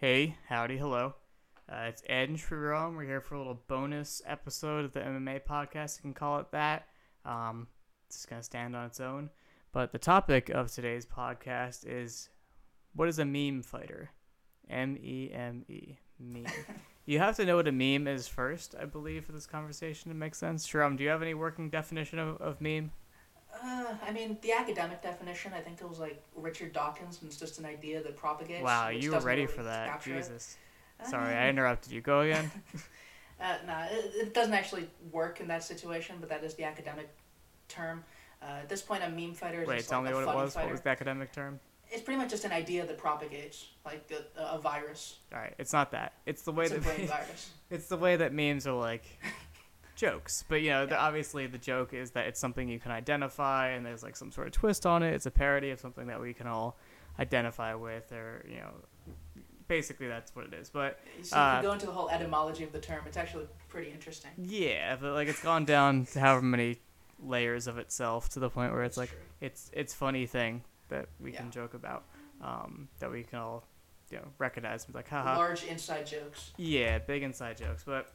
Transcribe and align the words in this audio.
Hey, 0.00 0.38
howdy, 0.48 0.78
hello. 0.78 1.12
Uh, 1.70 1.82
it's 1.88 2.02
Ed 2.08 2.30
and 2.30 2.38
Sriram. 2.38 2.96
We're 2.96 3.04
here 3.04 3.20
for 3.20 3.34
a 3.34 3.38
little 3.38 3.60
bonus 3.68 4.22
episode 4.24 4.86
of 4.86 4.94
the 4.94 5.00
MMA 5.00 5.42
podcast. 5.42 5.98
You 5.98 6.00
can 6.00 6.14
call 6.14 6.38
it 6.38 6.50
that. 6.52 6.86
Um, 7.26 7.66
it's 8.06 8.16
just 8.16 8.30
going 8.30 8.40
to 8.40 8.42
stand 8.42 8.74
on 8.74 8.86
its 8.86 8.98
own. 8.98 9.28
But 9.72 9.92
the 9.92 9.98
topic 9.98 10.48
of 10.48 10.72
today's 10.72 11.04
podcast 11.04 11.84
is 11.86 12.30
what 12.94 13.10
is 13.10 13.18
a 13.18 13.26
meme 13.26 13.62
fighter? 13.62 14.08
M 14.70 14.96
E 14.96 15.30
M 15.34 15.66
E. 15.68 15.98
Meme. 16.18 16.46
you 17.04 17.18
have 17.18 17.36
to 17.36 17.44
know 17.44 17.56
what 17.56 17.68
a 17.68 17.72
meme 17.72 18.08
is 18.08 18.26
first, 18.26 18.74
I 18.80 18.86
believe, 18.86 19.26
for 19.26 19.32
this 19.32 19.46
conversation 19.46 20.10
to 20.10 20.16
make 20.16 20.34
sense. 20.34 20.66
Sriram, 20.66 20.96
do 20.96 21.04
you 21.04 21.10
have 21.10 21.20
any 21.20 21.34
working 21.34 21.68
definition 21.68 22.18
of, 22.18 22.40
of 22.40 22.62
meme? 22.62 22.90
Uh, 23.62 23.94
I 24.06 24.10
mean, 24.12 24.38
the 24.42 24.52
academic 24.52 25.02
definition, 25.02 25.52
I 25.54 25.60
think 25.60 25.80
it 25.80 25.88
was 25.88 25.98
like 25.98 26.22
Richard 26.34 26.72
Dawkins, 26.72 27.18
and 27.20 27.28
it's 27.30 27.38
just 27.38 27.58
an 27.58 27.66
idea 27.66 28.02
that 28.02 28.16
propagates. 28.16 28.62
Wow, 28.62 28.88
you 28.88 29.12
were 29.12 29.20
ready 29.20 29.42
really 29.42 29.52
for 29.52 29.62
that. 29.64 29.88
capture 29.88 30.14
it. 30.14 30.22
Jesus. 30.22 30.56
I 30.98 31.10
Sorry, 31.10 31.34
I 31.34 31.48
interrupted 31.48 31.92
you. 31.92 32.00
Go 32.00 32.20
again. 32.20 32.50
Uh, 33.40 33.54
nah, 33.66 33.84
it, 33.84 34.12
it 34.14 34.34
doesn't 34.34 34.52
actually 34.52 34.86
work 35.10 35.40
in 35.40 35.48
that 35.48 35.64
situation, 35.64 36.16
but 36.20 36.28
that 36.28 36.44
is 36.44 36.52
the 36.56 36.64
academic 36.64 37.08
term. 37.68 38.04
Uh, 38.42 38.58
at 38.60 38.68
this 38.68 38.82
point, 38.82 39.02
a 39.02 39.08
meme 39.08 39.32
fighter 39.32 39.62
is 39.62 39.68
Wait, 39.68 39.88
tell 39.88 40.00
like 40.00 40.08
me 40.08 40.12
a 40.12 40.14
what 40.26 40.34
it 40.34 40.36
was. 40.36 40.52
fighter. 40.52 40.66
What 40.66 40.72
was 40.72 40.80
the 40.82 40.90
academic 40.90 41.32
term? 41.32 41.58
It's 41.90 42.02
pretty 42.02 42.18
much 42.18 42.28
just 42.28 42.44
an 42.44 42.52
idea 42.52 42.86
that 42.86 42.98
propagates, 42.98 43.68
like 43.84 44.12
a, 44.36 44.42
a 44.42 44.58
virus. 44.58 45.20
All 45.32 45.38
right, 45.38 45.54
it's 45.58 45.72
not 45.72 45.90
that. 45.92 46.12
It's 46.26 46.42
the 46.42 46.52
way 46.52 46.66
It's 46.66 46.74
that 46.74 47.08
virus. 47.08 47.50
it's 47.70 47.86
the 47.86 47.96
way 47.96 48.16
that 48.16 48.34
memes 48.34 48.66
are 48.66 48.78
like 48.78 49.04
jokes. 50.00 50.44
But 50.48 50.62
you 50.62 50.70
know, 50.70 50.86
the, 50.86 50.98
obviously 50.98 51.46
the 51.46 51.58
joke 51.58 51.92
is 51.92 52.10
that 52.12 52.26
it's 52.26 52.40
something 52.40 52.68
you 52.68 52.80
can 52.80 52.90
identify, 52.90 53.68
and 53.70 53.84
there's 53.84 54.02
like 54.02 54.16
some 54.16 54.32
sort 54.32 54.46
of 54.46 54.52
twist 54.52 54.86
on 54.86 55.02
it. 55.02 55.12
It's 55.14 55.26
a 55.26 55.30
parody 55.30 55.70
of 55.70 55.78
something 55.80 56.06
that 56.08 56.20
we 56.20 56.32
can 56.34 56.46
all 56.46 56.76
identify 57.18 57.74
with, 57.74 58.10
or 58.12 58.44
you 58.48 58.56
know, 58.56 58.70
basically 59.68 60.08
that's 60.08 60.34
what 60.34 60.46
it 60.46 60.54
is. 60.54 60.70
But 60.70 60.98
So 61.22 61.36
Uh, 61.36 61.56
if 61.58 61.62
you 61.62 61.68
go 61.68 61.72
into 61.74 61.86
the 61.86 61.92
whole 61.92 62.08
etymology 62.10 62.64
of 62.64 62.72
the 62.72 62.80
term, 62.80 63.02
it's 63.06 63.16
actually 63.16 63.46
pretty 63.68 63.90
interesting. 63.90 64.30
yeah, 64.38 64.96
but 64.96 65.12
like 65.12 65.28
it's 65.28 65.42
gone 65.42 65.64
down 65.64 66.06
to 66.06 66.20
however 66.20 66.42
many 66.42 66.78
layers 67.22 67.66
of 67.66 67.76
itself 67.78 68.30
to 68.30 68.40
the 68.40 68.48
point 68.48 68.72
where 68.72 68.82
it's 68.82 68.96
like 68.96 69.10
it's 69.42 69.70
it's 69.74 69.92
funny 69.94 70.26
thing 70.26 70.64
that 70.88 71.06
we 71.20 71.30
can 71.32 71.50
joke 71.50 71.74
about, 71.74 72.04
um, 72.42 72.88
that 72.98 73.10
we 73.12 73.22
can 73.22 73.38
all 73.38 73.64
you 74.10 74.16
know 74.16 74.26
recognize. 74.38 74.84
and 74.84 74.92
be 74.94 74.98
Like, 74.98 75.08
haha, 75.08 75.36
large 75.36 75.64
inside 75.64 76.06
jokes. 76.06 76.52
Yeah, 76.56 76.98
big 76.98 77.22
inside 77.22 77.58
jokes, 77.58 77.84
but 77.84 78.10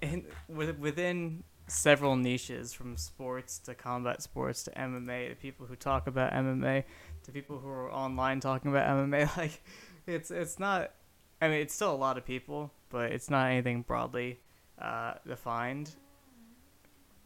in, 0.00 0.24
with- 0.48 0.78
within 0.78 1.44
several 1.68 2.16
niches, 2.16 2.72
from 2.72 2.96
sports 2.96 3.58
to 3.60 3.74
combat 3.74 4.22
sports 4.22 4.62
to 4.64 4.70
MMA, 4.72 5.30
to 5.30 5.34
people 5.36 5.66
who 5.66 5.76
talk 5.76 6.06
about 6.06 6.32
MMA, 6.32 6.84
to 7.24 7.32
people 7.32 7.58
who 7.58 7.68
are 7.68 7.90
online 7.92 8.40
talking 8.40 8.70
about 8.70 8.86
MMA, 8.88 9.36
like 9.36 9.62
it's 10.06 10.30
it's 10.30 10.58
not. 10.58 10.92
I 11.40 11.48
mean, 11.48 11.60
it's 11.60 11.74
still 11.74 11.92
a 11.92 11.96
lot 11.96 12.18
of 12.18 12.24
people, 12.24 12.70
but 12.90 13.10
it's 13.12 13.28
not 13.30 13.50
anything 13.50 13.82
broadly 13.82 14.38
uh, 14.80 15.14
defined. 15.26 15.90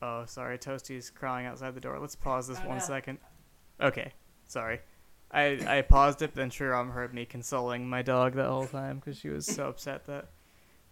Oh, 0.03 0.25
sorry, 0.27 0.59
Toasty's 0.59 1.11
crying 1.11 1.47
outside 1.47 1.75
the 1.75 1.81
door. 1.81 1.99
Let's 1.99 2.17
pause 2.17 2.49
this 2.49 2.59
Oh, 2.65 2.69
one 2.69 2.79
no. 2.79 2.85
second. 2.85 3.19
Okay, 3.81 4.13
sorry. 4.47 4.81
I, 5.31 5.59
I 5.79 5.83
paused 5.83 6.23
it, 6.23 6.35
then 6.35 6.51
Sriram 6.51 6.93
heard 6.93 7.13
me 7.13 7.25
consoling 7.27 7.89
my 7.89 8.03
dog 8.03 8.35
the 8.35 8.45
whole 8.47 8.67
time 8.67 8.97
because 9.01 9.19
she 9.19 9.29
was 9.29 9.45
so 9.45 9.69
upset 9.69 10.07
that 10.07 10.29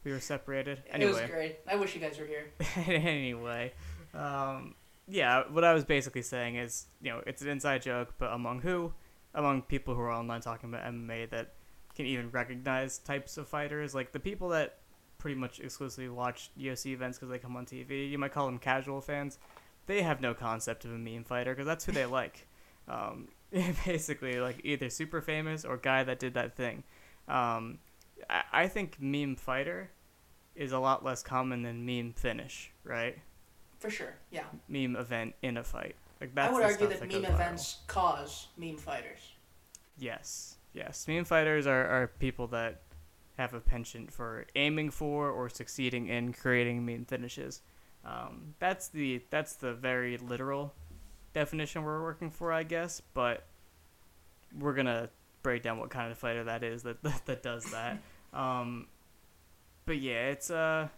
we 0.05 0.12
were 0.12 0.20
separated. 0.20 0.83
It 0.92 1.06
was 1.06 1.16
Anyway, 1.16 1.30
great. 1.33 1.58
I 1.66 1.77
wish 1.77 1.94
you 1.94 2.00
guys 2.00 2.19
were 2.19 2.27
here. 2.27 2.52
anyway, 2.86 3.72
um, 4.14 4.74
yeah, 5.08 5.44
what 5.50 5.64
I 5.64 5.74
was 5.74 5.84
basically 5.84 6.22
saying 6.22 6.56
is, 6.56 6.86
you 7.02 7.11
know, 7.11 7.22
it's 7.27 7.42
an 7.42 7.48
inside 7.48 7.83
joke, 7.83 8.14
but 8.19 8.33
among 8.33 8.61
who? 8.61 8.92
Among 9.34 9.62
people 9.62 9.94
who 9.94 10.00
are 10.00 10.12
online 10.12 10.41
talking 10.41 10.69
about 10.69 10.84
MMA 10.84 11.30
that 11.30 11.55
can 11.94 12.06
even 12.06 12.30
recognize 12.30 12.98
types 12.98 13.36
of 13.36 13.48
fighters, 13.48 13.94
like 13.94 14.12
the 14.12 14.20
people 14.20 14.50
that 14.50 14.78
pretty 15.19 15.38
much 15.38 15.61
exclusively 15.61 16.08
watch 16.08 16.50
UFC 16.58 16.92
events 16.92 17.18
because 17.18 17.30
they 17.30 17.39
come 17.39 17.56
on 17.56 17.66
TV. 17.66 18.11
You 18.11 18.18
might 18.18 18.33
call 18.33 18.46
them 18.46 18.58
casual 18.58 19.01
fans. 19.01 19.39
They 19.86 20.02
have 20.02 20.20
no 20.20 20.34
concept 20.34 20.84
of 20.84 20.92
a 20.92 20.98
meme 20.98 21.24
fighter 21.24 21.52
because 21.52 21.67
that's 21.67 21.84
who 21.84 21.92
they 21.92 22.07
like. 22.20 22.46
Um, 22.89 23.28
basically, 23.86 24.39
like 24.40 24.61
either 24.64 24.90
super 24.90 25.20
famous 25.20 25.64
or 25.64 25.77
guy 25.77 26.05
that 26.05 26.18
did 26.18 26.34
that 26.34 26.57
thing. 26.57 26.84
Um, 27.28 27.78
I, 28.28 28.42
I 28.52 28.68
think 28.68 29.01
meme 29.01 29.36
fighter 29.36 29.90
is 30.54 30.72
a 30.72 30.78
lot 30.78 31.04
less 31.04 31.22
common 31.22 31.62
than 31.62 31.84
meme 31.84 32.12
finish, 32.12 32.70
right? 32.84 33.18
For 33.78 33.90
sure, 33.90 34.14
yeah. 34.30 34.44
Meme 34.68 34.96
event 34.96 35.34
in 35.42 35.56
a 35.56 35.64
fight. 35.64 35.96
Like 36.20 36.34
that's 36.34 36.50
I 36.50 36.54
would 36.54 36.62
argue 36.62 36.86
that 36.86 37.00
goes 37.00 37.12
meme 37.12 37.22
viral. 37.22 37.34
events 37.34 37.78
cause 37.86 38.48
meme 38.56 38.76
fighters. 38.76 39.32
Yes, 39.98 40.56
yes. 40.72 41.06
Meme 41.06 41.24
fighters 41.24 41.66
are, 41.66 41.86
are 41.86 42.06
people 42.18 42.46
that 42.48 42.82
have 43.36 43.52
a 43.52 43.60
penchant 43.60 44.12
for 44.12 44.46
aiming 44.54 44.90
for 44.90 45.30
or 45.30 45.48
succeeding 45.48 46.08
in 46.08 46.32
creating 46.32 46.86
meme 46.86 47.04
finishes. 47.04 47.62
Um, 48.04 48.54
that's 48.58 48.88
the 48.88 49.22
that's 49.30 49.54
the 49.56 49.74
very 49.74 50.16
literal 50.18 50.74
definition 51.32 51.82
we're 51.82 52.02
working 52.02 52.30
for, 52.30 52.52
I 52.52 52.62
guess. 52.62 53.02
But 53.12 53.44
we're 54.58 54.74
gonna 54.74 55.10
break 55.42 55.62
down 55.62 55.78
what 55.78 55.90
kind 55.90 56.10
of 56.10 56.18
fighter 56.18 56.44
that 56.44 56.62
is 56.62 56.84
that 56.84 57.02
that, 57.02 57.26
that 57.26 57.42
does 57.42 57.64
that. 57.72 57.98
um, 58.32 58.86
but 59.86 59.98
yeah, 59.98 60.28
it's 60.30 60.50
uh, 60.50 60.89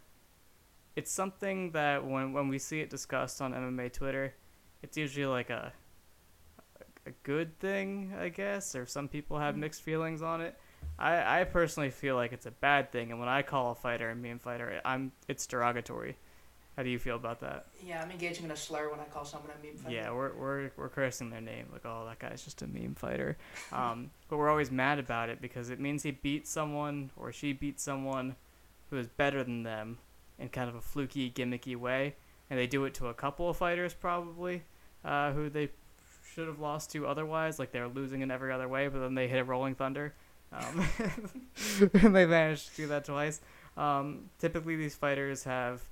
it's 0.95 1.11
something 1.11 1.73
that 1.73 2.05
when 2.05 2.33
when 2.33 2.49
we 2.49 2.59
see 2.59 2.81
it 2.81 2.91
discussed 2.91 3.41
on 3.43 3.53
MMA 3.53 3.93
Twitter, 3.93 4.35
it's 4.83 4.97
usually 4.97 5.27
like 5.27 5.51
a 5.51 5.73
a 7.07 7.11
good 7.23 7.57
thing, 7.61 8.13
I 8.19 8.29
guess, 8.31 8.75
or 8.75 8.85
some 8.87 9.07
people 9.09 9.39
have 9.39 9.55
Mhm. 9.55 9.59
mixed 9.59 9.83
feelings 9.83 10.23
on 10.23 10.41
it. 10.41 10.59
I, 10.99 11.41
I 11.41 11.45
personally 11.45 11.91
feel 11.91 12.17
like 12.17 12.33
it's 12.33 12.47
a 12.47 12.51
bad 12.51 12.91
thing, 12.91 13.11
and 13.11 13.21
when 13.21 13.29
I 13.29 13.43
call 13.43 13.71
a 13.71 13.75
fighter 13.75 14.11
a 14.11 14.15
meme 14.17 14.39
fighter, 14.41 14.81
I'm 14.85 15.13
it's 15.29 15.47
derogatory. 15.47 16.17
How 16.77 16.83
do 16.83 16.91
you 16.91 16.99
feel 16.99 17.17
about 17.17 17.41
that? 17.41 17.69
Yeah, 17.83 18.03
I'm 18.03 18.11
engaging 18.11 18.45
in 18.45 18.51
a 18.51 18.57
slur 18.57 18.91
when 18.91 19.01
I 19.01 19.05
call 19.05 19.25
someone 19.25 19.51
a 19.51 19.65
meme 19.67 19.77
fighter. 19.79 19.95
Yeah, 19.95 20.11
we're, 20.11 20.35
we're 20.35 20.71
we're 20.77 20.89
cursing 20.91 21.31
their 21.31 21.41
name 21.41 21.69
like, 21.73 21.87
oh, 21.87 22.05
that 22.07 22.19
guy's 22.19 22.45
just 22.45 22.61
a 22.63 22.67
meme 22.67 22.95
fighter. 22.97 23.37
Um, 23.73 24.11
but 24.29 24.37
we're 24.37 24.51
always 24.51 24.71
mad 24.71 24.99
about 24.99 25.29
it 25.31 25.41
because 25.41 25.71
it 25.71 25.81
means 25.81 26.03
he 26.03 26.11
beat 26.11 26.47
someone 26.47 27.11
or 27.17 27.33
she 27.33 27.53
beat 27.55 27.81
someone 27.81 28.37
who 28.91 28.99
is 28.99 29.09
better 29.09 29.43
than 29.45 29.63
them 29.63 29.99
in 30.39 30.49
kind 30.49 30.69
of 30.69 30.75
a 30.75 30.81
fluky, 30.81 31.31
gimmicky 31.31 31.77
way, 31.77 32.15
and 32.51 32.59
they 32.59 32.67
do 32.67 32.85
it 32.85 32.95
to 32.95 33.09
a 33.09 33.15
couple 33.15 33.49
of 33.51 33.57
fighters 33.57 33.95
probably, 33.95 34.63
uh, 35.05 35.33
who 35.33 35.49
they 35.49 35.71
should 36.35 36.47
have 36.47 36.59
lost 36.61 36.91
to 36.93 37.07
otherwise. 37.07 37.59
Like 37.59 37.73
they're 37.73 37.89
losing 37.89 38.21
in 38.21 38.31
every 38.31 38.53
other 38.53 38.69
way, 38.69 38.89
but 38.89 39.01
then 39.01 39.15
they 39.15 39.29
hit 39.29 39.39
a 39.41 39.45
Rolling 39.45 39.75
Thunder, 39.75 40.15
um, 40.53 40.87
and 41.95 42.15
they 42.15 42.27
managed 42.27 42.71
to 42.71 42.77
do 42.77 42.87
that 42.89 43.05
twice. 43.05 43.41
Um, 43.77 44.31
typically, 44.39 44.77
these 44.77 44.95
fighters 44.95 45.45
have 45.45 45.83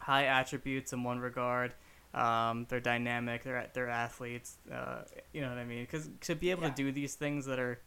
high 0.00 0.24
attributes 0.24 0.92
in 0.92 1.04
one 1.04 1.18
regard. 1.20 1.74
Um, 2.14 2.66
they're 2.68 2.80
dynamic. 2.80 3.44
They're 3.44 3.66
they're 3.74 3.88
athletes. 3.88 4.56
Uh, 4.72 5.02
you 5.32 5.40
know 5.42 5.50
what 5.50 5.58
I 5.58 5.64
mean? 5.64 5.82
Because 5.84 6.08
to 6.22 6.34
be 6.34 6.50
able 6.50 6.62
Yeah. 6.62 6.70
to 6.70 6.74
do 6.74 6.90
these 6.92 7.14
things 7.14 7.44
that 7.46 7.58
are, 7.58 7.78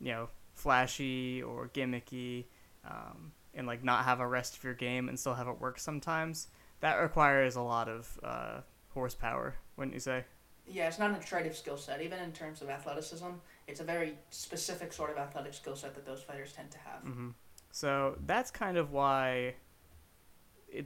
you 0.00 0.12
know, 0.12 0.28
flashy 0.54 1.42
or 1.42 1.68
gimmicky, 1.74 2.44
um, 2.88 3.32
and 3.56 3.66
like 3.66 3.82
not 3.82 4.04
have 4.04 4.20
a 4.20 4.26
rest 4.26 4.56
of 4.56 4.62
your 4.62 4.74
game 4.74 5.08
and 5.08 5.18
still 5.18 5.34
have 5.34 5.48
it 5.48 5.60
work 5.60 5.78
sometimes, 5.78 6.48
that 6.80 6.96
requires 6.96 7.56
a 7.56 7.62
lot 7.62 7.88
of 7.88 8.20
uh, 8.22 8.60
horsepower, 8.90 9.56
wouldn't 9.76 9.94
you 9.94 10.00
say? 10.00 10.24
Yeah, 10.68 10.88
it's 10.88 10.98
not 10.98 11.10
an 11.10 11.16
attritive 11.16 11.56
skill 11.56 11.76
set. 11.76 12.02
Even 12.02 12.18
in 12.20 12.32
terms 12.32 12.60
of 12.60 12.68
athleticism, 12.68 13.26
it's 13.68 13.80
a 13.80 13.84
very 13.84 14.18
specific 14.30 14.92
sort 14.92 15.10
of 15.10 15.16
athletic 15.16 15.54
skill 15.54 15.76
set 15.76 15.94
that 15.94 16.04
those 16.04 16.22
fighters 16.22 16.52
tend 16.52 16.70
to 16.72 16.78
have. 16.78 17.00
hmm 17.02 17.30
So 17.70 18.18
that's 18.26 18.50
kind 18.50 18.76
of 18.76 18.90
why 18.90 19.54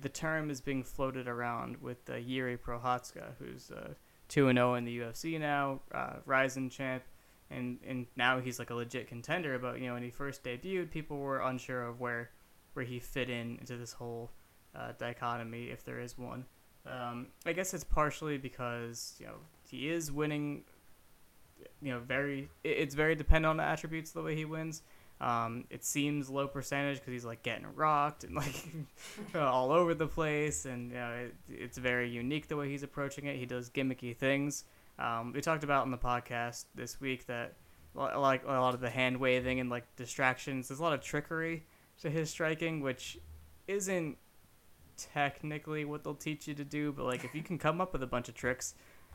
the 0.01 0.09
term 0.09 0.51
is 0.51 0.61
being 0.61 0.83
floated 0.83 1.27
around 1.27 1.79
with 1.79 2.09
uh, 2.09 2.15
Jiri 2.15 2.59
Prochazka, 2.59 3.33
who's 3.39 3.71
uh, 3.71 3.95
two 4.29 4.49
and 4.49 4.57
zero 4.59 4.75
in 4.75 4.85
the 4.85 4.99
UFC 5.01 5.41
now, 5.41 5.81
uh, 5.93 6.17
Rizin 6.27 6.69
champ, 6.71 7.03
and 7.51 7.79
and 7.87 8.07
now 8.17 8.39
he's 8.39 8.59
like 8.59 8.71
a 8.71 8.75
legit 8.75 9.09
contender. 9.09 9.59
But 9.59 9.81
you 9.81 9.87
know, 9.87 9.95
when 9.95 10.03
he 10.03 10.11
first 10.11 10.45
debuted, 10.45 10.91
people 10.91 11.19
were 11.19 11.41
unsure 11.41 11.83
of 11.83 12.01
where 12.01 12.31
where 12.81 12.87
he 12.87 12.99
fit 12.99 13.29
in 13.29 13.59
into 13.59 13.77
this 13.77 13.93
whole 13.93 14.31
uh, 14.75 14.93
dichotomy, 14.97 15.65
if 15.65 15.85
there 15.85 16.01
is 16.01 16.17
one. 16.17 16.47
Um, 16.87 17.27
I 17.45 17.53
guess 17.53 17.75
it's 17.75 17.85
partially 17.85 18.39
because 18.39 19.17
you 19.19 19.27
know 19.27 19.35
he 19.69 19.91
is 19.91 20.11
winning. 20.11 20.63
You 21.83 21.93
know, 21.93 21.99
very 22.01 22.49
it's 22.65 22.95
very 22.95 23.15
dependent 23.15 23.51
on 23.51 23.59
the 23.59 23.65
attributes 23.65 24.13
the 24.13 24.23
way 24.23 24.35
he 24.35 24.47
wins. 24.47 24.81
Um, 25.21 25.65
it 25.69 25.85
seems 25.85 26.31
low 26.31 26.49
percentage 26.49 27.01
because 27.01 27.13
he's 27.13 27.27
like 27.27 27.43
getting 27.43 27.67
rocked 27.75 28.25
and 28.25 28.35
like 28.37 28.65
all 29.35 29.73
over 29.73 29.93
the 29.93 30.07
place, 30.07 30.65
and 30.65 30.91
you 30.91 30.97
know, 30.97 31.11
it, 31.11 31.35
it's 31.51 31.77
very 31.77 32.09
unique 32.09 32.49
the 32.49 32.57
way 32.57 32.71
he's 32.71 32.83
approaching 32.83 33.27
it. 33.27 33.37
He 33.37 33.45
does 33.45 33.69
gimmicky 33.69 34.17
things. 34.17 34.65
Um, 34.99 35.35
we 35.35 35.43
talked 35.43 35.65
about 35.65 35.85
in 35.85 35.91
the 35.91 35.99
podcast 35.99 36.65
this 36.75 36.99
week 36.99 37.27
that 37.27 37.57
like 37.95 38.43
a 38.45 38.53
lot 38.53 38.73
of 38.73 38.81
the 38.81 38.89
hand 38.89 39.19
waving 39.19 39.61
and 39.61 39.69
like 39.69 39.85
distractions. 39.97 40.69
There's 40.69 40.81
a 40.81 40.83
lot 40.83 40.95
of 40.95 41.03
trickery 41.03 41.67
to 42.01 42.11
his 42.11 42.31
striking, 42.31 42.81
which 42.81 43.19
isn't 43.69 44.17
technically 44.97 45.85
what 45.85 46.05
they'll 46.05 46.15
teach 46.15 46.47
you 46.47 46.55
to 46.55 46.65
do, 46.65 46.93
but 46.93 47.05
like 47.05 47.25
if 47.25 47.35
you 47.35 47.43
can 47.43 47.59
come 47.59 47.81
up 47.81 47.93
with 47.93 48.03
a 48.03 48.07
bunch 48.07 48.29
of 48.29 48.35
tricks, 48.35 48.75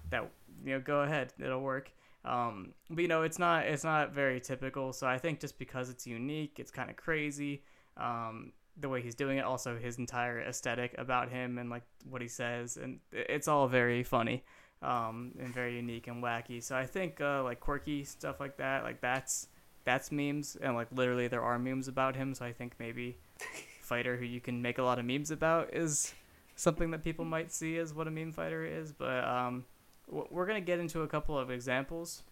that 0.10 0.30
you 0.64 0.74
know, 0.74 0.80
go 0.80 1.02
ahead, 1.02 1.34
it'll 1.40 1.62
work. 1.62 1.92
Um, 2.24 2.74
but 2.90 3.02
you 3.02 3.08
know, 3.08 3.22
it's 3.22 3.40
not 3.40 3.66
it's 3.66 3.84
not 3.84 4.14
very 4.14 4.40
typical. 4.40 4.94
So 4.94 5.08
I 5.08 5.18
think 5.18 5.40
just 5.40 5.60
because 5.60 5.90
it's 5.90 6.08
unique, 6.08 6.60
it's 6.60 6.72
kind 6.72 6.90
of 6.90 6.96
crazy. 6.96 7.64
Um, 7.98 8.52
the 8.78 8.90
way 8.90 9.02
he's 9.02 9.16
doing 9.16 9.38
it, 9.38 9.46
also 9.46 9.78
his 9.78 10.00
entire 10.00 10.42
aesthetic 10.42 10.96
about 10.98 11.30
him 11.30 11.58
and 11.58 11.70
like 11.70 11.84
what 12.10 12.22
he 12.22 12.28
says, 12.28 12.78
and 12.78 13.00
it's 13.12 13.48
all 13.48 13.68
very 13.68 14.04
funny 14.04 14.44
um, 14.82 15.32
and 15.40 15.54
very 15.54 15.76
unique 15.76 16.08
and 16.08 16.22
wacky. 16.24 16.62
So 16.62 16.76
I 16.76 16.86
think 16.86 17.22
uh, 17.22 17.44
like 17.44 17.60
quirky 17.60 18.04
stuff 18.04 18.40
like 18.40 18.58
that, 18.58 18.84
like 18.84 19.02
that's 19.02 19.48
that's 19.86 20.12
memes, 20.12 20.58
and 20.60 20.76
like 20.76 20.88
literally 20.92 21.28
there 21.28 21.44
are 21.44 21.58
memes 21.58 21.88
about 21.88 22.16
him. 22.16 22.34
So 22.34 22.44
I 22.46 22.52
think 22.52 22.74
maybe 22.80 23.18
fighter 23.82 24.18
who 24.18 24.26
you 24.26 24.42
can 24.42 24.62
make 24.62 24.78
a 24.78 24.84
lot 24.84 25.00
of 25.00 25.06
memes 25.06 25.32
about 25.32 25.74
is 25.74 26.14
something 26.56 26.92
that 26.92 27.04
people 27.04 27.24
might 27.24 27.52
see 27.52 27.78
as 27.78 27.94
what 27.94 28.08
a 28.08 28.12
meme 28.12 28.34
fighter 28.34 28.66
is. 28.66 28.92
But 28.92 29.24
um, 29.24 29.66
we're 30.08 30.48
gonna 30.48 30.62
get 30.62 30.80
into 30.80 31.04
a 31.04 31.08
couple 31.08 31.38
of 31.38 31.50
examples 31.50 32.24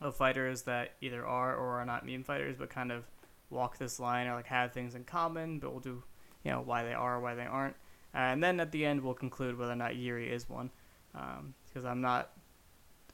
of 0.00 0.14
fighters 0.14 0.62
that 0.62 0.92
either 1.00 1.26
are 1.26 1.56
or 1.56 1.80
are 1.80 1.86
not 1.86 2.06
meme 2.06 2.22
fighters, 2.22 2.56
but 2.56 2.68
kind 2.68 2.92
of 2.92 3.04
walk 3.48 3.78
this 3.78 3.98
line 3.98 4.26
or 4.26 4.34
like 4.34 4.46
have 4.46 4.72
things 4.72 4.94
in 4.94 5.04
common, 5.04 5.58
but 5.58 5.70
we'll 5.70 5.80
do 5.80 6.02
you 6.44 6.50
know 6.50 6.60
why 6.60 6.84
they 6.84 6.92
are 6.92 7.20
why 7.20 7.34
they 7.34 7.46
aren't, 7.46 7.74
and 8.12 8.42
then 8.42 8.60
at 8.60 8.70
the 8.70 8.84
end 8.84 9.00
we'll 9.00 9.14
conclude 9.14 9.58
whether 9.58 9.72
or 9.72 9.76
not 9.76 9.92
Jiri 9.92 10.30
is 10.30 10.48
one, 10.48 10.70
because 11.12 11.84
um, 11.84 11.90
I'm 11.90 12.00
not. 12.00 12.32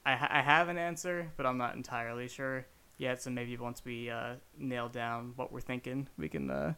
I 0.05 0.17
ha- 0.17 0.29
I 0.31 0.43
have 0.43 0.69
an 0.69 0.79
answer, 0.79 1.31
but 1.37 1.47
I'm 1.47 1.59
not 1.59 1.77
entirely 1.77 2.27
sure 2.27 2.67
yet. 2.99 3.23
So 3.23 3.31
maybe 3.31 3.57
once 3.57 3.85
we 3.85 4.11
uh, 4.11 4.35
nail 4.59 4.89
down 4.89 5.33
what 5.37 5.53
we're 5.53 5.61
thinking, 5.61 6.09
we 6.19 6.29
can 6.29 6.51
uh, 6.51 6.75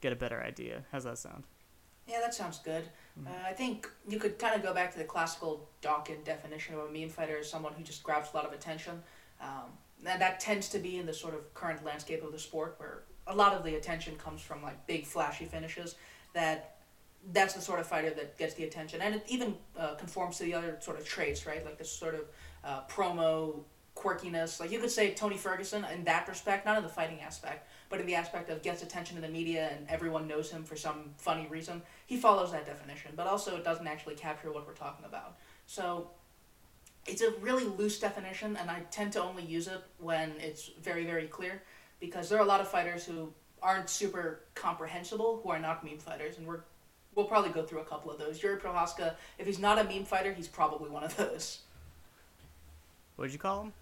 get 0.00 0.12
a 0.12 0.16
better 0.16 0.42
idea. 0.42 0.84
How's 0.92 1.04
that 1.04 1.18
sound? 1.18 1.44
Yeah, 2.06 2.20
that 2.20 2.34
sounds 2.34 2.58
good. 2.58 2.84
Mm-hmm. 3.18 3.28
Uh, 3.28 3.48
I 3.48 3.52
think 3.52 3.88
you 4.06 4.18
could 4.18 4.38
kind 4.38 4.54
of 4.54 4.62
go 4.62 4.74
back 4.74 4.92
to 4.92 4.98
the 4.98 5.04
classical 5.04 5.68
Dawkins 5.80 6.24
definition 6.24 6.74
of 6.74 6.80
a 6.80 6.92
meme 6.92 7.08
fighter 7.08 7.38
as 7.38 7.48
someone 7.48 7.72
who 7.72 7.82
just 7.82 8.02
grabs 8.02 8.28
a 8.32 8.36
lot 8.36 8.44
of 8.44 8.52
attention. 8.52 9.02
Um, 9.40 9.70
and 10.04 10.20
that 10.20 10.40
tends 10.40 10.68
to 10.70 10.78
be 10.78 10.98
in 10.98 11.06
the 11.06 11.14
sort 11.14 11.34
of 11.34 11.52
current 11.54 11.84
landscape 11.84 12.22
of 12.22 12.32
the 12.32 12.38
sport 12.38 12.74
where 12.78 13.04
a 13.26 13.34
lot 13.34 13.54
of 13.54 13.64
the 13.64 13.76
attention 13.76 14.16
comes 14.16 14.40
from 14.40 14.62
like 14.62 14.86
big 14.86 15.06
flashy 15.06 15.46
finishes 15.46 15.94
that 16.34 16.76
that's 17.32 17.54
the 17.54 17.60
sort 17.60 17.80
of 17.80 17.86
fighter 17.86 18.10
that 18.10 18.36
gets 18.36 18.54
the 18.54 18.64
attention 18.64 19.00
and 19.00 19.14
it 19.14 19.24
even 19.28 19.54
uh, 19.78 19.94
conforms 19.94 20.36
to 20.36 20.44
the 20.44 20.52
other 20.52 20.76
sort 20.80 20.98
of 20.98 21.06
traits 21.06 21.46
right 21.46 21.64
like 21.64 21.78
this 21.78 21.90
sort 21.90 22.14
of 22.14 22.26
uh, 22.64 22.82
promo 22.86 23.60
quirkiness 23.96 24.58
like 24.58 24.72
you 24.72 24.80
could 24.80 24.90
say 24.90 25.14
tony 25.14 25.36
ferguson 25.36 25.84
in 25.94 26.04
that 26.04 26.26
respect 26.28 26.66
not 26.66 26.76
in 26.76 26.82
the 26.82 26.88
fighting 26.88 27.20
aspect 27.20 27.68
but 27.88 28.00
in 28.00 28.06
the 28.06 28.14
aspect 28.14 28.50
of 28.50 28.60
gets 28.62 28.82
attention 28.82 29.16
in 29.16 29.22
the 29.22 29.28
media 29.28 29.70
and 29.76 29.88
everyone 29.88 30.26
knows 30.26 30.50
him 30.50 30.64
for 30.64 30.74
some 30.74 31.10
funny 31.16 31.46
reason 31.48 31.80
he 32.06 32.16
follows 32.16 32.50
that 32.50 32.66
definition 32.66 33.12
but 33.14 33.26
also 33.26 33.56
it 33.56 33.64
doesn't 33.64 33.86
actually 33.86 34.14
capture 34.14 34.50
what 34.50 34.66
we're 34.66 34.72
talking 34.72 35.04
about 35.04 35.36
so 35.66 36.08
it's 37.06 37.22
a 37.22 37.30
really 37.40 37.64
loose 37.64 37.98
definition, 37.98 38.56
and 38.56 38.70
I 38.70 38.80
tend 38.90 39.12
to 39.12 39.22
only 39.22 39.44
use 39.44 39.66
it 39.66 39.82
when 39.98 40.32
it's 40.38 40.70
very, 40.82 41.04
very 41.04 41.26
clear, 41.26 41.62
because 42.00 42.28
there 42.28 42.38
are 42.38 42.42
a 42.42 42.46
lot 42.46 42.60
of 42.60 42.68
fighters 42.68 43.04
who 43.04 43.32
aren't 43.62 43.88
super 43.88 44.40
comprehensible 44.54 45.40
who 45.42 45.50
are 45.50 45.58
not 45.58 45.84
meme 45.84 45.98
fighters, 45.98 46.38
and 46.38 46.46
we're 46.46 46.60
we'll 47.14 47.26
probably 47.26 47.50
go 47.50 47.62
through 47.62 47.78
a 47.78 47.84
couple 47.84 48.10
of 48.10 48.18
those. 48.18 48.40
Jiri 48.40 48.60
Prochazka, 48.60 49.14
if 49.38 49.46
he's 49.46 49.60
not 49.60 49.78
a 49.78 49.84
meme 49.84 50.04
fighter, 50.04 50.32
he's 50.32 50.48
probably 50.48 50.90
one 50.90 51.04
of 51.04 51.16
those. 51.16 51.60
What'd 53.16 53.32
you 53.32 53.38
call 53.38 53.64
him? 53.64 53.72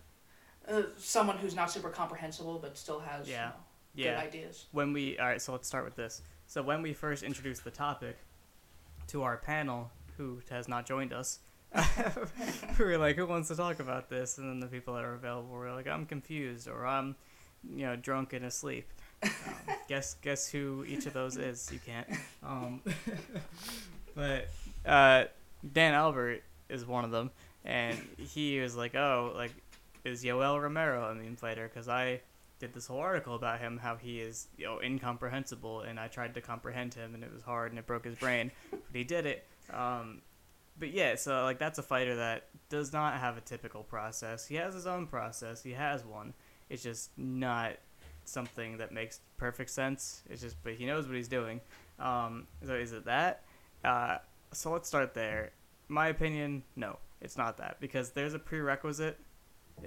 Uh, 0.69 0.83
someone 0.97 1.37
who's 1.39 1.57
not 1.57 1.71
super 1.71 1.91
comprehensible 1.91 2.59
but 2.61 2.77
still 2.77 3.01
has 3.01 3.29
yeah. 3.29 3.51
You 3.97 4.05
know, 4.05 4.11
yeah. 4.11 4.21
good 4.21 4.29
ideas. 4.29 4.67
When 4.73 4.93
we 4.93 5.19
all 5.19 5.27
right, 5.27 5.43
so 5.43 5.53
let's 5.53 5.69
start 5.69 5.85
with 5.85 5.97
this. 5.97 6.23
So 6.47 6.63
when 6.63 6.83
we 6.83 6.93
first 6.93 7.23
introduced 7.23 7.65
the 7.65 7.71
topic 7.71 8.17
to 9.09 9.23
our 9.23 9.37
panel, 9.37 9.91
who 10.17 10.41
has 10.51 10.69
not 10.69 10.87
joined 10.87 11.13
us, 11.13 11.41
we 12.79 12.85
were 12.85 12.99
like, 12.99 13.17
who 13.17 13.27
wants 13.27 13.49
to 13.49 13.57
talk 13.57 13.81
about 13.81 14.09
this? 14.09 14.39
And 14.39 14.49
then 14.49 14.61
the 14.61 14.67
people 14.67 14.95
that 14.95 15.05
are 15.05 15.15
available 15.15 15.49
were 15.49 15.73
like, 15.73 15.87
I'm 15.87 16.07
confused 16.07 16.69
or 16.69 16.87
I'm, 16.87 17.17
you 17.75 17.87
know, 17.87 17.97
drunk 17.97 18.33
and 18.33 18.45
asleep. 18.45 18.87
Um, 19.23 19.31
guess 19.89 20.15
guess 20.23 20.49
who 20.49 20.85
each 20.87 21.07
of 21.07 21.13
those 21.13 21.37
is? 21.37 21.71
You 21.73 21.81
can't. 21.85 22.07
Um, 22.43 22.83
but 24.15 24.49
uh, 24.85 25.25
Dan 25.73 25.95
Albert 25.95 26.43
is 26.69 26.85
one 26.85 27.05
of 27.05 27.11
them, 27.11 27.31
and 27.65 27.97
he 28.19 28.61
was 28.61 28.77
like, 28.77 28.95
oh, 28.95 29.33
like, 29.35 29.53
is 30.05 30.25
Yoel 30.25 30.61
Romero 30.61 31.11
a 31.11 31.15
meme 31.15 31.37
fighter? 31.37 31.71
Because 31.73 31.89
I 31.89 32.21
did 32.59 32.75
this 32.75 32.87
whole 32.87 33.01
article 33.01 33.35
about 33.35 33.61
him, 33.61 33.79
how 33.79 33.97
he 33.97 34.21
is, 34.21 34.49
you 34.57 34.65
know, 34.65 34.81
incomprehensible, 34.81 35.81
and 35.81 35.99
I 35.99 36.09
tried 36.09 36.35
to 36.35 36.41
comprehend 36.41 36.95
him, 36.95 37.15
and 37.15 37.25
it 37.25 37.33
was 37.33 37.43
hard, 37.43 37.73
and 37.73 37.79
it 37.79 37.87
broke 37.87 38.05
his 38.05 38.15
brain, 38.15 38.51
but 38.71 38.81
he 38.93 39.05
did 39.05 39.27
it. 39.27 39.47
Um, 39.73 40.23
but 40.79 40.93
yeah, 40.93 41.17
so 41.17 41.43
like 41.43 41.59
that's 41.59 41.79
a 41.79 41.83
fighter 41.83 42.17
that 42.17 42.49
does 42.69 42.93
not 42.93 43.15
have 43.15 43.37
a 43.37 43.41
typical 43.41 43.83
process. 43.83 44.47
He 44.47 44.55
has 44.57 44.75
his 44.75 44.87
own 44.87 45.07
process. 45.07 45.63
He 45.63 45.73
has 45.73 46.05
one. 46.05 46.35
It's 46.71 46.83
just 46.83 47.11
not 47.19 47.73
something 48.25 48.79
that 48.79 48.93
makes 48.93 49.21
perfect 49.37 49.71
sense. 49.71 50.23
It's 50.31 50.41
just, 50.41 50.57
but 50.63 50.75
he 50.75 50.87
knows 50.87 51.07
what 51.07 51.17
he's 51.17 51.29
doing. 51.29 51.61
Um, 51.99 52.47
so 52.65 52.75
is 52.75 52.93
it 52.93 53.05
that? 53.05 53.43
Uh, 53.85 54.19
so 54.53 54.71
let's 54.73 54.89
start 54.89 55.15
there. 55.15 55.51
My 55.89 56.09
opinion, 56.09 56.63
no, 56.77 56.99
it's 57.21 57.37
not 57.37 57.59
that 57.59 57.81
because 57.81 58.11
there's 58.11 58.35
a 58.35 58.39
prerequisite. 58.39 59.19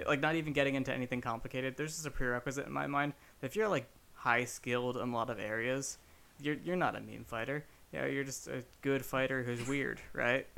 Like 0.06 0.20
not 0.20 0.36
even 0.36 0.54
getting 0.54 0.76
into 0.76 0.94
anything 0.94 1.22
complicated. 1.22 1.78
There's 1.78 1.94
just 1.94 2.06
a 2.06 2.12
prerequisite 2.12 2.66
in 2.66 2.72
my 2.74 2.88
mind. 2.88 3.14
If 3.42 3.56
you're 3.56 3.70
like 3.70 3.88
high 4.14 4.46
skilled 4.46 4.98
in 4.98 5.10
a 5.10 5.14
lot 5.14 5.30
of 5.30 5.40
areas, 5.40 5.98
you're 6.42 6.56
you're 6.56 6.76
not 6.76 6.96
a 6.96 7.00
meme 7.00 7.24
fighter. 7.26 7.66
Yeah, 7.94 8.08
you're 8.08 8.24
just 8.24 8.48
a 8.48 8.64
good 8.82 9.06
fighter 9.06 9.44
who's 9.44 9.66
weird, 9.68 10.02
right? 10.14 10.48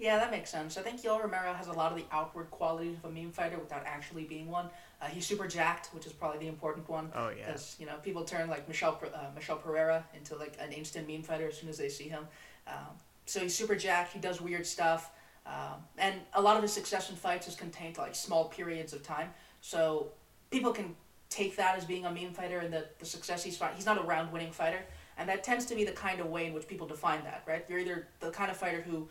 Yeah, 0.00 0.16
that 0.16 0.30
makes 0.30 0.48
sense. 0.48 0.78
I 0.78 0.80
think 0.80 1.02
Yoel 1.02 1.22
Romero 1.22 1.52
has 1.52 1.66
a 1.66 1.72
lot 1.72 1.92
of 1.92 1.98
the 1.98 2.06
outward 2.10 2.50
qualities 2.50 2.96
of 2.96 3.10
a 3.10 3.12
meme 3.12 3.32
fighter 3.32 3.58
without 3.58 3.82
actually 3.84 4.24
being 4.24 4.50
one. 4.50 4.70
Uh, 5.00 5.06
he's 5.06 5.26
super 5.26 5.46
jacked, 5.46 5.90
which 5.92 6.06
is 6.06 6.12
probably 6.14 6.38
the 6.38 6.46
important 6.46 6.88
one. 6.88 7.12
Oh 7.14 7.28
yeah. 7.28 7.44
Because 7.44 7.76
you 7.78 7.84
know 7.84 7.96
people 8.02 8.24
turn 8.24 8.48
like 8.48 8.66
Michelle 8.66 8.98
uh, 9.14 9.26
Michel 9.34 9.56
Pereira 9.56 10.02
into 10.16 10.36
like 10.36 10.56
an 10.58 10.72
instant 10.72 11.06
meme 11.06 11.22
fighter 11.22 11.48
as 11.48 11.58
soon 11.58 11.68
as 11.68 11.76
they 11.76 11.90
see 11.90 12.08
him. 12.08 12.26
Um, 12.66 12.96
so 13.26 13.40
he's 13.40 13.54
super 13.54 13.76
jacked. 13.76 14.14
He 14.14 14.20
does 14.20 14.40
weird 14.40 14.66
stuff, 14.66 15.10
um, 15.46 15.82
and 15.98 16.14
a 16.34 16.40
lot 16.40 16.56
of 16.56 16.62
his 16.62 16.72
success 16.72 17.10
in 17.10 17.16
fights 17.16 17.48
is 17.48 17.54
contained 17.54 17.98
like 17.98 18.14
small 18.14 18.44
periods 18.44 18.92
of 18.92 19.02
time. 19.02 19.30
So 19.60 20.12
people 20.50 20.72
can 20.72 20.94
take 21.28 21.56
that 21.56 21.76
as 21.76 21.84
being 21.84 22.04
a 22.06 22.10
meme 22.10 22.32
fighter 22.32 22.58
and 22.58 22.72
the, 22.72 22.86
the 22.98 23.06
success 23.06 23.42
he's 23.42 23.56
fighting. 23.56 23.76
He's 23.76 23.86
not 23.86 23.98
a 23.98 24.02
round 24.02 24.32
winning 24.32 24.52
fighter, 24.52 24.80
and 25.16 25.28
that 25.28 25.44
tends 25.44 25.64
to 25.66 25.74
be 25.74 25.84
the 25.84 25.92
kind 25.92 26.20
of 26.20 26.26
way 26.26 26.46
in 26.46 26.52
which 26.52 26.66
people 26.66 26.86
define 26.86 27.22
that, 27.24 27.42
right? 27.46 27.64
You're 27.68 27.78
either 27.78 28.08
the 28.20 28.30
kind 28.30 28.50
of 28.50 28.56
fighter 28.56 28.80
who 28.80 29.08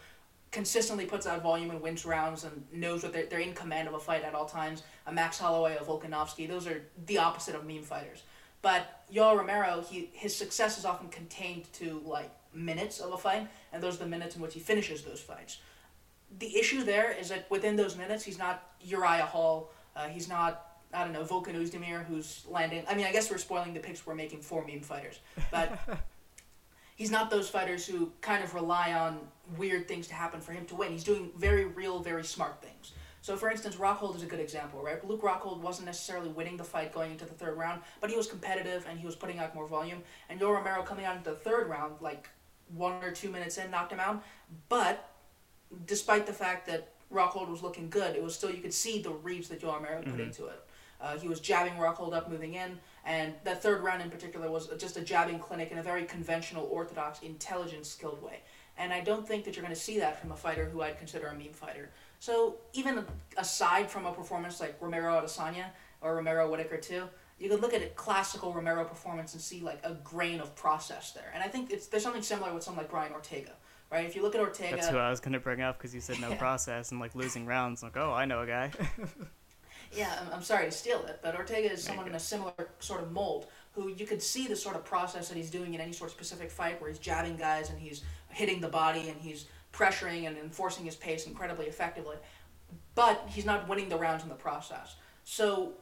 consistently 0.51 1.05
puts 1.05 1.27
out 1.27 1.43
volume 1.43 1.69
and 1.69 1.81
wins 1.81 2.05
rounds 2.05 2.43
and 2.43 2.63
knows 2.73 3.03
what 3.03 3.13
they're, 3.13 3.25
they're 3.27 3.39
in 3.39 3.53
command 3.53 3.87
of 3.87 3.93
a 3.93 3.99
fight 3.99 4.23
at 4.23 4.33
all 4.33 4.45
times. 4.45 4.83
A 5.05 5.11
Max 5.11 5.37
Holloway, 5.37 5.77
a 5.79 5.83
Volkanovski, 5.83 6.47
those 6.47 6.67
are 6.67 6.81
the 7.05 7.19
opposite 7.19 7.55
of 7.55 7.65
meme 7.65 7.83
fighters. 7.83 8.23
But 8.61 9.03
Yoel 9.13 9.37
Romero, 9.37 9.83
he 9.87 10.09
his 10.11 10.35
success 10.35 10.77
is 10.77 10.85
often 10.85 11.07
contained 11.09 11.71
to 11.73 12.01
like 12.05 12.31
minutes 12.53 12.99
of 12.99 13.13
a 13.13 13.17
fight, 13.17 13.47
and 13.71 13.81
those 13.81 13.95
are 13.95 13.99
the 13.99 14.07
minutes 14.07 14.35
in 14.35 14.41
which 14.41 14.53
he 14.53 14.59
finishes 14.59 15.03
those 15.03 15.21
fights. 15.21 15.59
The 16.37 16.57
issue 16.57 16.83
there 16.83 17.11
is 17.11 17.29
that 17.29 17.49
within 17.49 17.75
those 17.75 17.97
minutes, 17.97 18.23
he's 18.23 18.37
not 18.37 18.63
Uriah 18.81 19.25
Hall. 19.25 19.71
Uh, 19.95 20.07
he's 20.07 20.29
not 20.29 20.69
I 20.93 21.03
don't 21.03 21.13
know 21.13 21.23
Volkan 21.23 21.55
Oezdemir, 21.55 22.05
who's 22.05 22.45
landing. 22.49 22.83
I 22.89 22.95
mean, 22.95 23.05
I 23.05 23.11
guess 23.11 23.29
we're 23.29 23.37
spoiling 23.37 23.73
the 23.73 23.79
picks 23.79 24.05
we're 24.05 24.15
making 24.15 24.41
for 24.41 24.65
meme 24.65 24.81
fighters, 24.81 25.19
but 25.51 25.79
he's 26.95 27.11
not 27.11 27.29
those 27.29 27.47
fighters 27.49 27.85
who 27.85 28.11
kind 28.21 28.43
of 28.43 28.55
rely 28.55 28.93
on 28.93 29.19
weird 29.57 29.87
things 29.87 30.07
to 30.07 30.13
happen 30.15 30.41
for 30.41 30.51
him 30.51 30.65
to 30.65 30.75
win. 30.75 30.91
He's 30.91 31.03
doing 31.03 31.31
very 31.37 31.65
real, 31.65 31.99
very 31.99 32.23
smart 32.23 32.61
things. 32.61 32.93
So, 33.21 33.35
for 33.35 33.51
instance, 33.51 33.75
Rockhold 33.75 34.15
is 34.15 34.23
a 34.23 34.25
good 34.25 34.39
example, 34.39 34.81
right? 34.81 35.05
Luke 35.07 35.21
Rockhold 35.21 35.59
wasn't 35.59 35.87
necessarily 35.87 36.29
winning 36.29 36.57
the 36.57 36.63
fight 36.63 36.93
going 36.93 37.11
into 37.11 37.25
the 37.25 37.33
third 37.33 37.57
round, 37.57 37.81
but 37.99 38.09
he 38.09 38.15
was 38.15 38.27
competitive 38.27 38.85
and 38.89 38.97
he 38.97 39.05
was 39.05 39.15
putting 39.15 39.39
out 39.39 39.53
more 39.53 39.67
volume. 39.67 40.01
And 40.29 40.39
Yoel 40.39 40.55
Romero 40.55 40.83
coming 40.83 41.05
out 41.05 41.17
into 41.17 41.29
the 41.31 41.35
third 41.35 41.67
round, 41.67 41.95
like 41.99 42.29
one 42.73 43.03
or 43.03 43.11
two 43.11 43.29
minutes 43.29 43.57
in, 43.57 43.69
knocked 43.69 43.91
him 43.91 43.99
out. 43.99 44.23
But 44.69 45.09
despite 45.85 46.25
the 46.25 46.33
fact 46.33 46.67
that 46.67 46.89
Rockhold 47.13 47.49
was 47.49 47.63
looking 47.63 47.89
good, 47.89 48.15
it 48.15 48.23
was 48.23 48.35
still 48.35 48.51
you 48.51 48.61
could 48.61 48.73
see 48.73 49.01
the 49.01 49.11
reads 49.11 49.49
that 49.49 49.61
Yoel 49.61 49.75
Romero 49.75 50.01
mm-hmm. 50.01 50.11
put 50.11 50.19
into 50.19 50.45
it. 50.45 50.63
Uh, 51.01 51.17
he 51.17 51.27
was 51.27 51.39
jabbing 51.39 51.73
Rockhold 51.73 52.13
up, 52.13 52.29
moving 52.29 52.55
in, 52.55 52.77
and 53.05 53.33
that 53.45 53.63
third 53.63 53.81
round 53.81 54.01
in 54.01 54.09
particular 54.09 54.51
was 54.51 54.67
just 54.77 54.97
a 54.97 55.01
jabbing 55.01 55.39
clinic 55.39 55.71
in 55.71 55.77
a 55.77 55.83
very 55.83 56.03
conventional, 56.03 56.67
orthodox, 56.69 57.21
intelligent, 57.21 57.85
skilled 57.85 58.21
way. 58.21 58.41
And 58.77 58.91
I 58.91 59.01
don't 59.01 59.27
think 59.27 59.45
that 59.45 59.55
you're 59.55 59.63
going 59.63 59.75
to 59.75 59.79
see 59.79 59.99
that 59.99 60.19
from 60.19 60.31
a 60.31 60.35
fighter 60.35 60.65
who 60.65 60.81
I'd 60.81 60.97
consider 60.97 61.27
a 61.27 61.33
meme 61.33 61.53
fighter. 61.53 61.89
So 62.19 62.57
even 62.73 63.05
aside 63.37 63.89
from 63.89 64.05
a 64.05 64.11
performance 64.11 64.59
like 64.59 64.75
Romero 64.81 65.21
Adesanya 65.21 65.65
or 66.01 66.15
Romero 66.15 66.49
Whittaker 66.49 66.77
too, 66.77 67.09
you 67.39 67.49
could 67.49 67.61
look 67.61 67.73
at 67.73 67.81
a 67.81 67.87
classical 67.87 68.53
Romero 68.53 68.83
performance 68.83 69.33
and 69.33 69.41
see 69.41 69.61
like 69.61 69.79
a 69.83 69.93
grain 70.03 70.41
of 70.41 70.53
process 70.55 71.11
there. 71.11 71.31
And 71.33 71.41
I 71.41 71.47
think 71.47 71.71
it's 71.71 71.87
there's 71.87 72.03
something 72.03 72.21
similar 72.21 72.53
with 72.53 72.63
someone 72.63 72.83
like 72.83 72.91
Brian 72.91 73.13
Ortega, 73.13 73.53
right? 73.91 74.05
If 74.05 74.15
you 74.15 74.21
look 74.21 74.35
at 74.35 74.41
Ortega, 74.41 74.75
that's 74.75 74.87
who 74.87 74.97
I 74.97 75.09
was 75.09 75.19
going 75.19 75.33
to 75.33 75.39
bring 75.39 75.61
up 75.61 75.77
because 75.77 75.93
you 75.93 76.01
said 76.01 76.19
no 76.19 76.29
yeah. 76.29 76.35
process 76.39 76.91
and 76.91 76.99
like 76.99 77.15
losing 77.15 77.45
rounds. 77.45 77.83
Like, 77.83 77.97
oh, 77.97 78.11
I 78.11 78.25
know 78.25 78.41
a 78.41 78.47
guy. 78.47 78.71
yeah, 79.91 80.19
I'm, 80.21 80.35
I'm 80.35 80.43
sorry 80.43 80.65
to 80.65 80.71
steal 80.71 81.03
it, 81.05 81.19
but 81.21 81.35
Ortega 81.35 81.71
is 81.71 81.83
someone 81.83 82.07
in 82.07 82.15
a 82.15 82.19
similar 82.19 82.53
sort 82.79 83.01
of 83.01 83.11
mold 83.11 83.47
who 83.73 83.89
you 83.89 84.05
could 84.05 84.21
see 84.21 84.47
the 84.47 84.55
sort 84.55 84.75
of 84.75 84.83
process 84.83 85.29
that 85.29 85.37
he's 85.37 85.49
doing 85.49 85.73
in 85.73 85.81
any 85.81 85.93
sort 85.93 86.09
of 86.09 86.13
specific 86.13 86.49
fight 86.51 86.81
where 86.81 86.89
he's 86.89 86.99
jabbing 86.99 87.37
guys 87.37 87.69
and 87.69 87.79
he's 87.79 88.03
hitting 88.29 88.59
the 88.59 88.67
body 88.67 89.09
and 89.09 89.19
he's 89.21 89.45
pressuring 89.71 90.27
and 90.27 90.37
enforcing 90.37 90.85
his 90.85 90.95
pace 90.95 91.27
incredibly 91.27 91.67
effectively. 91.67 92.15
but 92.95 93.23
he's 93.27 93.45
not 93.45 93.67
winning 93.67 93.87
the 93.87 93.97
rounds 93.97 94.23
in 94.23 94.29
the 94.29 94.35
process. 94.35 94.95
So 95.23 95.73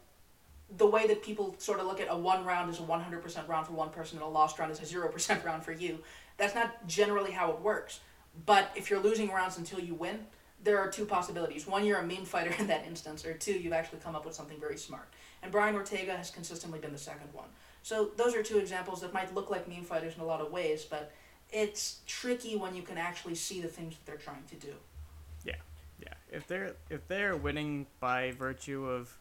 the 0.75 0.85
way 0.85 1.07
that 1.07 1.23
people 1.23 1.55
sort 1.57 1.79
of 1.79 1.85
look 1.85 2.01
at 2.01 2.07
a 2.09 2.17
one 2.17 2.43
round 2.43 2.69
is 2.69 2.79
a 2.79 2.83
100% 2.83 3.47
round 3.47 3.65
for 3.65 3.73
one 3.73 3.89
person 3.89 4.17
and 4.17 4.25
a 4.25 4.29
lost 4.29 4.59
round 4.59 4.71
is 4.71 4.79
a 4.79 4.95
0% 4.95 5.45
round 5.45 5.63
for 5.63 5.71
you, 5.71 5.99
that's 6.37 6.55
not 6.55 6.87
generally 6.87 7.31
how 7.31 7.51
it 7.51 7.59
works. 7.61 7.99
But 8.45 8.71
if 8.75 8.89
you're 8.89 8.99
losing 8.99 9.29
rounds 9.29 9.57
until 9.57 9.79
you 9.79 9.95
win, 9.95 10.19
there 10.63 10.79
are 10.79 10.89
two 10.89 11.05
possibilities. 11.05 11.67
One, 11.67 11.85
you're 11.85 11.99
a 11.99 12.05
meme 12.05 12.25
fighter 12.25 12.53
in 12.59 12.67
that 12.67 12.85
instance, 12.85 13.25
or 13.25 13.33
two, 13.33 13.53
you've 13.53 13.73
actually 13.73 13.99
come 13.99 14.15
up 14.15 14.25
with 14.25 14.35
something 14.35 14.59
very 14.59 14.77
smart. 14.77 15.07
And 15.43 15.51
Brian 15.51 15.75
Ortega 15.75 16.15
has 16.15 16.29
consistently 16.29 16.79
been 16.79 16.91
the 16.91 16.97
second 16.97 17.33
one. 17.33 17.47
So 17.83 18.11
those 18.17 18.35
are 18.35 18.43
two 18.43 18.57
examples 18.57 19.01
that 19.01 19.13
might 19.13 19.33
look 19.33 19.49
like 19.49 19.67
meme 19.67 19.83
fighters 19.83 20.15
in 20.15 20.21
a 20.21 20.25
lot 20.25 20.41
of 20.41 20.51
ways, 20.51 20.83
but 20.83 21.11
it's 21.51 21.99
tricky 22.05 22.55
when 22.55 22.75
you 22.75 22.81
can 22.81 22.97
actually 22.97 23.35
see 23.35 23.61
the 23.61 23.67
things 23.67 23.95
that 23.95 24.05
they're 24.05 24.17
trying 24.17 24.43
to 24.49 24.55
do. 24.55 24.73
Yeah, 25.45 25.55
yeah. 26.01 26.13
If 26.31 26.47
they're 26.47 26.73
if 26.89 27.07
they're 27.07 27.37
winning 27.37 27.85
by 27.99 28.31
virtue 28.31 28.85
of 28.85 29.17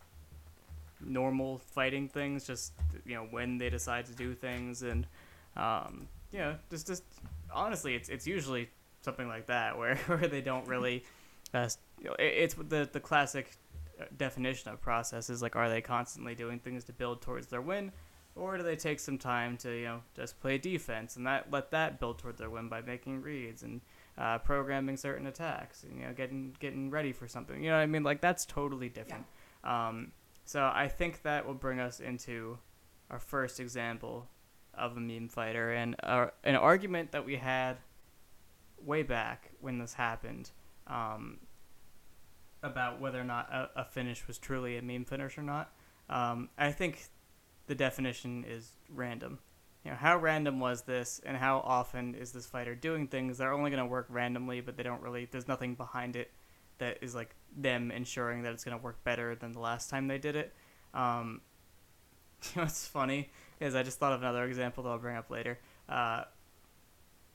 normal 1.00 1.58
fighting 1.58 2.08
things, 2.08 2.46
just 2.46 2.72
you 3.04 3.14
know 3.14 3.26
when 3.30 3.58
they 3.58 3.70
decide 3.70 4.06
to 4.06 4.12
do 4.12 4.34
things, 4.34 4.82
and 4.82 5.06
um, 5.56 6.08
you 6.32 6.38
know, 6.38 6.56
just 6.70 6.86
just 6.86 7.04
honestly, 7.52 7.94
it's 7.94 8.08
it's 8.08 8.26
usually 8.26 8.68
something 9.02 9.28
like 9.28 9.46
that 9.46 9.76
where 9.78 9.96
where 10.06 10.28
they 10.28 10.40
don't 10.40 10.66
really. 10.66 11.04
Uh, 11.54 11.68
you 12.00 12.06
know, 12.06 12.14
it, 12.18 12.34
it's 12.36 12.54
the 12.54 12.88
the 12.92 13.00
classic 13.00 13.56
uh, 14.00 14.04
definition 14.16 14.70
of 14.70 14.80
process 14.80 15.30
is 15.30 15.42
like, 15.42 15.56
are 15.56 15.68
they 15.68 15.80
constantly 15.80 16.34
doing 16.34 16.58
things 16.58 16.84
to 16.84 16.92
build 16.92 17.22
towards 17.22 17.46
their 17.46 17.62
win, 17.62 17.92
or 18.36 18.58
do 18.58 18.62
they 18.62 18.76
take 18.76 19.00
some 19.00 19.18
time 19.18 19.56
to 19.56 19.70
you 19.70 19.84
know 19.84 20.02
just 20.14 20.38
play 20.40 20.58
defense 20.58 21.16
and 21.16 21.26
that 21.26 21.50
let 21.50 21.70
that 21.70 21.98
build 21.98 22.18
toward 22.18 22.36
their 22.36 22.50
win 22.50 22.68
by 22.68 22.80
making 22.82 23.22
reads 23.22 23.62
and 23.62 23.80
uh, 24.18 24.38
programming 24.38 24.96
certain 24.96 25.26
attacks 25.26 25.82
and 25.82 25.98
you 25.98 26.06
know 26.06 26.12
getting 26.12 26.54
getting 26.60 26.90
ready 26.90 27.12
for 27.12 27.26
something 27.26 27.62
you 27.62 27.70
know 27.70 27.76
what 27.76 27.82
I 27.82 27.86
mean 27.86 28.02
like 28.02 28.20
that's 28.20 28.44
totally 28.44 28.88
different 28.88 29.24
yeah. 29.64 29.88
um, 29.88 30.12
so 30.44 30.70
I 30.72 30.88
think 30.88 31.22
that 31.22 31.46
will 31.46 31.54
bring 31.54 31.80
us 31.80 31.98
into 31.98 32.58
our 33.10 33.18
first 33.18 33.58
example 33.58 34.28
of 34.78 34.96
a 34.96 35.00
meme 35.00 35.28
fighter 35.28 35.72
and 35.72 35.96
uh, 36.02 36.28
an 36.44 36.56
argument 36.56 37.12
that 37.12 37.24
we 37.24 37.36
had 37.36 37.78
way 38.84 39.02
back 39.02 39.50
when 39.60 39.78
this 39.78 39.94
happened 39.94 40.50
um, 40.86 41.38
about 42.62 43.00
whether 43.00 43.20
or 43.20 43.24
not 43.24 43.48
a, 43.52 43.80
a, 43.80 43.84
finish 43.84 44.26
was 44.26 44.38
truly 44.38 44.76
a 44.76 44.82
meme 44.82 45.04
finish 45.04 45.36
or 45.36 45.42
not. 45.42 45.72
Um, 46.08 46.48
I 46.56 46.72
think 46.72 47.08
the 47.66 47.74
definition 47.74 48.44
is 48.48 48.72
random. 48.88 49.38
You 49.84 49.92
know, 49.92 49.96
how 49.96 50.18
random 50.18 50.58
was 50.58 50.82
this, 50.82 51.20
and 51.24 51.36
how 51.36 51.58
often 51.58 52.14
is 52.14 52.32
this 52.32 52.46
fighter 52.46 52.74
doing 52.74 53.06
things 53.06 53.38
that 53.38 53.44
are 53.44 53.52
only 53.52 53.70
going 53.70 53.82
to 53.82 53.88
work 53.88 54.06
randomly, 54.08 54.60
but 54.60 54.76
they 54.76 54.82
don't 54.82 55.00
really. 55.00 55.28
There's 55.30 55.46
nothing 55.46 55.74
behind 55.74 56.16
it 56.16 56.32
that 56.78 56.98
is 57.02 57.14
like 57.14 57.34
them 57.56 57.90
ensuring 57.90 58.42
that 58.42 58.52
it's 58.52 58.64
going 58.64 58.76
to 58.76 58.82
work 58.82 59.02
better 59.04 59.34
than 59.34 59.52
the 59.52 59.60
last 59.60 59.88
time 59.88 60.08
they 60.08 60.18
did 60.18 60.34
it. 60.34 60.52
Um, 60.92 61.40
you 62.42 62.48
know, 62.56 62.62
what's 62.64 62.86
funny 62.86 63.30
is 63.60 63.74
I 63.74 63.82
just 63.82 63.98
thought 63.98 64.12
of 64.12 64.20
another 64.20 64.44
example 64.44 64.84
that 64.84 64.90
I'll 64.90 64.98
bring 64.98 65.16
up 65.16 65.30
later. 65.30 65.58
Uh, 65.88 66.24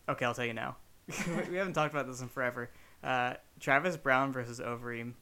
okay, 0.10 0.26
I'll 0.26 0.34
tell 0.34 0.46
you 0.46 0.54
now. 0.54 0.78
we 1.50 1.58
haven't 1.58 1.74
talked 1.74 1.94
about 1.94 2.08
this 2.08 2.22
in 2.22 2.30
forever. 2.30 2.70
Uh, 3.04 3.34
Travis 3.60 3.98
Browne 3.98 4.32
versus 4.32 4.60
Overeem. 4.60 5.14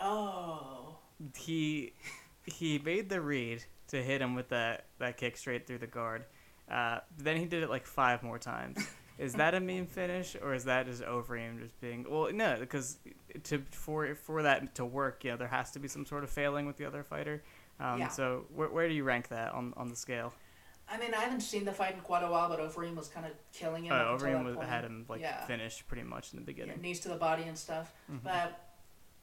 Oh. 0.00 0.96
He 1.36 1.92
he 2.44 2.78
made 2.78 3.08
the 3.08 3.20
read 3.20 3.64
to 3.88 4.02
hit 4.02 4.20
him 4.20 4.34
with 4.34 4.48
that, 4.48 4.86
that 4.98 5.16
kick 5.16 5.36
straight 5.36 5.66
through 5.66 5.78
the 5.78 5.86
guard. 5.86 6.24
Uh, 6.70 6.98
then 7.18 7.36
he 7.36 7.44
did 7.44 7.62
it 7.62 7.70
like 7.70 7.86
five 7.86 8.22
more 8.22 8.38
times. 8.38 8.78
is 9.18 9.34
that 9.34 9.54
a 9.54 9.60
meme 9.60 9.86
finish 9.86 10.36
or 10.42 10.54
is 10.54 10.64
that 10.64 10.86
just 10.86 11.02
Overeem 11.02 11.60
just 11.60 11.78
being 11.80 12.06
well 12.08 12.32
no 12.32 12.56
because 12.58 12.98
to 13.44 13.62
for 13.70 14.14
for 14.14 14.42
that 14.42 14.74
to 14.74 14.84
work 14.84 15.22
you 15.22 15.30
know 15.30 15.36
there 15.36 15.48
has 15.48 15.70
to 15.72 15.78
be 15.78 15.86
some 15.86 16.06
sort 16.06 16.24
of 16.24 16.30
failing 16.30 16.66
with 16.66 16.76
the 16.76 16.84
other 16.84 17.02
fighter 17.02 17.42
um, 17.78 18.00
yeah. 18.00 18.08
so 18.08 18.46
where, 18.54 18.68
where 18.70 18.88
do 18.88 18.94
you 18.94 19.04
rank 19.04 19.28
that 19.28 19.52
on, 19.52 19.74
on 19.76 19.88
the 19.88 19.96
scale 19.96 20.32
I 20.88 20.98
mean, 20.98 21.14
I 21.14 21.20
haven't 21.20 21.40
seen 21.40 21.64
the 21.64 21.72
fight 21.72 21.94
in 21.94 22.00
quite 22.00 22.22
a 22.22 22.30
while, 22.30 22.48
but 22.48 22.60
Overeem 22.60 22.96
was 22.96 23.08
kind 23.08 23.24
of 23.24 23.32
killing 23.52 23.84
him. 23.84 23.92
Oh, 23.92 24.16
Overeem 24.18 24.56
was, 24.56 24.66
had 24.66 24.84
him 24.84 25.06
like 25.08 25.20
yeah. 25.20 25.44
finished 25.46 25.88
pretty 25.88 26.02
much 26.02 26.32
in 26.32 26.38
the 26.38 26.44
beginning. 26.44 26.76
Yeah, 26.76 26.82
knees 26.82 27.00
to 27.00 27.08
the 27.08 27.16
body 27.16 27.44
and 27.44 27.56
stuff. 27.56 27.92
Mm-hmm. 28.10 28.24
But 28.24 28.60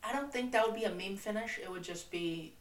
I 0.04 0.14
don't 0.14 0.32
think 0.32 0.52
that 0.54 0.66
would 0.66 0.76
be 0.76 0.86
a 0.86 0.92
meme 0.92 1.18
finish. 1.18 1.60
It 1.62 1.70
would 1.70 1.84
just 1.84 2.10
be 2.10 2.56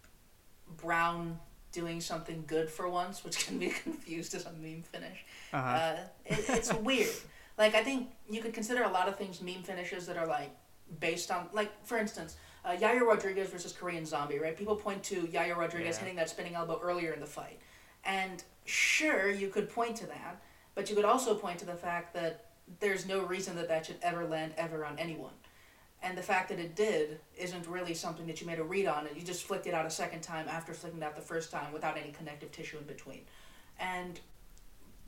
Browne 0.76 1.38
doing 1.72 2.00
something 2.00 2.44
good 2.46 2.68
for 2.70 2.88
once, 2.88 3.24
which 3.24 3.46
can 3.46 3.58
be 3.58 3.68
confused 3.82 4.34
as 4.34 4.46
a 4.46 4.52
meme 4.52 4.82
finish. 4.82 5.24
Uh-huh. 5.52 5.68
Uh, 5.68 5.96
it, 6.26 6.44
it's 6.48 6.72
weird. 6.74 7.14
Like 7.56 7.74
I 7.74 7.82
think 7.82 8.10
you 8.28 8.40
could 8.40 8.54
consider 8.54 8.82
a 8.82 8.90
lot 8.90 9.08
of 9.08 9.16
things 9.16 9.40
meme 9.40 9.62
finishes 9.62 10.06
that 10.06 10.16
are 10.16 10.26
like 10.26 10.50
based 11.00 11.30
on 11.30 11.48
like 11.52 11.84
for 11.84 11.98
instance. 11.98 12.36
Uh, 12.64 12.72
Yair 12.72 13.00
Rodriguez 13.00 13.48
versus 13.48 13.72
Korean 13.72 14.04
Zombie, 14.04 14.38
right? 14.38 14.56
People 14.56 14.76
point 14.76 15.02
to 15.04 15.22
Yair 15.22 15.56
Rodriguez 15.56 15.96
yeah. 15.96 16.00
hitting 16.00 16.16
that 16.16 16.28
spinning 16.28 16.54
elbow 16.54 16.78
earlier 16.82 17.12
in 17.12 17.20
the 17.20 17.26
fight. 17.26 17.60
And 18.04 18.42
sure, 18.64 19.30
you 19.30 19.48
could 19.48 19.68
point 19.70 19.96
to 19.96 20.06
that, 20.06 20.40
but 20.74 20.88
you 20.88 20.96
could 20.96 21.04
also 21.04 21.34
point 21.34 21.58
to 21.58 21.66
the 21.66 21.74
fact 21.74 22.14
that 22.14 22.46
there's 22.80 23.06
no 23.06 23.22
reason 23.22 23.56
that 23.56 23.68
that 23.68 23.86
should 23.86 23.96
ever 24.02 24.26
land 24.26 24.54
ever 24.56 24.84
on 24.84 24.98
anyone. 24.98 25.32
And 26.02 26.16
the 26.16 26.22
fact 26.22 26.48
that 26.50 26.60
it 26.60 26.76
did 26.76 27.18
isn't 27.36 27.66
really 27.66 27.94
something 27.94 28.26
that 28.26 28.40
you 28.40 28.46
made 28.46 28.60
a 28.60 28.64
read 28.64 28.86
on, 28.86 29.06
and 29.06 29.16
you 29.16 29.22
just 29.22 29.44
flicked 29.44 29.66
it 29.66 29.74
out 29.74 29.84
a 29.84 29.90
second 29.90 30.20
time 30.20 30.46
after 30.48 30.72
flicking 30.72 30.98
it 30.98 31.04
out 31.04 31.16
the 31.16 31.22
first 31.22 31.50
time 31.50 31.72
without 31.72 31.98
any 31.98 32.12
connective 32.12 32.52
tissue 32.52 32.78
in 32.78 32.84
between. 32.84 33.22
And 33.80 34.20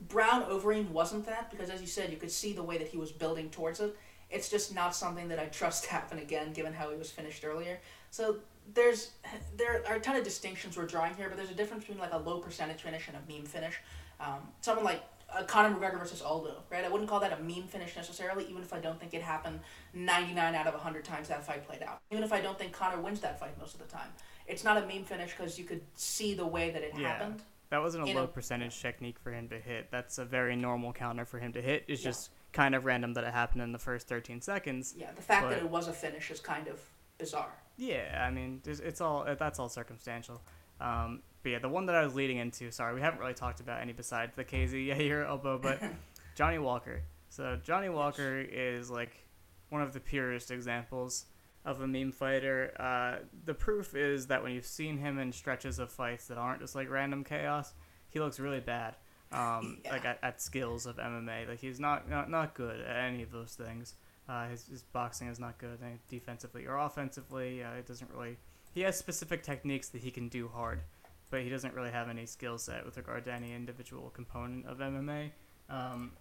Browne 0.08 0.42
Overeem 0.44 0.90
wasn't 0.90 1.26
that 1.26 1.50
because, 1.50 1.70
as 1.70 1.80
you 1.80 1.86
said, 1.86 2.10
you 2.10 2.16
could 2.16 2.30
see 2.30 2.52
the 2.52 2.62
way 2.62 2.76
that 2.78 2.88
he 2.88 2.96
was 2.96 3.12
building 3.12 3.50
towards 3.50 3.78
it. 3.80 3.96
It's 4.30 4.48
just 4.48 4.74
not 4.74 4.96
something 4.96 5.28
that 5.28 5.38
I 5.38 5.46
trust 5.46 5.86
happen 5.86 6.18
again, 6.18 6.52
given 6.52 6.72
how 6.72 6.90
he 6.90 6.96
was 6.96 7.10
finished 7.10 7.44
earlier. 7.44 7.78
So 8.10 8.38
there's 8.74 9.10
there 9.56 9.82
are 9.88 9.96
a 9.96 10.00
ton 10.00 10.16
of 10.16 10.24
distinctions 10.24 10.76
we're 10.76 10.86
drawing 10.86 11.14
here, 11.14 11.28
but 11.28 11.36
there's 11.36 11.50
a 11.50 11.54
difference 11.54 11.84
between 11.84 11.98
like 11.98 12.12
a 12.12 12.18
low 12.18 12.38
percentage 12.38 12.82
finish 12.82 13.08
and 13.08 13.16
a 13.16 13.32
meme 13.32 13.44
finish. 13.44 13.78
Um, 14.20 14.40
someone 14.60 14.84
like 14.84 15.02
uh, 15.32 15.42
Conor 15.44 15.74
McGregor 15.74 15.98
versus 15.98 16.22
Aldo, 16.22 16.62
right? 16.70 16.84
I 16.84 16.88
wouldn't 16.88 17.08
call 17.08 17.20
that 17.20 17.32
a 17.32 17.42
meme 17.42 17.66
finish 17.68 17.96
necessarily, 17.96 18.44
even 18.48 18.62
if 18.62 18.72
I 18.72 18.80
don't 18.80 18.98
think 18.98 19.14
it 19.14 19.22
happened 19.22 19.60
99 19.94 20.54
out 20.54 20.66
of 20.66 20.74
100 20.74 21.04
times 21.04 21.28
that 21.28 21.46
fight 21.46 21.66
played 21.66 21.82
out. 21.82 22.00
Even 22.10 22.24
if 22.24 22.32
I 22.32 22.40
don't 22.40 22.58
think 22.58 22.72
Conor 22.72 23.00
wins 23.00 23.20
that 23.20 23.38
fight 23.38 23.58
most 23.58 23.74
of 23.74 23.80
the 23.80 23.86
time. 23.86 24.08
It's 24.46 24.64
not 24.64 24.76
a 24.76 24.86
meme 24.86 25.04
finish 25.04 25.30
because 25.36 25.58
you 25.58 25.64
could 25.64 25.82
see 25.94 26.34
the 26.34 26.46
way 26.46 26.70
that 26.70 26.82
it 26.82 26.92
yeah. 26.96 27.08
happened. 27.08 27.42
That 27.70 27.82
wasn't 27.82 28.08
a 28.08 28.12
low 28.12 28.24
a, 28.24 28.28
percentage 28.28 28.80
technique 28.82 29.18
for 29.20 29.30
him 29.32 29.48
to 29.50 29.58
hit. 29.60 29.92
That's 29.92 30.18
a 30.18 30.24
very 30.24 30.56
normal 30.56 30.92
counter 30.92 31.24
for 31.24 31.38
him 31.38 31.52
to 31.52 31.62
hit. 31.62 31.84
It's 31.86 32.02
yeah. 32.02 32.10
just 32.10 32.30
kind 32.52 32.74
of 32.74 32.84
random 32.84 33.14
that 33.14 33.22
it 33.22 33.32
happened 33.32 33.62
in 33.62 33.70
the 33.70 33.78
first 33.78 34.08
13 34.08 34.40
seconds. 34.40 34.94
Yeah, 34.98 35.12
the 35.14 35.22
fact 35.22 35.48
that 35.48 35.58
it 35.58 35.70
was 35.70 35.86
a 35.86 35.92
finish 35.92 36.32
is 36.32 36.40
kind 36.40 36.66
of 36.66 36.80
bizarre. 37.16 37.52
Yeah, 37.80 38.22
I 38.26 38.30
mean, 38.30 38.60
it's 38.66 39.00
all 39.00 39.26
that's 39.38 39.58
all 39.58 39.70
circumstantial. 39.70 40.42
Um, 40.82 41.22
but 41.42 41.52
yeah, 41.52 41.58
the 41.60 41.68
one 41.70 41.86
that 41.86 41.94
I 41.94 42.04
was 42.04 42.14
leading 42.14 42.36
into, 42.36 42.70
sorry, 42.70 42.94
we 42.94 43.00
haven't 43.00 43.20
really 43.20 43.32
talked 43.32 43.60
about 43.60 43.80
any 43.80 43.94
besides 43.94 44.36
the 44.36 44.44
KZ 44.44 44.88
Yair 44.94 45.26
elbow, 45.26 45.58
but 45.58 45.80
Johnny 46.34 46.58
Walker. 46.58 47.00
So 47.30 47.58
Johnny 47.62 47.88
Walker 47.88 48.38
is 48.38 48.90
like 48.90 49.26
one 49.70 49.80
of 49.80 49.94
the 49.94 50.00
purest 50.00 50.50
examples 50.50 51.24
of 51.64 51.80
a 51.80 51.86
meme 51.86 52.12
fighter. 52.12 52.74
Uh, 52.78 53.24
the 53.46 53.54
proof 53.54 53.94
is 53.94 54.26
that 54.26 54.42
when 54.42 54.52
you've 54.52 54.66
seen 54.66 54.98
him 54.98 55.18
in 55.18 55.32
stretches 55.32 55.78
of 55.78 55.90
fights 55.90 56.26
that 56.26 56.36
aren't 56.36 56.60
just 56.60 56.74
like 56.74 56.90
random 56.90 57.24
chaos, 57.24 57.72
he 58.10 58.20
looks 58.20 58.38
really 58.38 58.60
bad. 58.60 58.94
Um, 59.32 59.78
yeah. 59.86 59.92
Like 59.92 60.04
at, 60.04 60.18
at 60.22 60.42
skills 60.42 60.84
of 60.84 60.96
MMA, 60.96 61.48
like 61.48 61.60
he's 61.60 61.80
not, 61.80 62.10
not 62.10 62.30
not 62.30 62.52
good 62.52 62.78
at 62.82 62.96
any 63.06 63.22
of 63.22 63.32
those 63.32 63.54
things. 63.54 63.94
Uh, 64.30 64.48
his, 64.48 64.66
his 64.68 64.82
boxing 64.82 65.26
is 65.26 65.40
not 65.40 65.58
good 65.58 65.80
defensively 66.08 66.64
or 66.64 66.78
offensively. 66.78 67.64
Uh, 67.64 67.72
it 67.72 67.86
doesn't 67.86 68.08
really. 68.12 68.36
He 68.72 68.82
has 68.82 68.96
specific 68.96 69.42
techniques 69.42 69.88
that 69.88 70.02
he 70.02 70.12
can 70.12 70.28
do 70.28 70.46
hard, 70.46 70.82
but 71.30 71.42
he 71.42 71.48
doesn't 71.48 71.74
really 71.74 71.90
have 71.90 72.08
any 72.08 72.26
skill 72.26 72.56
set 72.56 72.84
with 72.84 72.96
regard 72.96 73.24
to 73.24 73.32
any 73.32 73.52
individual 73.52 74.08
component 74.10 74.66
of 74.66 74.78
MMA. 74.78 75.32
Um, 75.68 76.12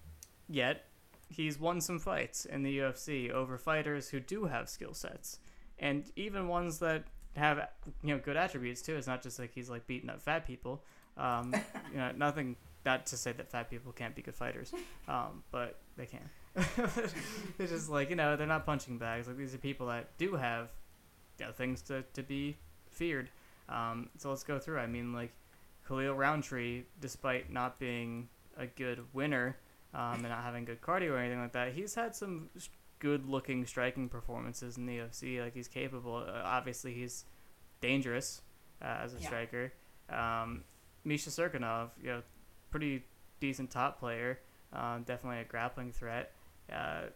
yet, 0.47 0.85
he's 1.29 1.59
won 1.59 1.81
some 1.81 1.99
fights 1.99 2.45
in 2.45 2.63
the 2.63 2.79
UFC 2.79 3.29
over 3.29 3.59
fighters 3.59 4.09
who 4.09 4.19
do 4.19 4.45
have 4.45 4.69
skill 4.69 4.95
sets, 4.95 5.37
and 5.77 6.11
even 6.15 6.47
ones 6.47 6.79
that 6.79 7.03
have 7.35 7.69
you 8.01 8.15
know 8.15 8.19
good 8.19 8.37
attributes 8.37 8.81
too. 8.81 8.95
It's 8.95 9.05
not 9.05 9.21
just 9.21 9.37
like 9.37 9.53
he's 9.53 9.69
like 9.69 9.85
beating 9.85 10.09
up 10.09 10.19
fat 10.19 10.47
people. 10.47 10.83
Um, 11.15 11.53
you 11.91 11.99
know, 11.99 12.11
nothing. 12.17 12.55
Not 12.89 13.05
to 13.05 13.17
say 13.17 13.31
that 13.33 13.51
fat 13.51 13.69
people 13.69 13.91
can't 13.91 14.15
be 14.15 14.23
good 14.23 14.33
fighters, 14.33 14.73
um, 15.07 15.43
but 15.51 15.77
they 15.95 16.07
can. 16.07 16.27
it's 17.59 17.71
just 17.71 17.87
like 17.87 18.09
you 18.09 18.15
know 18.15 18.35
they're 18.35 18.47
not 18.47 18.65
punching 18.65 18.97
bags. 18.97 19.27
Like 19.27 19.37
these 19.37 19.53
are 19.53 19.59
people 19.59 19.85
that 19.87 20.17
do 20.17 20.35
have 20.35 20.69
you 21.39 21.45
know, 21.45 21.51
things 21.51 21.83
to, 21.83 22.03
to 22.13 22.23
be 22.23 22.57
feared. 22.89 23.29
Um, 23.69 24.09
so 24.17 24.29
let's 24.29 24.43
go 24.43 24.57
through. 24.57 24.79
I 24.79 24.87
mean, 24.87 25.13
like 25.13 25.31
Khalil 25.87 26.15
Roundtree, 26.15 26.85
despite 26.99 27.51
not 27.51 27.77
being 27.77 28.27
a 28.57 28.65
good 28.65 29.03
winner 29.13 29.55
um, 29.93 30.13
and 30.13 30.29
not 30.29 30.43
having 30.43 30.65
good 30.65 30.81
cardio 30.81 31.11
or 31.11 31.19
anything 31.19 31.39
like 31.39 31.53
that, 31.53 31.71
he's 31.71 31.93
had 31.93 32.15
some 32.15 32.49
good-looking 32.97 33.67
striking 33.67 34.09
performances 34.09 34.77
in 34.77 34.87
the 34.87 34.97
UFC. 34.97 35.39
Like 35.39 35.53
he's 35.53 35.67
capable. 35.67 36.25
Uh, 36.27 36.41
obviously, 36.43 36.95
he's 36.95 37.25
dangerous 37.81 38.41
uh, 38.81 38.97
as 39.03 39.13
a 39.13 39.19
yeah. 39.19 39.27
striker. 39.27 39.73
Um, 40.09 40.63
Misha 41.03 41.29
Cirkunov, 41.29 41.89
you 42.01 42.07
know, 42.07 42.21
pretty 42.71 43.03
decent 43.39 43.71
top 43.71 43.99
player. 43.99 44.39
Um, 44.73 45.03
definitely 45.03 45.39
a 45.39 45.45
grappling 45.45 45.91
threat. 45.91 46.31
Uh, 46.71 47.07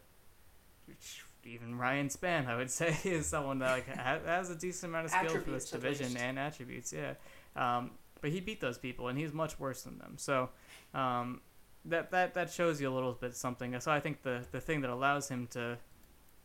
even 1.44 1.76
Ryan 1.76 2.08
Spann, 2.08 2.46
I 2.46 2.56
would 2.56 2.70
say, 2.70 2.96
is 3.04 3.26
someone 3.26 3.58
that 3.60 3.70
like 3.70 3.86
has 3.86 4.50
a 4.50 4.56
decent 4.56 4.90
amount 4.90 5.06
of 5.06 5.12
skill 5.12 5.40
for 5.40 5.50
this 5.50 5.70
division 5.70 6.16
and 6.16 6.38
attributes. 6.38 6.92
Yeah, 6.92 7.14
um, 7.56 7.92
but 8.20 8.30
he 8.30 8.40
beat 8.40 8.60
those 8.60 8.78
people, 8.78 9.08
and 9.08 9.18
he's 9.18 9.32
much 9.32 9.58
worse 9.60 9.82
than 9.82 9.98
them. 9.98 10.14
So 10.16 10.50
um, 10.94 11.40
that 11.84 12.10
that 12.10 12.34
that 12.34 12.50
shows 12.50 12.80
you 12.80 12.88
a 12.90 12.94
little 12.94 13.12
bit 13.12 13.36
something. 13.36 13.78
So 13.80 13.90
I 13.90 14.00
think 14.00 14.22
the 14.22 14.44
the 14.50 14.60
thing 14.60 14.80
that 14.82 14.90
allows 14.90 15.28
him 15.28 15.46
to 15.48 15.78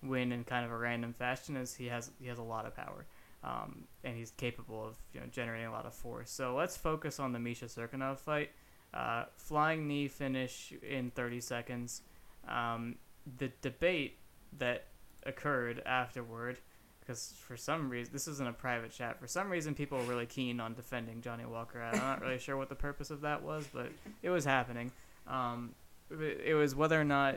win 0.01 0.31
in 0.31 0.43
kind 0.43 0.65
of 0.65 0.71
a 0.71 0.77
random 0.77 1.13
fashion 1.13 1.57
is 1.57 1.75
he 1.75 1.87
has 1.87 2.11
he 2.21 2.27
has 2.27 2.37
a 2.37 2.43
lot 2.43 2.65
of 2.65 2.75
power. 2.75 3.05
Um, 3.41 3.85
and 4.03 4.17
he's 4.17 4.31
capable 4.31 4.85
of 4.85 4.97
you 5.13 5.21
know 5.21 5.27
generating 5.31 5.67
a 5.67 5.71
lot 5.71 5.85
of 5.85 5.93
force. 5.93 6.29
So 6.29 6.55
let's 6.55 6.75
focus 6.75 7.19
on 7.19 7.31
the 7.31 7.39
Misha 7.39 7.65
Cirkunov 7.65 8.19
fight. 8.19 8.51
Uh, 8.93 9.25
flying 9.35 9.87
knee 9.87 10.07
finish 10.07 10.73
in 10.81 11.11
30 11.11 11.41
seconds. 11.41 12.01
Um, 12.47 12.95
the 13.37 13.51
debate 13.61 14.17
that 14.57 14.85
occurred 15.25 15.83
afterward, 15.85 16.57
because 16.99 17.33
for 17.47 17.55
some 17.55 17.89
reason 17.89 18.11
this 18.13 18.27
isn't 18.27 18.47
a 18.47 18.53
private 18.53 18.91
chat. 18.91 19.19
For 19.19 19.27
some 19.27 19.49
reason, 19.49 19.75
people 19.75 19.99
were 19.99 20.05
really 20.05 20.25
keen 20.25 20.59
on 20.59 20.73
defending 20.73 21.21
Johnny 21.21 21.45
Walker. 21.45 21.81
I'm 21.81 21.99
not 21.99 22.21
really 22.21 22.39
sure 22.39 22.57
what 22.57 22.69
the 22.69 22.75
purpose 22.75 23.11
of 23.11 23.21
that 23.21 23.43
was, 23.43 23.67
but 23.71 23.91
it 24.23 24.29
was 24.29 24.45
happening. 24.45 24.91
Um, 25.27 25.75
it 26.09 26.55
was 26.55 26.73
whether 26.73 26.99
or 26.99 27.03
not 27.03 27.35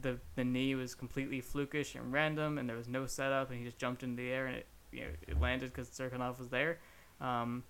the 0.00 0.18
the 0.36 0.44
knee 0.44 0.74
was 0.74 0.94
completely 0.94 1.42
flukish 1.42 1.94
and 1.94 2.12
random, 2.12 2.56
and 2.56 2.68
there 2.68 2.76
was 2.76 2.88
no 2.88 3.04
setup, 3.04 3.50
and 3.50 3.58
he 3.58 3.64
just 3.64 3.78
jumped 3.78 4.02
in 4.02 4.16
the 4.16 4.30
air 4.30 4.46
and 4.46 4.56
it 4.56 4.66
you 4.92 5.00
know 5.00 5.08
it 5.26 5.40
landed 5.40 5.72
because 5.72 5.88
Cirkunov 5.88 6.38
was 6.38 6.48
there, 6.48 6.78
um, 7.20 7.62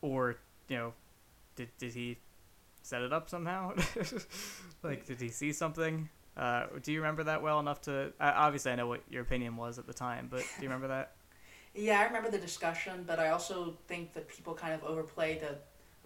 or 0.00 0.36
you 0.68 0.76
know, 0.76 0.92
did 1.56 1.68
did 1.78 1.94
he 1.94 2.18
set 2.82 3.02
it 3.02 3.12
up 3.12 3.28
somehow? 3.28 3.72
like, 4.82 5.06
did 5.06 5.20
he 5.20 5.28
see 5.28 5.52
something? 5.52 6.08
Uh, 6.36 6.66
do 6.82 6.92
you 6.92 7.00
remember 7.00 7.24
that 7.24 7.42
well 7.42 7.60
enough 7.60 7.80
to? 7.82 8.12
Uh, 8.20 8.32
obviously, 8.34 8.72
I 8.72 8.74
know 8.76 8.86
what 8.86 9.02
your 9.10 9.22
opinion 9.22 9.56
was 9.56 9.78
at 9.78 9.86
the 9.86 9.92
time, 9.92 10.28
but 10.30 10.40
do 10.40 10.46
you 10.62 10.68
remember 10.68 10.88
that? 10.88 11.12
Yeah, 11.74 12.00
I 12.00 12.04
remember 12.04 12.30
the 12.30 12.36
discussion, 12.36 13.02
but 13.06 13.18
I 13.18 13.30
also 13.30 13.78
think 13.88 14.12
that 14.12 14.28
people 14.28 14.52
kind 14.52 14.74
of 14.74 14.84
overplay 14.84 15.38
the 15.38 15.56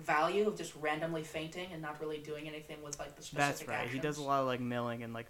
value 0.00 0.47
of 0.47 0.57
just 0.57 0.73
randomly 0.76 1.25
feinting 1.25 1.67
and 1.73 1.83
not 1.83 2.00
really 2.00 2.19
doing 2.19 2.47
anything 2.47 2.76
with 2.85 2.97
like 3.00 3.17
the 3.17 3.23
specific 3.23 3.37
That's 3.67 3.67
right. 3.69 3.75
actions. 3.79 3.93
He 3.95 3.99
does 3.99 4.19
a 4.19 4.23
lot 4.23 4.43
of 4.43 4.47
like 4.47 4.61
milling 4.61 5.03
and 5.03 5.12
like 5.12 5.26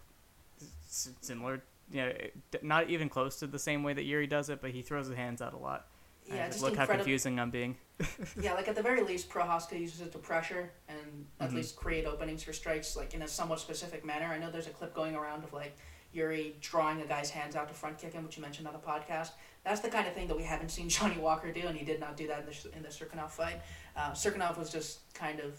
s- 0.91 1.09
similar. 1.23 1.63
You 1.91 2.03
know, 2.03 2.13
not 2.61 2.91
even 2.91 3.09
close 3.09 3.37
to 3.39 3.47
the 3.47 3.59
same 3.59 3.83
way 3.83 3.95
that 3.95 4.05
Jiri 4.07 4.29
does 4.29 4.51
it, 4.51 4.61
but 4.61 4.73
he 4.73 4.83
throws 4.83 5.07
his 5.07 5.17
hands 5.17 5.41
out 5.41 5.55
a 5.55 5.57
lot. 5.57 5.87
And 6.29 6.37
Yeah, 6.37 6.47
just 6.49 6.59
just 6.59 6.65
look 6.65 6.77
how 6.77 6.85
confusing 6.85 7.41
I'm 7.41 7.51
being. 7.51 7.79
Yeah, 8.41 8.53
like 8.55 8.69
at 8.69 8.75
the 8.77 8.83
very 8.83 9.03
least, 9.03 9.31
Prochazka 9.31 9.79
uses 9.79 10.01
it 10.01 10.13
to 10.13 10.19
pressure 10.19 10.71
and 10.89 11.27
at 11.41 11.51
Mhm. 11.51 11.55
least 11.55 11.77
create 11.77 12.05
openings 12.05 12.43
for 12.43 12.53
strikes, 12.53 12.95
like 12.97 13.15
in 13.15 13.23
a 13.23 13.29
somewhat 13.29 13.61
specific 13.61 14.05
manner. 14.05 14.27
I 14.27 14.39
know 14.39 14.51
there's 14.51 14.67
a 14.67 14.71
clip 14.71 14.95
going 14.95 15.15
around 15.17 15.45
of 15.45 15.53
like 15.53 15.77
Jiri 16.15 16.59
drawing 16.61 17.01
a 17.01 17.07
guy's 17.07 17.31
hands 17.31 17.57
out 17.57 17.69
to 17.69 17.75
front 17.75 17.99
kick 17.99 18.13
him, 18.13 18.25
which 18.25 18.37
you 18.37 18.43
mentioned 18.43 18.67
on 18.67 18.73
the 18.75 18.79
podcast. 18.79 19.31
That's 19.65 19.81
the 19.81 19.89
kind 19.89 20.07
of 20.07 20.15
thing 20.15 20.29
that 20.29 20.37
we 20.37 20.43
haven't 20.45 20.71
seen 20.71 20.89
Johnny 20.97 21.19
Walker 21.19 21.51
do, 21.53 21.67
and 21.67 21.77
he 21.77 21.85
did 21.85 22.01
not 22.01 22.17
do 22.17 22.27
that 22.29 22.41
in 22.41 22.47
the 22.47 22.77
in 22.77 22.83
the 22.83 22.89
Cirkunov 22.89 23.31
fight. 23.31 23.61
Uh, 23.97 24.11
Cirkunov 24.13 24.57
was 24.59 24.71
just 24.71 25.13
kind 25.15 25.41
of 25.41 25.59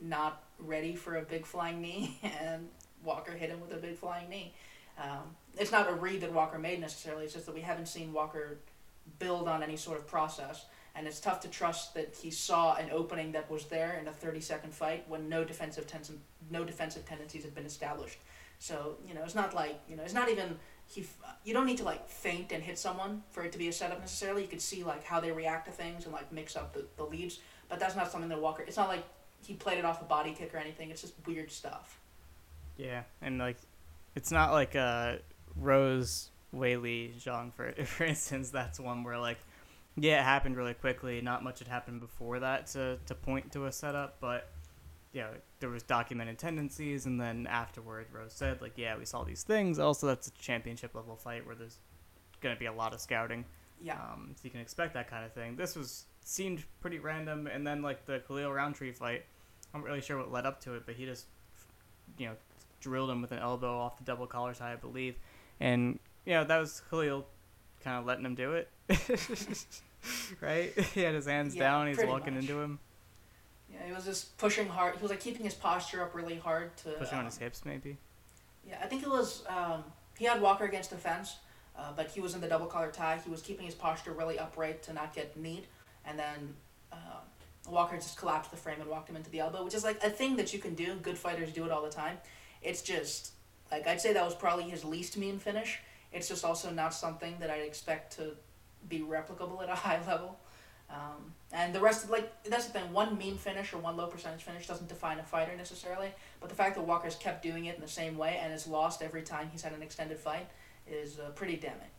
not 0.00 0.44
ready 0.58 0.94
for 0.94 1.16
a 1.16 1.22
big 1.22 1.44
flying 1.44 1.80
knee, 1.80 2.18
and 2.40 2.68
Walker 3.04 3.32
hit 3.32 3.50
him 3.50 3.60
with 3.60 3.72
a 3.72 3.76
big 3.76 3.96
flying 3.96 4.28
knee. 4.28 4.54
Um, 4.98 5.36
it's 5.56 5.70
not 5.70 5.88
a 5.88 5.92
read 5.94 6.22
that 6.22 6.32
Walker 6.32 6.58
made 6.58 6.80
necessarily. 6.80 7.24
It's 7.24 7.34
just 7.34 7.46
that 7.46 7.54
we 7.54 7.60
haven't 7.60 7.86
seen 7.86 8.12
Walker 8.12 8.58
build 9.18 9.48
on 9.48 9.62
any 9.62 9.76
sort 9.76 9.98
of 9.98 10.06
process 10.06 10.66
and 10.98 11.06
it's 11.06 11.20
tough 11.20 11.38
to 11.40 11.48
trust 11.48 11.94
that 11.94 12.16
he 12.20 12.30
saw 12.30 12.74
an 12.74 12.90
opening 12.90 13.30
that 13.32 13.48
was 13.48 13.66
there 13.66 13.98
in 14.00 14.08
a 14.08 14.12
30 14.12 14.40
second 14.40 14.74
fight 14.74 15.04
when 15.08 15.28
no 15.28 15.44
defensive 15.44 15.86
ten- 15.86 16.20
no 16.50 16.64
defensive 16.64 17.06
tendencies 17.06 17.44
had 17.44 17.54
been 17.54 17.64
established. 17.64 18.18
So 18.58 18.96
you 19.06 19.14
know, 19.14 19.22
it's 19.22 19.36
not 19.36 19.54
like 19.54 19.78
you 19.88 19.96
know, 19.96 20.02
it's 20.02 20.14
not 20.14 20.28
even 20.28 20.58
he. 20.86 21.06
You 21.44 21.54
don't 21.54 21.66
need 21.66 21.78
to 21.78 21.84
like 21.84 22.08
feint 22.08 22.50
and 22.50 22.62
hit 22.62 22.78
someone 22.78 23.22
for 23.30 23.44
it 23.44 23.52
to 23.52 23.58
be 23.58 23.68
a 23.68 23.72
setup 23.72 24.00
necessarily. 24.00 24.42
You 24.42 24.48
could 24.48 24.60
see 24.60 24.82
like 24.82 25.04
how 25.04 25.20
they 25.20 25.30
react 25.30 25.66
to 25.66 25.72
things 25.72 26.04
and 26.04 26.12
like 26.12 26.32
mix 26.32 26.56
up 26.56 26.74
the, 26.74 26.84
the 26.96 27.04
leads. 27.04 27.38
But 27.68 27.78
that's 27.78 27.94
not 27.94 28.10
something 28.10 28.28
that 28.30 28.40
Walker. 28.40 28.64
It's 28.66 28.76
not 28.76 28.88
like 28.88 29.04
he 29.46 29.54
played 29.54 29.78
it 29.78 29.84
off 29.84 30.02
a 30.02 30.04
body 30.04 30.32
kick 30.32 30.52
or 30.52 30.58
anything. 30.58 30.90
It's 30.90 31.02
just 31.02 31.14
weird 31.24 31.52
stuff. 31.52 32.00
Yeah, 32.76 33.02
and 33.22 33.38
like, 33.38 33.58
it's 34.16 34.32
not 34.32 34.52
like 34.52 34.74
uh, 34.74 35.16
Rose 35.56 36.30
Weili 36.54 37.14
Zhang 37.14 37.52
for 37.52 37.72
for 37.84 38.04
instance. 38.04 38.50
That's 38.50 38.80
one 38.80 39.04
where 39.04 39.18
like, 39.18 39.38
yeah, 40.00 40.20
it 40.20 40.24
happened 40.24 40.56
really 40.56 40.74
quickly. 40.74 41.20
Not 41.20 41.42
much 41.42 41.58
had 41.58 41.68
happened 41.68 42.00
before 42.00 42.40
that 42.40 42.66
to 42.68 42.98
to 43.06 43.14
point 43.14 43.52
to 43.52 43.66
a 43.66 43.72
setup, 43.72 44.16
but 44.20 44.50
you 45.12 45.22
know, 45.22 45.30
there 45.60 45.70
was 45.70 45.82
documented 45.82 46.38
tendencies, 46.38 47.06
and 47.06 47.20
then 47.20 47.46
afterward, 47.46 48.06
Rose 48.12 48.32
said 48.32 48.60
like, 48.60 48.72
yeah, 48.76 48.96
we 48.96 49.04
saw 49.04 49.24
these 49.24 49.42
things. 49.42 49.78
Also, 49.78 50.06
that's 50.06 50.28
a 50.28 50.32
championship 50.32 50.94
level 50.94 51.16
fight 51.16 51.46
where 51.46 51.54
there's 51.54 51.78
gonna 52.40 52.56
be 52.56 52.66
a 52.66 52.72
lot 52.72 52.92
of 52.92 53.00
scouting. 53.00 53.44
Yeah. 53.80 53.94
Um, 53.94 54.34
so 54.34 54.40
you 54.44 54.50
can 54.50 54.60
expect 54.60 54.94
that 54.94 55.08
kind 55.08 55.24
of 55.24 55.32
thing. 55.32 55.56
This 55.56 55.76
was 55.76 56.04
seemed 56.24 56.64
pretty 56.80 56.98
random, 56.98 57.46
and 57.46 57.66
then 57.66 57.82
like 57.82 58.04
the 58.06 58.20
Khalil 58.20 58.52
Roundtree 58.52 58.92
fight, 58.92 59.24
I'm 59.72 59.82
really 59.82 60.00
sure 60.00 60.18
what 60.18 60.30
led 60.30 60.46
up 60.46 60.60
to 60.62 60.74
it, 60.74 60.84
but 60.84 60.94
he 60.94 61.06
just, 61.06 61.26
you 62.18 62.26
know, 62.26 62.34
drilled 62.80 63.10
him 63.10 63.22
with 63.22 63.32
an 63.32 63.38
elbow 63.38 63.78
off 63.78 63.98
the 63.98 64.04
double 64.04 64.26
collar 64.26 64.54
tie, 64.54 64.72
I 64.72 64.76
believe, 64.76 65.16
and 65.60 65.98
you 66.24 66.34
know 66.34 66.44
that 66.44 66.58
was 66.58 66.82
Khalil 66.90 67.26
kind 67.82 67.98
of 67.98 68.06
letting 68.06 68.24
him 68.24 68.34
do 68.34 68.52
it, 68.52 68.68
right? 70.40 70.72
he 70.94 71.02
had 71.02 71.14
his 71.14 71.26
hands 71.26 71.54
Yeah, 71.54 71.64
down, 71.64 71.86
he's 71.88 71.98
walking 72.04 72.34
much. 72.34 72.42
into 72.44 72.60
him, 72.60 72.78
Yeah, 73.72 73.86
he 73.86 73.92
was 73.92 74.04
just 74.04 74.36
pushing 74.38 74.68
hard. 74.68 74.96
He 74.96 75.02
was 75.02 75.10
like 75.10 75.20
keeping 75.20 75.44
his 75.44 75.54
posture 75.54 76.02
up 76.02 76.14
really 76.14 76.36
hard 76.36 76.76
to. 76.78 76.90
pushing 76.90 77.14
on 77.14 77.20
um, 77.20 77.26
his 77.26 77.38
hips 77.38 77.64
maybe. 77.64 77.96
Yeah, 78.66 78.78
I 78.82 78.86
think 78.86 79.02
it 79.02 79.08
was. 79.08 79.44
Um, 79.48 79.84
he 80.18 80.24
had 80.24 80.40
Walker 80.40 80.64
against 80.64 80.90
the 80.90 80.96
fence, 80.96 81.36
uh, 81.78 81.92
but 81.96 82.10
he 82.10 82.20
was 82.20 82.34
in 82.34 82.40
the 82.40 82.48
double 82.48 82.66
collar 82.66 82.90
tie. 82.90 83.18
He 83.24 83.30
was 83.30 83.40
keeping 83.40 83.64
his 83.66 83.74
posture 83.74 84.12
really 84.12 84.38
upright 84.38 84.82
to 84.84 84.92
not 84.92 85.14
get 85.14 85.36
kneed, 85.36 85.66
and 86.04 86.18
then 86.18 86.54
uh, 86.92 86.96
Walker 87.68 87.96
just 87.96 88.18
collapsed 88.18 88.50
the 88.50 88.56
frame 88.56 88.80
and 88.80 88.90
walked 88.90 89.08
him 89.08 89.16
into 89.16 89.30
the 89.30 89.40
elbow, 89.40 89.64
which 89.64 89.74
is 89.74 89.84
like 89.84 90.02
a 90.02 90.10
thing 90.10 90.36
that 90.36 90.52
you 90.52 90.58
can 90.58 90.74
do. 90.74 90.94
Good 90.96 91.16
fighters 91.18 91.52
do 91.52 91.64
it 91.64 91.70
all 91.70 91.82
the 91.82 91.90
time. 91.90 92.18
It's 92.62 92.82
just 92.82 93.32
like 93.70 93.86
I'd 93.86 94.00
say 94.00 94.12
that 94.12 94.24
was 94.24 94.34
probably 94.34 94.64
his 94.64 94.84
least 94.84 95.16
mean 95.16 95.38
finish. 95.38 95.80
It's 96.12 96.28
just 96.28 96.44
also 96.44 96.70
not 96.70 96.94
something 96.94 97.36
that 97.40 97.50
I'd 97.50 97.62
expect 97.62 98.16
to 98.16 98.32
be 98.88 99.00
replicable 99.00 99.62
at 99.62 99.68
a 99.68 99.74
high 99.86 100.00
level. 100.06 100.38
Um, 100.90 101.34
and 101.52 101.74
the 101.74 101.80
rest, 101.80 102.04
of, 102.04 102.10
like 102.10 102.42
that's 102.44 102.66
the 102.66 102.72
thing. 102.72 102.92
One 102.92 103.18
mean 103.18 103.36
finish 103.36 103.72
or 103.72 103.78
one 103.78 103.96
low 103.96 104.06
percentage 104.06 104.42
finish 104.42 104.66
doesn't 104.66 104.88
define 104.88 105.18
a 105.18 105.22
fighter 105.22 105.54
necessarily. 105.56 106.12
But 106.40 106.48
the 106.48 106.54
fact 106.54 106.76
that 106.76 106.82
Walker's 106.82 107.16
kept 107.16 107.42
doing 107.42 107.66
it 107.66 107.74
in 107.74 107.80
the 107.80 107.88
same 107.88 108.16
way 108.16 108.38
and 108.42 108.52
has 108.52 108.66
lost 108.66 109.02
every 109.02 109.22
time 109.22 109.48
he's 109.50 109.62
had 109.62 109.72
an 109.72 109.82
extended 109.82 110.18
fight 110.18 110.48
is 110.86 111.18
uh, 111.18 111.30
pretty 111.30 111.56
damning. 111.56 111.90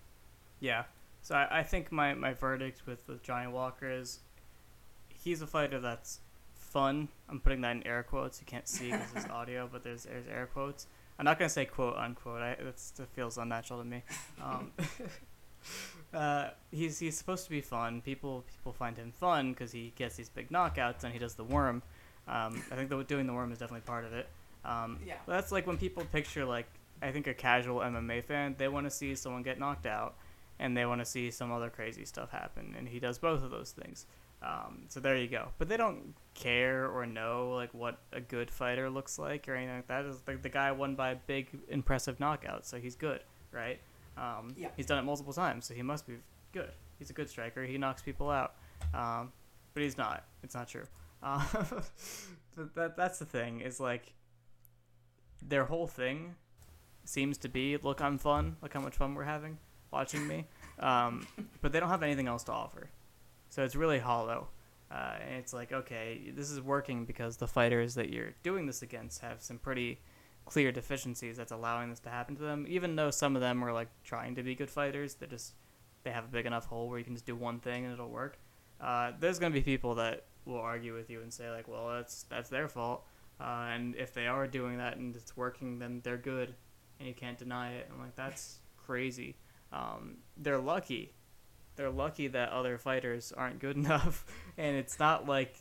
Yeah. 0.59 0.83
So 1.21 1.35
I, 1.35 1.59
I 1.59 1.63
think 1.63 1.91
my, 1.91 2.13
my 2.13 2.33
verdict 2.33 2.81
with, 2.85 3.07
with 3.07 3.21
Johnny 3.23 3.47
Walker 3.47 3.89
is 3.89 4.19
he's 5.09 5.41
a 5.41 5.47
fighter 5.47 5.79
that's 5.79 6.19
fun. 6.55 7.09
I'm 7.27 7.39
putting 7.39 7.61
that 7.61 7.75
in 7.75 7.85
air 7.85 8.03
quotes. 8.03 8.39
You 8.39 8.45
can't 8.45 8.67
see 8.67 8.91
because 8.91 9.11
it's 9.15 9.29
audio, 9.29 9.69
but 9.71 9.83
there's, 9.83 10.03
there's 10.03 10.27
air 10.27 10.47
quotes. 10.51 10.87
I'm 11.17 11.25
not 11.25 11.37
gonna 11.37 11.49
say 11.49 11.65
quote 11.65 11.97
unquote. 11.97 12.41
I 12.41 12.55
that 12.55 13.09
feels 13.13 13.37
unnatural 13.37 13.81
to 13.81 13.85
me. 13.85 14.03
Um, 14.41 14.71
uh, 16.13 16.49
he's 16.71 16.99
he's 16.99 17.17
supposed 17.17 17.43
to 17.45 17.49
be 17.49 17.61
fun. 17.61 18.01
People 18.01 18.43
people 18.55 18.73
find 18.73 18.97
him 18.97 19.11
fun 19.11 19.51
because 19.53 19.71
he 19.71 19.93
gets 19.95 20.15
these 20.15 20.29
big 20.29 20.49
knockouts 20.49 21.03
and 21.03 21.13
he 21.13 21.19
does 21.19 21.35
the 21.35 21.43
worm. 21.43 21.81
Um, 22.27 22.61
I 22.71 22.75
think 22.75 22.89
the, 22.89 23.03
doing 23.03 23.25
the 23.27 23.33
worm 23.33 23.51
is 23.51 23.57
definitely 23.59 23.85
part 23.85 24.05
of 24.05 24.13
it. 24.13 24.27
Um, 24.65 24.99
Yeah. 25.05 25.15
but 25.25 25.33
that's 25.33 25.51
like 25.51 25.65
when 25.67 25.77
people 25.77 26.03
picture 26.05 26.45
like 26.45 26.67
I 27.01 27.11
think 27.11 27.27
a 27.27 27.33
casual 27.33 27.79
MMA 27.79 28.23
fan, 28.23 28.55
they 28.57 28.67
want 28.67 28.85
to 28.85 28.91
see 28.91 29.15
someone 29.15 29.41
get 29.41 29.57
knocked 29.59 29.85
out, 29.85 30.15
and 30.59 30.75
they 30.75 30.85
want 30.85 30.99
to 31.01 31.05
see 31.05 31.31
some 31.31 31.51
other 31.51 31.69
crazy 31.69 32.05
stuff 32.05 32.29
happen, 32.31 32.75
and 32.77 32.87
he 32.89 32.99
does 32.99 33.17
both 33.17 33.41
of 33.43 33.51
those 33.51 33.71
things. 33.71 34.05
Um, 34.41 34.83
so 34.89 34.99
there 34.99 35.17
you 35.17 35.27
go. 35.27 35.49
But 35.57 35.67
they 35.69 35.77
don't 35.77 36.13
care 36.33 36.87
or 36.87 37.05
know 37.05 37.51
like 37.55 37.73
what 37.73 37.99
a 38.13 38.19
good 38.21 38.49
fighter 38.51 38.89
looks 38.89 39.17
like 39.19 39.47
or 39.49 39.55
anything 39.55 39.75
like 39.77 39.87
that. 39.87 40.05
Is 40.05 40.21
like 40.27 40.41
the 40.41 40.49
guy 40.49 40.71
won 40.71 40.95
by 40.95 41.11
a 41.11 41.15
big 41.15 41.47
impressive 41.69 42.19
knockout, 42.19 42.65
so 42.65 42.77
he's 42.79 42.95
good, 42.95 43.21
right? 43.51 43.79
Um, 44.19 44.53
Yeah. 44.57 44.69
He's 44.75 44.85
done 44.85 44.99
it 44.99 45.03
multiple 45.03 45.33
times, 45.33 45.65
so 45.65 45.73
he 45.73 45.81
must 45.81 46.05
be 46.05 46.15
good. 46.51 46.71
He's 46.97 47.09
a 47.09 47.13
good 47.13 47.29
striker. 47.29 47.63
He 47.63 47.77
knocks 47.77 48.01
people 48.01 48.29
out, 48.29 48.55
um, 48.93 49.31
but 49.73 49.83
he's 49.83 49.97
not. 49.97 50.25
It's 50.43 50.55
not 50.55 50.67
true. 50.67 50.85
Uh, 51.21 51.43
that 52.75 52.95
that's 52.95 53.19
the 53.19 53.25
thing. 53.25 53.59
Is 53.59 53.79
like 53.81 54.13
their 55.41 55.65
whole 55.65 55.85
thing 55.85 56.35
seems 57.03 57.37
to 57.39 57.49
be 57.49 57.75
look 57.75 57.99
I'm 58.01 58.17
fun, 58.17 58.55
look 58.61 58.73
how 58.73 58.79
much 58.79 58.95
fun 58.95 59.15
we're 59.15 59.25
having 59.25 59.57
watching 59.91 60.27
me. 60.27 60.45
Um, 60.79 61.27
but 61.61 61.71
they 61.71 61.79
don't 61.79 61.89
have 61.89 62.03
anything 62.03 62.27
else 62.27 62.43
to 62.45 62.51
offer. 62.51 62.89
So 63.49 63.63
it's 63.63 63.75
really 63.75 63.99
hollow. 63.99 64.47
Uh, 64.91 65.15
and 65.21 65.35
it's 65.35 65.53
like, 65.53 65.71
okay, 65.71 66.31
this 66.35 66.49
is 66.49 66.61
working 66.61 67.05
because 67.05 67.37
the 67.37 67.47
fighters 67.47 67.95
that 67.95 68.09
you're 68.09 68.33
doing 68.43 68.65
this 68.65 68.81
against 68.81 69.21
have 69.21 69.41
some 69.41 69.59
pretty 69.59 69.99
clear 70.49 70.71
deficiencies 70.71 71.37
that's 71.37 71.51
allowing 71.51 71.91
this 71.91 71.99
to 71.99 72.09
happen 72.09 72.35
to 72.35 72.41
them. 72.41 72.65
Even 72.67 72.95
though 72.95 73.11
some 73.11 73.35
of 73.35 73.41
them 73.41 73.63
are 73.63 73.71
like 73.71 73.89
trying 74.03 74.33
to 74.35 74.41
be 74.43 74.55
good 74.55 74.69
fighters, 74.69 75.13
they 75.15 75.27
just 75.27 75.53
they 76.03 76.09
have 76.11 76.25
a 76.25 76.27
big 76.27 76.45
enough 76.47 76.65
hole 76.65 76.89
where 76.89 76.97
you 76.97 77.05
can 77.05 77.13
just 77.13 77.25
do 77.27 77.35
one 77.35 77.59
thing 77.59 77.85
and 77.85 77.93
it'll 77.93 78.09
work. 78.09 78.39
Uh, 78.81 79.11
there's 79.19 79.37
gonna 79.39 79.53
be 79.53 79.61
people 79.61 79.95
that 79.95 80.25
will 80.45 80.57
argue 80.59 80.95
with 80.95 81.09
you 81.09 81.21
and 81.21 81.31
say 81.31 81.49
like, 81.51 81.67
well, 81.67 81.89
that's 81.89 82.23
that's 82.23 82.49
their 82.49 82.67
fault. 82.67 83.05
Uh, 83.39 83.67
and 83.73 83.95
if 83.95 84.13
they 84.13 84.27
are 84.27 84.47
doing 84.47 84.77
that 84.79 84.97
and 84.97 85.15
it's 85.15 85.37
working, 85.37 85.79
then 85.79 86.01
they're 86.03 86.17
good. 86.17 86.55
and 86.99 87.07
you 87.07 87.13
can't 87.13 87.37
deny 87.37 87.73
it. 87.73 87.89
I'm 87.93 87.99
like, 87.99 88.15
that's 88.15 88.59
crazy. 88.77 89.35
Um, 89.71 90.17
they're 90.35 90.57
lucky. 90.59 91.13
They're 91.75 91.89
lucky 91.91 92.27
that 92.27 92.49
other 92.49 92.77
fighters 92.77 93.31
aren't 93.31 93.59
good 93.59 93.77
enough, 93.83 94.25
and 94.57 94.75
it's 94.75 94.99
not 94.99 95.27
like 95.27 95.55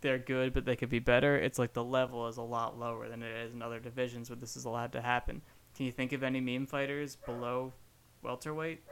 they're 0.00 0.18
good, 0.18 0.52
but 0.52 0.64
they 0.64 0.76
could 0.76 0.88
be 0.90 0.98
better. 0.98 1.36
It's 1.36 1.58
like 1.58 1.72
the 1.72 1.84
level 1.84 2.26
is 2.28 2.36
a 2.36 2.42
lot 2.42 2.78
lower 2.78 3.08
than 3.08 3.22
it 3.22 3.34
is 3.46 3.52
in 3.52 3.62
other 3.62 3.80
divisions 3.80 4.28
where 4.30 4.36
this 4.36 4.56
is 4.56 4.64
allowed 4.64 4.92
to 4.92 5.00
happen. 5.00 5.42
Can 5.74 5.86
you 5.86 5.92
think 5.92 6.12
of 6.12 6.22
any 6.22 6.40
meme 6.40 6.66
fighters 6.66 7.16
below 7.16 7.72
welterweight? 8.22 8.82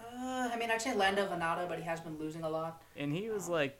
Uh, 0.00 0.48
I 0.52 0.56
mean, 0.58 0.70
I'd 0.70 0.80
say 0.82 0.94
Lando 0.94 1.26
Vannata, 1.26 1.68
but 1.68 1.78
he 1.78 1.84
has 1.84 2.00
been 2.00 2.18
losing 2.18 2.42
a 2.42 2.48
lot. 2.48 2.82
And 2.96 3.12
he 3.12 3.30
was 3.30 3.48
like, 3.48 3.78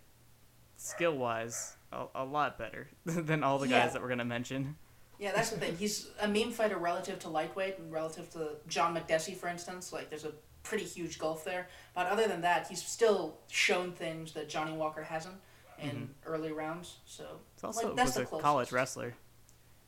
skill 0.76 1.16
wise, 1.16 1.76
a, 1.92 2.04
a 2.14 2.24
lot 2.24 2.58
better 2.58 2.88
than 3.04 3.42
all 3.42 3.58
the 3.58 3.68
Yeah. 3.68 3.84
guys 3.84 3.92
that 3.94 4.02
we're 4.02 4.08
gonna 4.08 4.24
mention. 4.24 4.76
Yeah, 5.18 5.32
that's 5.34 5.50
the 5.50 5.56
thing. 5.56 5.76
He's 5.76 6.08
a 6.20 6.28
meme 6.28 6.52
fighter 6.52 6.76
relative 6.78 7.18
to 7.20 7.28
lightweight 7.28 7.78
and 7.78 7.92
relative 7.92 8.30
to 8.34 8.50
John 8.68 8.94
Makdessi, 8.94 9.36
for 9.36 9.48
instance. 9.48 9.92
Like, 9.92 10.10
there's 10.10 10.24
a 10.24 10.32
pretty 10.62 10.84
huge 10.84 11.18
gulf 11.18 11.44
there. 11.44 11.68
But 11.94 12.06
other 12.06 12.28
than 12.28 12.42
that, 12.42 12.68
he's 12.68 12.84
still 12.84 13.38
shown 13.48 13.92
things 13.92 14.32
that 14.34 14.48
Johnny 14.48 14.72
Walker 14.76 15.02
hasn't 15.02 15.34
in 15.80 15.90
mm-hmm. 15.90 16.04
early 16.26 16.52
rounds. 16.52 16.96
So, 17.06 17.24
He 17.60 17.66
also 17.66 17.88
like, 17.88 17.96
that's 17.96 18.08
was 18.08 18.14
the 18.16 18.22
a 18.22 18.26
closest. 18.26 18.44
college 18.44 18.72
wrestler. 18.72 19.14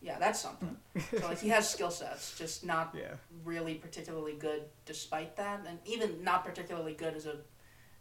yeah, 0.01 0.19
that's 0.19 0.41
something. 0.41 0.77
so, 1.11 1.27
like, 1.27 1.41
he 1.41 1.49
has 1.49 1.69
skill 1.69 1.91
sets, 1.91 2.37
just 2.39 2.65
not 2.65 2.95
Yeah. 2.99 3.15
really 3.45 3.75
particularly 3.75 4.35
good 4.35 4.63
despite 4.87 5.37
that. 5.37 5.65
And 5.67 5.79
even 5.85 6.23
not 6.25 6.45
particularly 6.45 6.95
good 6.95 7.15
as 7.15 7.27
a. 7.27 7.37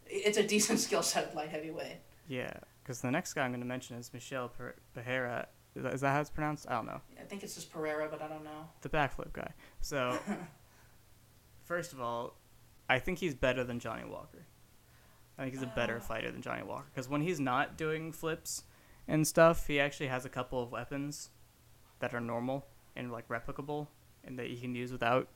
It's 0.05 0.37
a 0.37 0.43
decent 0.43 0.79
skill 0.87 1.03
set 1.03 1.25
at 1.29 1.35
light 1.35 1.49
heavyweight. 1.49 1.97
Yeah, 2.27 2.53
because 2.83 3.01
the 3.01 3.11
next 3.11 3.33
guy 3.33 3.43
I'm 3.43 3.51
gonna 3.51 3.65
mention 3.65 3.97
is 3.97 4.11
Michelle 4.13 4.49
Per- 4.49 4.75
Becerra. 4.95 5.47
Is 5.75 5.83
that, 5.83 5.93
is 5.93 6.01
that 6.01 6.13
how 6.13 6.21
it's 6.21 6.29
pronounced? 6.31 6.65
I 6.67 6.73
don't 6.73 6.87
know. 6.87 6.99
I 7.19 7.23
think 7.23 7.43
it's 7.43 7.53
just 7.55 7.71
Pereira, 7.71 8.07
but 8.09 8.21
I 8.21 8.27
don't 8.27 8.43
know. 8.43 8.67
The 8.81 8.89
backflip 8.89 9.31
guy. 9.33 9.51
So, 9.81 10.17
first 11.65 11.93
of 11.93 12.01
all, 12.01 12.35
I 12.89 12.99
think 12.99 13.19
he's 13.19 13.35
better 13.35 13.63
than 13.63 13.79
Johnny 13.79 14.03
Walker. 14.03 14.45
I 15.39 15.43
think 15.43 15.53
he's 15.53 15.63
a 15.63 15.67
better 15.67 15.97
Ah. 15.97 16.05
fighter 16.05 16.31
than 16.31 16.41
Johnny 16.41 16.63
Walker 16.63 16.85
because 16.93 17.07
when 17.09 17.21
he's 17.21 17.39
not 17.39 17.77
doing 17.77 18.11
flips 18.11 18.63
and 19.07 19.25
stuff, 19.25 19.65
he 19.67 19.79
actually 19.79 20.07
has 20.07 20.25
a 20.25 20.29
couple 20.29 20.61
of 20.61 20.71
weapons 20.71 21.29
that 21.99 22.13
are 22.13 22.19
normal 22.19 22.67
and 22.95 23.11
like 23.11 23.27
replicable 23.29 23.87
and 24.25 24.37
that 24.37 24.47
he 24.47 24.59
can 24.59 24.75
use 24.75 24.91
without, 24.91 25.29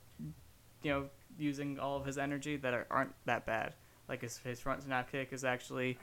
you 0.82 0.90
know, 0.92 1.08
using 1.38 1.78
all 1.78 1.96
of 1.96 2.04
his 2.04 2.18
energy 2.18 2.56
that 2.58 2.74
are, 2.74 2.86
aren't 2.90 3.14
that 3.24 3.46
bad. 3.46 3.74
Like 4.08 4.20
his 4.20 4.36
his 4.38 4.60
front 4.60 4.82
snap 4.82 5.10
kick 5.10 5.32
is 5.32 5.42
actually, 5.44 5.98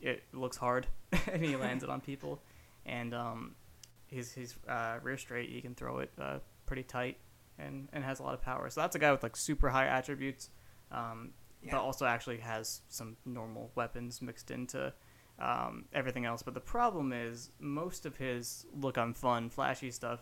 it 0.00 0.22
looks 0.34 0.56
hard 0.58 0.86
and 1.32 1.42
he 1.44 1.56
lands 1.64 1.82
it 1.82 1.88
on 1.90 2.00
people, 2.02 2.42
and 2.84 3.14
um, 3.14 3.54
his 4.06 4.32
his 4.32 4.54
uh, 4.68 4.98
rear 5.02 5.16
straight 5.16 5.48
he 5.48 5.60
can 5.62 5.74
throw 5.74 6.00
it 6.00 6.12
uh, 6.20 6.38
pretty 6.66 6.82
tight 6.82 7.16
and 7.58 7.88
and 7.94 8.04
has 8.04 8.20
a 8.20 8.22
lot 8.22 8.34
of 8.34 8.42
power. 8.42 8.68
So 8.68 8.82
that's 8.82 8.94
a 8.94 8.98
guy 8.98 9.10
with 9.10 9.22
like 9.22 9.36
super 9.36 9.70
high 9.70 9.86
attributes, 9.86 10.50
um, 10.92 11.30
Yeah. 11.62 11.72
but 11.72 11.80
also 11.82 12.06
actually 12.06 12.38
has 12.38 12.82
some 12.88 13.16
normal 13.26 13.70
weapons 13.74 14.22
mixed 14.22 14.50
into 14.50 14.92
um, 15.40 15.84
everything 15.92 16.24
else. 16.24 16.42
But 16.42 16.54
the 16.54 16.60
problem 16.60 17.12
is 17.12 17.50
most 17.58 18.06
of 18.06 18.16
his 18.16 18.66
look 18.74 18.96
I'm 18.98 19.14
fun, 19.14 19.50
flashy 19.50 19.90
stuff 19.90 20.20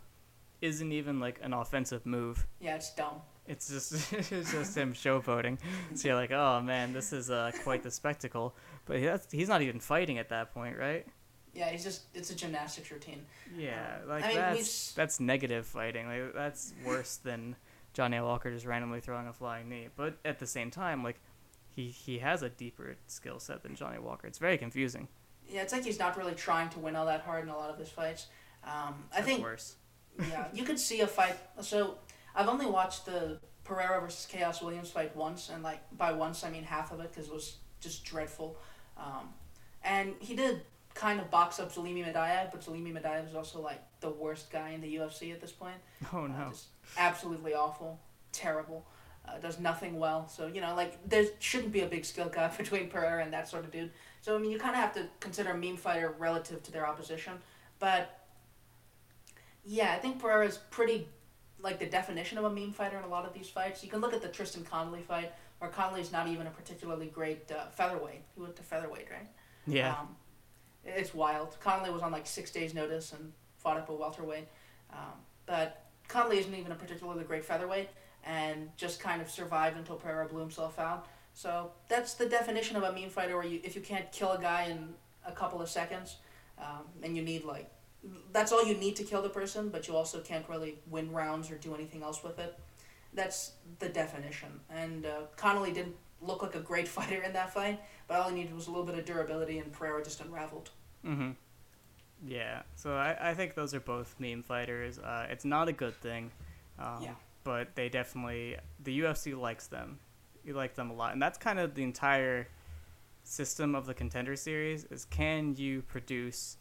isn't 0.63 0.93
even 0.93 1.21
like 1.21 1.39
an 1.43 1.53
offensive 1.53 2.07
move. 2.07 2.47
Yeah, 2.61 2.77
it's 2.77 2.95
dumb. 2.95 3.21
It's 3.47 3.69
just 3.69 4.13
it's 4.33 4.51
just 4.51 4.77
him 4.77 4.93
showboating. 4.93 5.59
So 5.95 6.09
you're 6.09 6.17
like, 6.17 6.33
oh 6.33 6.61
man, 6.63 6.93
this 6.93 7.13
is 7.13 7.31
uh, 7.31 7.53
quite 7.63 7.83
the 7.83 7.91
spectacle. 7.91 8.55
But 8.87 9.03
that's, 9.03 9.31
he's 9.33 9.49
not 9.49 9.63
even 9.63 9.79
fighting 9.81 10.19
at 10.19 10.29
that 10.31 10.53
point, 10.55 10.77
right? 10.79 11.07
Yeah, 11.55 11.71
he's 11.71 11.85
just. 11.85 12.03
It's 12.15 12.31
a 12.31 12.35
gymnastics 12.35 12.91
routine. 12.91 13.25
Yeah, 13.57 13.99
Um, 14.03 14.09
like 14.09 14.25
I 14.25 14.29
mean, 14.29 14.37
that's 14.37 14.93
that's 14.93 15.21
negative 15.21 15.67
fighting. 15.67 16.07
Like 16.07 16.35
that's 16.35 16.75
worse 16.85 17.17
than 17.17 17.57
Johnny 17.95 18.21
Walker 18.21 18.51
just 18.51 18.67
randomly 18.67 19.01
throwing 19.01 19.27
a 19.29 19.33
flying 19.33 19.69
knee. 19.69 19.89
But 19.97 20.19
at 20.25 20.39
the 20.39 20.47
same 20.47 20.71
time, 20.71 21.03
like 21.03 21.19
he 21.77 21.91
he 21.91 22.19
has 22.19 22.43
a 22.43 22.49
deeper 22.49 22.97
skill 23.07 23.39
set 23.39 23.63
than 23.63 23.77
Johnny 23.77 23.99
Walker. 23.99 24.27
It's 24.27 24.39
very 24.39 24.57
confusing. 24.59 25.07
Yeah, 25.49 25.61
it's 25.63 25.73
like 25.73 25.85
he's 25.85 25.99
not 25.99 26.17
really 26.17 26.35
trying 26.35 26.71
to 26.71 26.79
win 26.81 26.97
all 26.97 27.07
that 27.07 27.21
hard 27.21 27.45
in 27.45 27.51
a 27.51 27.57
lot 27.57 27.71
of 27.71 27.79
his 27.79 27.91
fights. 27.91 28.27
Um, 28.65 29.05
I 29.13 29.17
That's 29.17 29.27
think 29.27 29.43
worse. 29.43 29.77
yeah, 30.19 30.47
you 30.53 30.65
could 30.65 30.79
see 30.81 31.03
a 31.03 31.07
fight. 31.07 31.37
So 31.61 31.99
I've 32.35 32.49
only 32.49 32.67
watched 32.67 33.05
the 33.07 33.39
Pereira 33.63 34.01
versus 34.01 34.27
Khaos 34.33 34.63
Williams 34.63 34.91
fight 34.91 35.15
once, 35.15 35.51
and 35.51 35.63
like 35.63 35.81
by 35.97 36.13
once 36.13 36.43
I 36.43 36.51
mean 36.51 36.65
half 36.65 36.91
of 36.93 37.01
it 37.01 37.13
because 37.13 37.29
it 37.29 37.35
was 37.35 37.57
just 37.81 38.05
dreadful. 38.05 38.57
Um, 38.97 39.29
and 39.85 40.15
he 40.19 40.35
did 40.35 40.63
kind 40.95 41.21
of 41.21 41.31
box 41.31 41.61
up 41.61 41.71
Zelim 41.73 41.95
Imadaev, 42.03 42.51
but 42.51 42.63
Zelim 42.63 42.91
Imadaev 42.91 43.29
is 43.29 43.35
also 43.35 43.61
like 43.61 43.83
the 44.01 44.09
worst 44.09 44.51
guy 44.51 44.71
in 44.71 44.81
the 44.81 44.97
UFC 44.97 45.31
at 45.33 45.41
this 45.43 45.53
point. 45.53 45.77
Oh 46.13 46.25
Uh, 46.25 46.29
no. 46.29 46.49
just 46.51 46.69
absolutely 46.97 47.53
awful, 47.55 48.01
terrible. 48.33 48.87
Uh, 49.29 49.39
does 49.39 49.59
nothing 49.59 49.99
well. 49.99 50.29
So 50.29 50.47
you 50.47 50.61
know, 50.61 50.75
like 50.75 51.09
there 51.09 51.25
shouldn't 51.41 51.73
be 51.73 51.81
a 51.81 51.87
big 51.87 52.05
skill 52.05 52.29
gap 52.29 52.57
between 52.63 52.89
Pereira 52.89 53.23
and 53.23 53.33
that 53.33 53.49
sort 53.49 53.65
of 53.65 53.73
dude. 53.73 53.91
So 54.21 54.37
I 54.37 54.39
mean, 54.39 54.51
you 54.51 54.59
kind 54.59 54.75
of 54.75 54.81
have 54.81 54.95
to 54.95 55.09
consider 55.21 55.51
a 55.51 55.57
meme 55.57 55.77
fighter 55.77 56.15
relative 56.19 56.63
to 56.65 56.73
their 56.73 56.87
opposition. 56.87 57.35
But 57.79 58.27
yeah, 59.65 59.93
I 59.93 59.99
think 59.99 60.21
Pereira 60.21 60.47
is 60.47 60.59
pretty 60.71 61.09
like 61.61 61.79
the 61.79 61.87
definition 61.87 62.39
of 62.39 62.45
a 62.45 62.51
meme 62.51 62.73
fighter 62.73 62.99
in 62.99 63.05
a 63.05 63.09
lot 63.09 63.25
of 63.25 63.33
these 63.33 63.49
fights. 63.49 63.83
You 63.83 63.91
can 63.91 64.01
look 64.01 64.13
at 64.13 64.23
the 64.23 64.29
Tristan 64.29 64.65
Connolly 64.65 65.03
fight, 65.03 65.33
where 65.59 65.71
Connolly's 65.71 66.13
not 66.13 66.29
even 66.29 66.47
a 66.47 66.51
particularly 66.51 67.07
great 67.07 67.51
uh, 67.51 67.69
featherweight. 67.71 68.23
He 68.35 68.41
went 68.41 68.55
to 68.57 68.63
featherweight, 68.63 69.09
right? 69.11 69.29
Yeah. 69.67 69.93
Um, 69.99 70.15
it's 70.85 71.15
wild. 71.15 71.57
Connolly 71.61 71.91
was 71.91 72.03
on 72.03 72.13
like 72.13 72.27
six 72.27 72.51
days' 72.53 72.75
notice 72.75 73.13
and 73.13 73.33
fought 73.57 73.77
up 73.77 73.89
a 73.89 73.95
welterweight. 73.95 74.47
Um, 74.93 75.19
but 75.47 75.87
Connolly 76.07 76.39
isn't 76.39 76.55
even 76.55 76.71
a 76.71 76.77
particularly 76.77 77.25
great 77.25 77.45
featherweight 77.45 77.89
and 78.27 78.69
just 78.77 79.01
kind 79.01 79.23
of 79.23 79.31
survive 79.31 79.77
until 79.77 79.97
Pereira 79.97 80.27
blew 80.27 80.41
himself 80.41 80.79
out. 80.79 81.07
So 81.33 81.71
that's 81.89 82.15
the 82.15 82.27
definition 82.27 82.77
of 82.77 82.83
a 82.83 82.93
meme 82.93 83.11
fighter 83.11 83.37
where 83.37 83.47
you, 83.47 83.61
if 83.63 83.77
you 83.77 83.83
can't 83.83 84.11
kill 84.11 84.33
a 84.33 84.41
guy 84.41 84.65
in 84.65 84.95
a 85.27 85.33
couple 85.33 85.61
of 85.63 85.69
seconds 85.69 86.17
um, 86.59 86.85
and 87.03 87.17
you 87.17 87.23
need 87.23 87.45
like, 87.45 87.71
that's 88.33 88.53
all 88.53 88.65
you 88.65 88.75
need 88.75 88.97
to 88.97 89.05
kill 89.05 89.23
the 89.23 89.29
person, 89.29 89.69
but 89.69 89.87
you 89.87 89.95
also 89.97 90.21
can't 90.21 90.49
really 90.49 90.79
win 90.89 91.13
rounds 91.13 91.51
or 91.51 91.57
do 91.57 91.75
anything 91.75 92.03
else 92.03 92.23
with 92.25 92.39
it. 92.39 92.59
That's 93.15 93.53
the 93.79 93.89
definition. 93.89 94.49
And 94.71 95.07
uh, 95.07 95.23
Connolly 95.37 95.73
didn't 95.73 95.97
look 96.21 96.43
like 96.43 96.55
a 96.55 96.61
great 96.61 96.89
fighter 96.97 97.23
in 97.23 97.33
that 97.35 97.53
fight, 97.53 97.81
but 98.09 98.19
all 98.19 98.29
he 98.29 98.35
needed 98.35 98.55
was 98.55 98.67
a 98.67 98.71
little 98.71 98.87
bit 98.87 98.99
of 98.99 99.05
durability, 99.05 99.59
and 99.59 99.73
Pereira 99.73 100.03
just 100.03 100.21
unraveled. 100.21 100.71
Mm-hmm. 101.05 101.31
Yeah. 102.27 102.63
So 102.75 102.95
I, 102.95 103.31
I 103.31 103.35
think 103.35 103.55
those 103.55 103.75
are 103.75 103.81
both 103.81 104.15
meme 104.19 104.43
fighters. 104.43 104.99
Uh, 104.99 105.27
it's 105.31 105.45
not 105.45 105.69
a 105.69 105.73
good 105.73 105.95
thing. 106.01 106.31
Um, 106.79 106.99
Yeah. 107.03 107.15
But 107.47 107.77
they 107.77 107.89
definitely 107.89 108.57
the 108.83 109.03
UFC 109.03 109.41
likes 109.41 109.69
them. 109.69 110.01
You 110.43 110.55
like 110.55 110.75
them 110.75 110.91
a 110.91 110.95
lot, 110.95 111.13
and 111.13 111.23
that's 111.23 111.39
kind 111.39 111.61
of 111.61 111.77
the 111.77 111.85
entire 111.85 112.49
system 113.23 113.77
of 113.77 113.87
the 113.87 113.95
contender 113.95 114.35
series. 114.35 114.83
Is 114.87 115.05
can 115.05 115.55
you 115.55 115.83
produce 115.83 116.57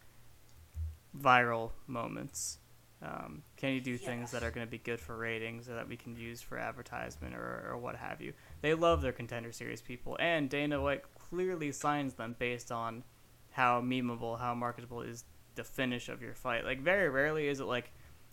viral 1.20 1.72
moments? 1.88 2.60
Um, 3.02 3.42
can 3.58 3.74
you 3.74 3.82
do 3.82 3.98
things 3.98 4.30
that 4.30 4.44
are 4.44 4.52
going 4.52 4.66
to 4.66 4.70
be 4.70 4.78
good 4.78 5.00
for 5.00 5.18
ratings 5.18 5.68
or 5.68 5.74
that 5.74 5.88
we 5.88 5.98
can 5.98 6.16
use 6.16 6.40
for 6.40 6.60
advertisement 6.60 7.34
or, 7.34 7.68
or 7.72 7.78
what 7.78 7.96
have 7.96 8.22
you? 8.22 8.34
They 8.62 8.76
love 8.76 9.02
their 9.02 9.12
contender 9.12 9.52
series 9.52 9.82
people, 9.82 10.16
and 10.20 10.52
Dana 10.52 10.80
White 10.80 11.02
clearly 11.18 11.72
signs 11.72 12.14
them 12.14 12.36
based 12.38 12.72
on 12.72 13.04
how 13.50 13.82
memeable, 13.82 14.40
how 14.40 14.54
marketable 14.54 15.02
is 15.02 15.24
the 15.56 15.64
finish 15.64 16.10
of 16.10 16.22
your 16.22 16.36
fight. 16.36 16.64
Like 16.64 16.80
very 16.80 17.10
rarely 17.10 17.48
is 17.48 17.60
it 17.60 17.66
like 17.66 17.92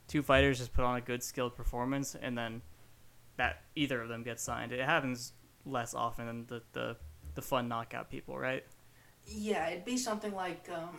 two 0.09 0.23
fighters 0.23 0.59
just 0.59 0.73
put 0.73 0.85
on 0.85 0.97
a 0.97 1.01
good 1.01 1.23
skilled 1.23 1.57
performance 1.57 2.15
and 2.21 2.37
then 2.37 2.62
that 3.37 3.62
either 3.75 4.01
of 4.01 4.09
them 4.09 4.23
gets 4.23 4.43
signed. 4.43 4.73
It 4.73 4.85
happens 4.85 5.33
less 5.65 5.95
often 5.95 6.27
than 6.27 6.47
the 6.47 6.62
the, 6.73 6.97
the 7.35 7.43
fun 7.43 7.69
knockout 7.69 8.11
people, 8.11 8.38
right? 8.38 8.65
Yeah, 9.27 9.69
it'd 9.69 9.85
be 9.85 9.97
something 9.97 10.35
like 10.35 10.69
um, 10.73 10.99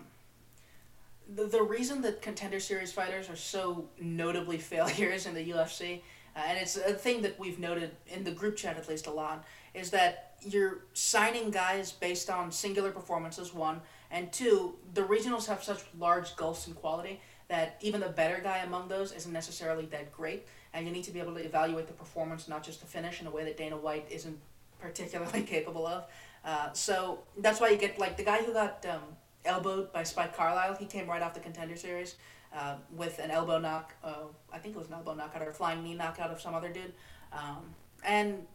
the 1.36 1.46
the 1.46 1.62
reason 1.62 2.02
that 2.02 2.22
contender 2.22 2.60
series 2.60 2.92
fighters 2.92 3.30
are 3.30 3.36
so 3.36 3.89
notably 4.00 4.58
failures 4.74 5.26
in 5.26 5.34
the 5.34 5.52
UFC, 5.52 6.02
uh, 6.36 6.42
and 6.46 6.58
it's 6.58 6.78
a 6.78 6.94
thing 6.94 7.22
that 7.22 7.39
we've 7.39 7.60
noted 7.60 7.92
in 8.08 8.24
the 8.24 8.32
group 8.32 8.56
chat 8.56 8.78
at 8.78 8.88
least 8.89 9.08
a 9.08 9.12
lot, 9.12 9.46
is 9.74 9.89
that 9.92 10.36
you're 10.42 10.80
signing 10.94 11.52
guys 11.52 11.92
based 11.92 12.30
on 12.30 12.52
singular 12.52 12.92
performances. 12.92 13.54
One 13.54 13.82
and 14.12 14.32
two, 14.32 14.76
the 14.94 15.02
regionals 15.02 15.48
have 15.48 15.63
such 15.63 15.82
large 15.98 16.36
gulfs 16.36 16.68
in 16.68 16.74
quality 16.74 17.20
that 17.54 17.78
even 17.82 18.02
the 18.02 18.10
better 18.10 18.42
guy 18.44 18.58
among 18.60 18.88
those 18.88 19.12
isn't 19.12 19.32
necessarily 19.32 19.86
that 19.86 20.12
great, 20.12 20.48
and 20.74 20.88
you 20.88 20.92
need 20.92 21.04
to 21.04 21.12
be 21.12 21.20
able 21.20 21.36
to 21.36 21.46
evaluate 21.46 21.86
the 21.86 21.94
performance, 21.94 22.48
not 22.48 22.63
just 22.63 22.82
the 22.82 22.88
finish, 22.88 23.22
in 23.22 23.28
a 23.28 23.30
way 23.30 23.44
that 23.44 23.58
Dana 23.58 23.78
White 23.78 24.08
isn't 24.10 24.39
particularly 24.82 25.44
capable 25.56 25.86
of. 25.86 26.06
Uh, 26.44 26.74
so 26.74 27.20
that's 27.38 27.62
why 27.62 27.70
you 27.70 27.78
get 27.78 28.00
like 28.00 28.18
the 28.18 28.24
guy 28.24 28.42
who 28.42 28.54
got 28.54 28.84
um, 28.89 29.04
elbowed 29.46 29.94
by 29.94 30.02
Spike 30.02 30.36
Carlisle. 30.36 30.78
He 30.78 30.88
came 30.88 31.08
right 31.08 31.22
off 31.22 31.36
the 31.36 31.39
contender 31.39 31.76
series 31.76 32.16
uh, 32.58 32.76
with 32.92 33.20
an 33.20 33.30
elbow 33.30 33.60
knock. 33.60 33.94
Uh, 34.04 34.26
I 34.52 34.58
think 34.58 34.76
it 34.76 34.80
was 34.80 34.88
an 34.88 34.96
elbow 34.96 35.13
knockout 35.13 35.44
or 35.44 35.52
a 35.52 35.54
flying 35.54 35.84
knee 35.84 35.94
knockout 35.94 36.32
of 36.32 36.42
some 36.42 36.56
other 36.56 36.70
dude, 36.70 36.94
um, 37.32 37.76
and 38.04 38.48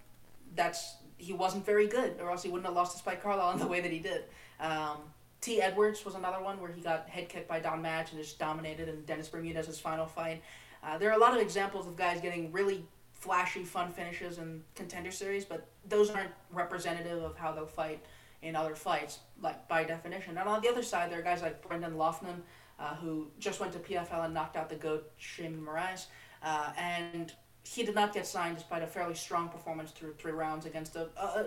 that's 0.56 0.96
he 1.18 1.32
wasn't 1.32 1.64
very 1.64 1.86
good, 1.86 2.16
or 2.20 2.32
else 2.32 2.42
he 2.42 2.48
wouldn't 2.48 2.66
have 2.66 2.74
lost 2.74 2.92
to 2.92 2.98
Spike 2.98 3.22
Carlisle 3.22 3.52
in 3.52 3.58
the 3.60 3.68
way 3.68 3.80
that 3.80 3.92
he 3.92 4.00
did. 4.00 4.24
Um, 4.58 4.98
Te 5.40 5.60
Edwards 5.60 6.04
was 6.04 6.14
another 6.14 6.42
one 6.42 6.60
where 6.60 6.70
he 6.70 6.80
got 6.80 7.08
head 7.08 7.28
kicked 7.28 7.48
by 7.48 7.60
Don 7.60 7.80
Madge 7.80 8.10
and 8.10 8.20
just 8.20 8.38
dominated, 8.38 8.88
and 8.88 9.06
Dennis 9.06 9.28
Bermudez's 9.28 9.78
final 9.78 10.06
fight. 10.06 10.42
Uh, 10.82 10.98
there 10.98 11.10
are 11.10 11.16
a 11.16 11.18
lot 11.18 11.34
of 11.34 11.40
examples 11.40 11.86
of 11.86 11.96
guys 11.96 12.20
getting 12.20 12.52
really 12.52 12.84
flashy, 13.12 13.64
fun 13.64 13.92
finishes 13.92 14.38
in 14.38 14.62
contender 14.74 15.10
series, 15.10 15.44
but 15.44 15.68
those 15.88 16.10
aren't 16.10 16.30
representative 16.52 17.22
of 17.22 17.36
how 17.36 17.52
they'll 17.52 17.66
fight 17.66 18.04
in 18.42 18.54
other 18.54 18.74
fights, 18.74 19.18
like 19.42 19.66
by 19.68 19.82
definition. 19.84 20.38
And 20.38 20.48
on 20.48 20.60
the 20.60 20.68
other 20.68 20.82
side, 20.82 21.10
there 21.10 21.18
are 21.18 21.22
guys 21.22 21.42
like 21.42 21.66
Brendan 21.66 21.94
Loughnane, 21.94 22.42
uh, 22.78 22.94
who 22.96 23.28
just 23.38 23.58
went 23.58 23.72
to 23.72 23.78
PFL 23.80 24.26
and 24.26 24.34
knocked 24.34 24.56
out 24.56 24.68
the 24.68 24.76
GOAT 24.76 25.10
Sheymon 25.20 25.64
Moraes, 25.64 26.06
uh, 26.42 26.70
and 26.76 27.32
he 27.64 27.82
did 27.82 27.94
not 27.94 28.14
get 28.14 28.26
signed 28.26 28.56
despite 28.56 28.82
a 28.82 28.86
fairly 28.86 29.14
strong 29.14 29.48
performance 29.48 29.90
through 29.90 30.14
three 30.14 30.32
rounds 30.32 30.64
against 30.64 30.94
a, 30.96 31.08
a 31.20 31.46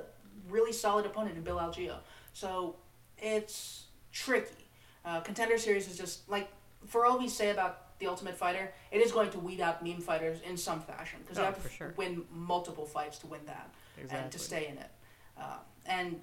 really 0.49 0.73
solid 0.73 1.06
opponent 1.06 1.38
in 1.38 1.43
Bill 1.43 1.58
Algeo. 1.58 1.97
So 2.34 2.75
it's 3.21 3.86
tricky. 4.12 4.67
Uh, 5.05 5.21
contender 5.21 5.57
series 5.57 5.88
is 5.88 5.97
just 5.97 6.27
like 6.29 6.49
for 6.88 7.05
all 7.05 7.17
we 7.19 7.27
say 7.29 7.51
about 7.51 7.97
the 7.99 8.07
Ultimate 8.07 8.36
Fighter, 8.36 8.71
it 8.91 8.97
is 8.99 9.12
going 9.12 9.29
to 9.31 9.39
weed 9.39 9.62
out 9.62 9.84
meme 9.86 10.01
fighters 10.01 10.39
in 10.41 10.57
some 10.57 10.81
fashion 10.81 11.19
because 11.23 11.38
Oh, 11.38 11.41
you 11.41 11.45
have 11.47 11.63
to 11.63 11.69
sure. 11.69 11.93
win 11.97 12.23
multiple 12.31 12.86
fights 12.86 13.19
to 13.19 13.27
win 13.27 13.41
that 13.45 13.69
Exactly. 13.97 14.19
and 14.23 14.31
to 14.31 14.39
stay 14.39 14.67
in 14.67 14.77
it. 14.77 14.91
Uh, 15.39 15.57
and 15.86 16.19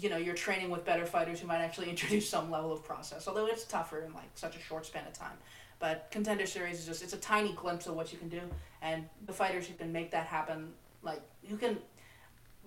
you 0.00 0.10
know 0.10 0.16
you're 0.16 0.34
training 0.34 0.70
with 0.70 0.84
better 0.84 1.06
fighters 1.06 1.38
who 1.40 1.46
might 1.46 1.58
actually 1.60 1.88
introduce 1.94 2.28
some 2.28 2.50
level 2.50 2.72
of 2.72 2.84
process, 2.84 3.28
although 3.28 3.46
it's 3.46 3.64
tougher 3.64 4.00
in 4.02 4.12
like 4.12 4.30
such 4.34 4.56
a 4.56 4.60
short 4.60 4.84
span 4.86 5.06
of 5.06 5.12
time. 5.12 5.36
But 5.78 6.08
contender 6.10 6.46
series 6.46 6.78
is 6.80 6.86
just 6.86 7.02
it's 7.02 7.12
a 7.12 7.18
tiny 7.18 7.52
glimpse 7.52 7.86
of 7.86 7.94
what 7.94 8.12
you 8.12 8.18
can 8.18 8.28
do, 8.28 8.40
and 8.82 9.08
the 9.26 9.32
fighters 9.32 9.66
who 9.66 9.74
can 9.74 9.92
make 9.92 10.10
that 10.12 10.26
happen, 10.26 10.72
like 11.02 11.20
who 11.48 11.56
can 11.56 11.78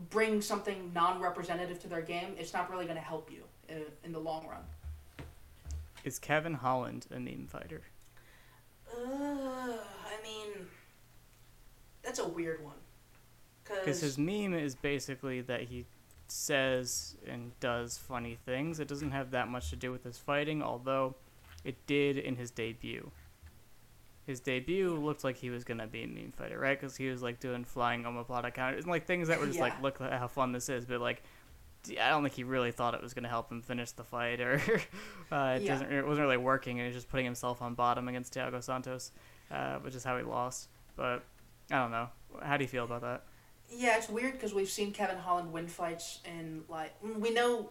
bring 0.10 0.42
something 0.42 0.92
non-representative 0.94 1.80
to 1.82 1.88
their 1.88 2.02
game, 2.02 2.36
it's 2.38 2.54
not 2.54 2.70
really 2.70 2.86
going 2.86 2.98
to 2.98 3.02
help 3.04 3.32
you 3.32 3.44
uh, 3.70 3.74
in 4.04 4.12
the 4.12 4.20
long 4.20 4.48
run. 4.48 4.64
Is 6.04 6.20
Kevin 6.20 6.54
Holland 6.54 7.06
a 7.12 7.20
meme 7.20 7.48
fighter? 7.50 7.82
Uh, 8.94 9.00
I 9.00 10.24
mean, 10.24 10.68
that's 12.02 12.20
a 12.20 12.28
weird 12.28 12.64
one. 12.64 12.76
Because 13.64 14.00
his 14.00 14.18
meme 14.18 14.54
is 14.54 14.76
basically 14.76 15.42
that 15.42 15.64
he 15.64 15.86
says 16.28 17.16
and 17.28 17.52
does 17.60 17.98
funny 17.98 18.38
things. 18.46 18.80
It 18.80 18.88
doesn't 18.88 19.12
have 19.12 19.32
that 19.32 19.50
much 19.50 19.70
to 19.72 19.76
do 19.76 19.92
with 19.92 20.04
his 20.04 20.18
fighting, 20.18 20.64
although 20.64 21.16
it 21.64 21.76
did 21.86 22.18
in 22.18 22.36
his 22.36 22.52
debut. 22.52 23.12
His 24.26 24.40
debut 24.40 24.94
looked 24.94 25.24
like 25.24 25.38
he 25.38 25.50
was 25.50 25.64
gonna 25.64 25.88
be 25.88 26.04
a 26.04 26.08
meme 26.08 26.34
fighter, 26.38 26.60
right? 26.60 26.80
Because 26.80 26.96
he 26.98 27.10
was 27.10 27.22
like 27.22 27.40
doing 27.40 27.64
flying 27.64 28.04
omoplata 28.04 28.54
counters 28.54 28.84
and 28.84 28.92
like 28.92 29.06
things 29.06 29.28
that 29.30 29.40
were 29.40 29.48
just 29.48 29.60
like, 29.60 29.74
look 29.82 30.00
at 30.02 30.14
how 30.14 30.28
fun 30.28 30.52
this 30.52 30.70
is, 30.70 30.86
but 30.86 31.02
like. 31.02 31.24
I 31.90 32.10
don't 32.10 32.24
think 32.24 32.36
he 32.36 32.44
really 32.44 32.72
thought 32.72 32.94
it 32.94 33.02
was 33.02 33.14
going 33.14 33.24
to 33.24 33.30
help 33.30 33.52
him 33.52 33.62
finish 33.62 33.92
the 33.92 34.04
fight, 34.04 34.42
or 34.42 34.56
uh, 35.32 35.58
it 35.58 35.64
Yeah. 35.64 35.82
It 35.84 36.06
wasn't 36.06 36.26
really 36.26 36.38
working, 36.38 36.80
and 36.80 36.82
he 36.82 36.88
was 36.88 36.96
just 36.96 37.10
putting 37.10 37.26
himself 37.26 37.62
on 37.62 37.76
bottom 37.76 38.08
against 38.08 38.34
Thiago 38.34 38.62
Santos, 38.62 39.12
uh, 39.52 39.78
which 39.80 39.96
is 39.96 40.04
how 40.04 40.18
he 40.18 40.24
lost. 40.24 40.70
But 40.96 41.24
I 41.72 41.78
don't 41.78 41.92
know. 41.92 42.10
How 42.42 42.58
do 42.58 42.64
you 42.64 42.68
feel 42.68 42.84
about 42.84 43.02
that? 43.02 43.24
Yeah, 43.70 43.98
it's 43.98 44.10
weird 44.10 44.34
because 44.34 44.54
we've 44.54 44.70
seen 44.70 44.94
Kevin 44.94 45.18
Holland 45.18 45.52
win 45.52 45.68
fights 45.68 46.20
in 46.26 46.64
like 46.70 46.94
we 47.02 47.32
know 47.32 47.70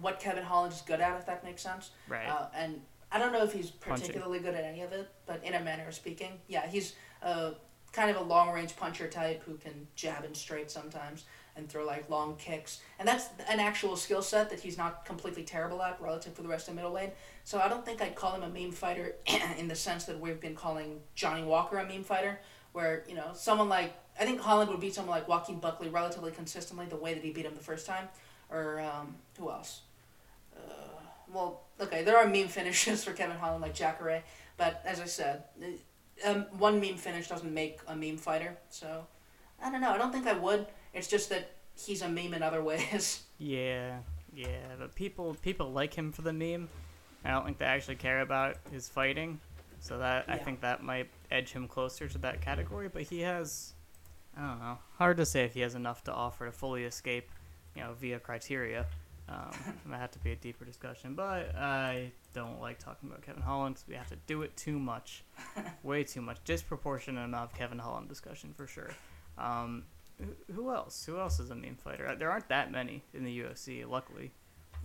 what 0.00 0.20
Kevin 0.20 0.44
Holland 0.44 0.72
is 0.72 0.82
good 0.82 1.00
at, 1.00 1.18
if 1.18 1.26
that 1.26 1.44
makes 1.44 1.62
sense. 1.62 1.90
Right. 2.08 2.28
Uh, 2.28 2.46
and 2.54 2.80
I 3.12 3.18
don't 3.18 3.32
know 3.32 3.42
if 3.42 3.52
he's 3.52 3.70
particularly 3.70 4.38
good 4.38 4.54
at 4.54 4.64
any 4.64 4.82
of 4.82 4.92
it, 4.92 5.08
but 5.26 5.42
in 5.44 5.54
a 5.54 5.60
manner 5.60 5.88
of 5.88 5.94
speaking, 5.94 6.32
yeah, 6.48 6.66
he's 6.68 6.94
uh, 7.22 7.52
kind 7.92 8.10
of 8.10 8.16
a 8.16 8.22
long 8.22 8.50
range 8.50 8.76
puncher 8.76 9.08
type 9.08 9.42
who 9.44 9.54
can 9.54 9.86
jab 9.96 10.24
and 10.24 10.36
straight 10.36 10.70
sometimes 10.70 11.24
and 11.56 11.68
throw 11.68 11.84
like 11.84 12.08
long 12.08 12.36
kicks, 12.36 12.80
and 12.98 13.06
that's 13.06 13.26
an 13.48 13.60
actual 13.60 13.96
skill 13.96 14.22
set 14.22 14.50
that 14.50 14.60
he's 14.60 14.78
not 14.78 15.04
completely 15.04 15.42
terrible 15.42 15.82
at 15.82 16.00
relative 16.00 16.34
to 16.36 16.42
the 16.42 16.48
rest 16.48 16.68
of 16.68 16.74
middle 16.74 16.92
lane. 16.92 17.10
So 17.44 17.58
I 17.58 17.68
don't 17.68 17.84
think 17.84 18.00
I'd 18.00 18.14
call 18.14 18.34
him 18.34 18.42
a 18.42 18.48
meme 18.48 18.72
fighter 18.72 19.14
in 19.58 19.68
the 19.68 19.74
sense 19.74 20.04
that 20.04 20.18
we've 20.18 20.40
been 20.40 20.54
calling 20.54 21.00
Johnny 21.14 21.42
Walker 21.42 21.78
a 21.78 21.86
meme 21.86 22.04
fighter, 22.04 22.40
where 22.72 23.04
you 23.08 23.14
know 23.14 23.30
someone 23.34 23.68
like 23.68 23.94
I 24.18 24.24
think 24.24 24.40
Holland 24.40 24.70
would 24.70 24.80
beat 24.80 24.94
someone 24.94 25.16
like 25.16 25.28
Joaquin 25.28 25.58
Buckley 25.58 25.88
relatively 25.88 26.32
consistently 26.32 26.86
the 26.86 26.96
way 26.96 27.14
that 27.14 27.22
he 27.22 27.30
beat 27.30 27.46
him 27.46 27.54
the 27.54 27.62
first 27.62 27.86
time, 27.86 28.08
or 28.50 28.80
um, 28.80 29.16
who 29.38 29.50
else? 29.50 29.82
Uh, 30.56 30.60
well, 31.32 31.62
okay, 31.80 32.02
there 32.04 32.16
are 32.18 32.26
meme 32.26 32.48
finishes 32.58 33.04
for 33.04 33.12
Kevin 33.12 33.36
Holland 33.36 33.62
like 33.62 33.74
Jacare, 33.74 34.22
but 34.56 34.82
as 34.84 35.00
I 35.00 35.06
said, 35.06 35.44
um, 36.24 36.46
one 36.58 36.80
meme 36.80 36.96
finish 36.96 37.28
doesn't 37.28 37.52
make 37.52 37.80
a 37.86 37.96
meme 37.96 38.16
fighter. 38.16 38.56
So 38.68 39.06
I 39.62 39.70
don't 39.70 39.80
know. 39.80 39.90
I 39.90 39.98
don't 39.98 40.12
think 40.12 40.26
I 40.26 40.32
would. 40.32 40.66
It's 40.94 41.08
just 41.08 41.28
that 41.30 41.52
he's 41.76 42.02
a 42.02 42.08
meme 42.08 42.34
in 42.34 42.42
other 42.42 42.62
ways. 42.70 43.22
Yeah, 43.38 43.98
yeah, 44.34 44.74
but 44.78 44.94
people 44.94 45.34
people 45.42 45.72
like 45.72 45.94
him 45.94 46.12
for 46.12 46.22
the 46.22 46.32
meme. 46.32 46.68
I 47.24 47.30
don't 47.30 47.44
think 47.44 47.58
they 47.58 47.66
actually 47.66 47.96
care 47.96 48.20
about 48.22 48.56
his 48.72 48.88
fighting, 48.88 49.40
so 49.80 49.98
that 49.98 50.24
I 50.28 50.38
think 50.38 50.60
that 50.62 50.82
might 50.82 51.08
edge 51.30 51.50
him 51.52 51.68
closer 51.68 52.08
to 52.08 52.18
that 52.18 52.40
category. 52.40 52.88
But 52.88 53.02
he 53.02 53.20
has, 53.20 53.74
I 54.36 54.46
don't 54.46 54.58
know, 54.58 54.78
hard 54.96 55.18
to 55.18 55.26
say 55.26 55.44
if 55.44 55.54
he 55.54 55.60
has 55.60 55.74
enough 55.74 56.02
to 56.04 56.12
offer 56.12 56.46
to 56.46 56.52
fully 56.52 56.84
escape, 56.84 57.30
you 57.76 57.82
know, 57.82 57.92
via 57.92 58.18
criteria. 58.18 58.86
Um, 59.28 59.50
it 59.68 59.86
might 59.88 59.98
have 59.98 60.10
to 60.12 60.18
be 60.18 60.32
a 60.32 60.36
deeper 60.36 60.64
discussion, 60.64 61.14
but 61.14 61.54
I 61.54 62.10
don't 62.34 62.60
like 62.60 62.78
talking 62.78 63.08
about 63.08 63.22
Kevin 63.22 63.42
Holland 63.42 63.76
'cause 63.76 63.84
we 63.86 63.94
have 63.94 64.08
to 64.08 64.16
do 64.26 64.42
it 64.42 64.56
too 64.56 64.78
much, 64.78 65.22
way 65.82 66.02
too 66.04 66.20
much, 66.22 66.38
disproportionate 66.44 67.24
amount 67.24 67.52
of 67.52 67.56
Kevin 67.56 67.78
Holland 67.78 68.08
discussion 68.08 68.52
for 68.56 68.66
sure. 68.66 68.90
Um, 69.38 69.84
who- 70.54 70.72
else? 70.72 71.04
Who 71.06 71.18
else 71.18 71.40
is 71.40 71.50
a 71.50 71.54
meme 71.54 71.76
fighter? 71.76 72.06
Uh, 72.08 72.14
There 72.14 72.30
aren't 72.30 72.48
that 72.48 72.70
many 72.70 73.02
in 73.14 73.24
the 73.24 73.40
UFC, 73.40 73.84
luckily. 73.84 74.30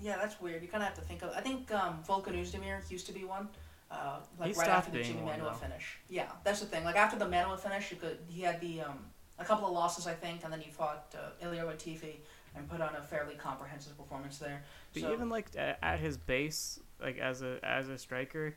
yeah, 0.01 0.17
that's 0.17 0.39
weird. 0.41 0.61
You 0.61 0.67
kind 0.67 0.83
of 0.83 0.89
have 0.89 0.97
to 0.97 1.03
think 1.05 1.21
of. 1.21 1.31
I 1.31 1.41
think 1.41 1.71
um, 1.71 2.03
Volkan 2.07 2.35
Oezdemir 2.39 2.89
used 2.91 3.05
to 3.07 3.13
be 3.13 3.23
one. 3.23 3.47
Uh, 3.91 4.17
like 4.39 4.53
He 4.53 4.59
right 4.59 4.67
after 4.69 4.91
the 4.91 5.03
Jimmy 5.03 5.21
though. 5.39 5.51
finish. 5.53 5.99
Yeah, 6.09 6.31
that's 6.43 6.59
the 6.59 6.65
thing. 6.65 6.83
Like 6.83 6.95
after 6.95 7.17
the 7.19 7.25
Manuwa 7.25 7.59
finish, 7.59 7.91
you 7.91 7.97
could 7.97 8.17
he 8.27 8.41
had 8.41 8.59
the 8.59 8.81
um, 8.81 8.99
a 9.37 9.45
couple 9.45 9.67
of 9.67 9.73
losses 9.73 10.07
I 10.07 10.13
think, 10.13 10.43
and 10.43 10.51
then 10.51 10.59
he 10.59 10.71
fought 10.71 11.15
uh, 11.15 11.45
Ilir 11.45 11.63
Latifi 11.65 12.15
and 12.55 12.67
put 12.67 12.81
on 12.81 12.95
a 12.95 13.01
fairly 13.01 13.35
comprehensive 13.35 13.95
performance 13.97 14.37
there. 14.39 14.63
But 14.93 15.03
so, 15.03 15.13
even 15.13 15.29
like 15.29 15.47
at 15.55 15.99
his 15.99 16.17
base, 16.17 16.79
like 16.99 17.19
as 17.19 17.41
a 17.43 17.59
as 17.63 17.87
a 17.87 17.97
striker, 17.97 18.55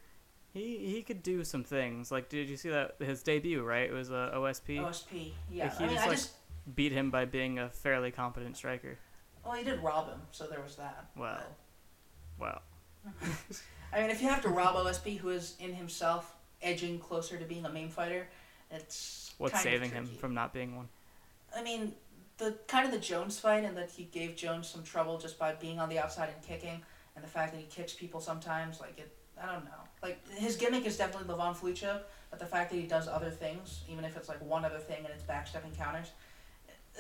he 0.55 0.79
he 0.79 1.03
could 1.03 1.23
do 1.23 1.45
some 1.45 1.63
things. 1.63 2.11
Like, 2.11 2.31
did 2.31 2.49
you 2.49 2.57
see 2.57 2.71
that 2.71 2.97
his 2.99 3.23
debut? 3.23 3.63
Right, 3.63 3.89
it 3.89 3.93
was 3.93 4.11
a 4.11 4.33
OSP. 4.35 4.79
OSP, 4.81 5.33
yeah. 5.51 5.65
Like, 5.65 5.81
I 5.81 5.87
mean, 5.87 5.91
just, 5.95 6.05
I 6.05 6.09
like- 6.09 6.17
just 6.17 6.33
Beat 6.75 6.93
him 6.93 7.11
by 7.11 7.25
being 7.25 7.59
a 7.59 7.69
fairly 7.69 8.11
competent 8.11 8.57
striker. 8.57 8.99
well, 9.45 9.55
he 9.55 9.65
did 9.65 9.83
rob 9.83 10.09
him, 10.09 10.21
so 10.33 10.47
there 10.47 10.61
was 10.61 10.77
that. 10.77 11.07
Well, 11.17 11.41
well, 12.39 12.63
I 13.93 14.01
mean, 14.03 14.11
if 14.11 14.21
you 14.21 14.29
have 14.29 14.43
to 14.43 14.49
rob 14.49 14.75
OSP, 14.75 15.19
who 15.19 15.31
is 15.31 15.55
in 15.61 15.73
himself 15.75 16.35
edging 16.61 16.99
closer 16.99 17.39
to 17.39 17.45
being 17.45 17.65
a 17.65 17.71
main 17.71 17.89
fighter, 17.89 18.29
it's 18.71 19.33
what's 19.39 19.63
saving 19.63 19.91
him 19.91 20.07
from 20.07 20.35
not 20.35 20.53
being 20.53 20.77
one? 20.77 20.89
I 21.57 21.63
mean, 21.63 21.95
the 22.37 22.57
kind 22.67 22.85
of 22.85 22.93
the 22.93 22.99
Jones 22.99 23.39
fight, 23.39 23.65
and 23.65 23.77
that 23.77 23.91
he 23.91 24.05
gave 24.05 24.37
Jones 24.37 24.69
some 24.69 24.83
trouble 24.83 25.19
just 25.19 25.39
by 25.39 25.53
being 25.55 25.81
on 25.81 25.89
the 25.89 25.99
outside 25.99 26.29
and 26.35 26.43
kicking, 26.47 26.83
and 27.17 27.25
the 27.25 27.29
fact 27.29 27.53
that 27.53 27.59
he 27.61 27.67
kicks 27.67 27.95
people 27.95 28.21
sometimes, 28.21 28.81
like 28.81 28.99
it. 28.99 29.15
I 29.41 29.53
don't 29.53 29.65
know. 29.65 29.71
Like 30.03 30.19
his 30.31 30.57
gimmick 30.57 30.85
is 30.85 30.97
definitely 30.97 31.33
Levon 31.33 31.57
Flucho, 31.57 32.01
but 32.31 32.41
the 32.41 32.47
fact 32.47 32.71
that 32.71 32.77
he 32.77 32.87
does 32.87 33.07
other 33.07 33.31
things, 33.31 33.83
even 33.89 34.05
if 34.05 34.17
it's 34.17 34.29
like 34.29 34.43
one 34.43 34.65
other 34.65 34.79
thing 34.79 34.99
and 34.99 35.09
it's 35.15 35.23
backstepping 35.23 35.77
counters. 35.77 36.11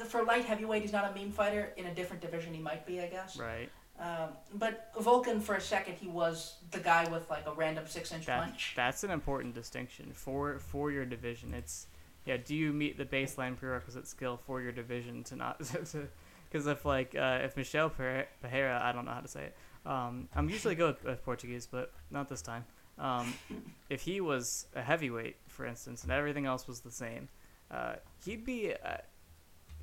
For 0.06 0.22
light 0.22 0.44
heavyweight, 0.44 0.82
he's 0.82 0.92
not 0.92 1.10
a 1.10 1.18
meme 1.18 1.30
fighter. 1.32 1.72
In 1.76 1.86
a 1.86 1.94
different 1.94 2.22
division, 2.22 2.54
he 2.54 2.60
might 2.60 2.86
be, 2.86 3.00
I 3.00 3.08
guess. 3.08 3.36
Right. 3.36 3.68
Um, 4.00 4.28
but 4.54 4.94
Volkan, 4.94 5.42
for 5.42 5.56
a 5.56 5.60
second, 5.60 5.96
he 5.96 6.06
was 6.06 6.54
the 6.70 6.78
guy 6.78 7.08
with 7.10 7.28
like 7.28 7.44
a 7.46 7.52
random 7.52 7.84
six-inch 7.86 8.26
That 8.26 8.44
punch. 8.44 8.74
that's 8.76 9.02
an 9.02 9.10
important 9.10 9.54
distinction 9.54 10.12
for 10.12 10.58
for 10.60 10.92
your 10.92 11.04
division. 11.04 11.52
It's 11.52 11.88
yeah. 12.24 12.36
Do 12.36 12.54
you 12.54 12.72
meet 12.72 12.96
the 12.96 13.04
baseline 13.04 13.56
prerequisite 13.56 14.06
skill 14.06 14.36
for 14.46 14.60
your 14.60 14.70
division 14.70 15.24
to 15.24 15.36
not 15.36 15.60
to? 15.64 16.06
Because 16.48 16.66
if 16.68 16.84
like 16.84 17.16
uh, 17.16 17.40
if 17.42 17.56
Michelle 17.56 17.90
Pereira, 17.90 18.80
I 18.82 18.92
don't 18.92 19.04
know 19.04 19.10
how 19.12 19.20
to 19.20 19.28
say 19.28 19.44
it. 19.46 19.56
Um, 19.84 20.28
I'm 20.34 20.48
usually 20.48 20.74
good 20.76 20.94
with, 20.96 21.04
with 21.04 21.24
Portuguese, 21.24 21.66
but 21.66 21.92
not 22.10 22.28
this 22.28 22.42
time. 22.42 22.64
Um, 22.98 23.34
if 23.90 24.02
he 24.02 24.20
was 24.20 24.66
a 24.76 24.82
heavyweight, 24.82 25.36
for 25.48 25.66
instance, 25.66 26.04
and 26.04 26.12
everything 26.12 26.46
else 26.46 26.68
was 26.68 26.80
the 26.80 26.90
same, 26.90 27.28
uh, 27.70 27.94
he'd 28.24 28.44
be 28.44 28.72
uh, 28.72 28.98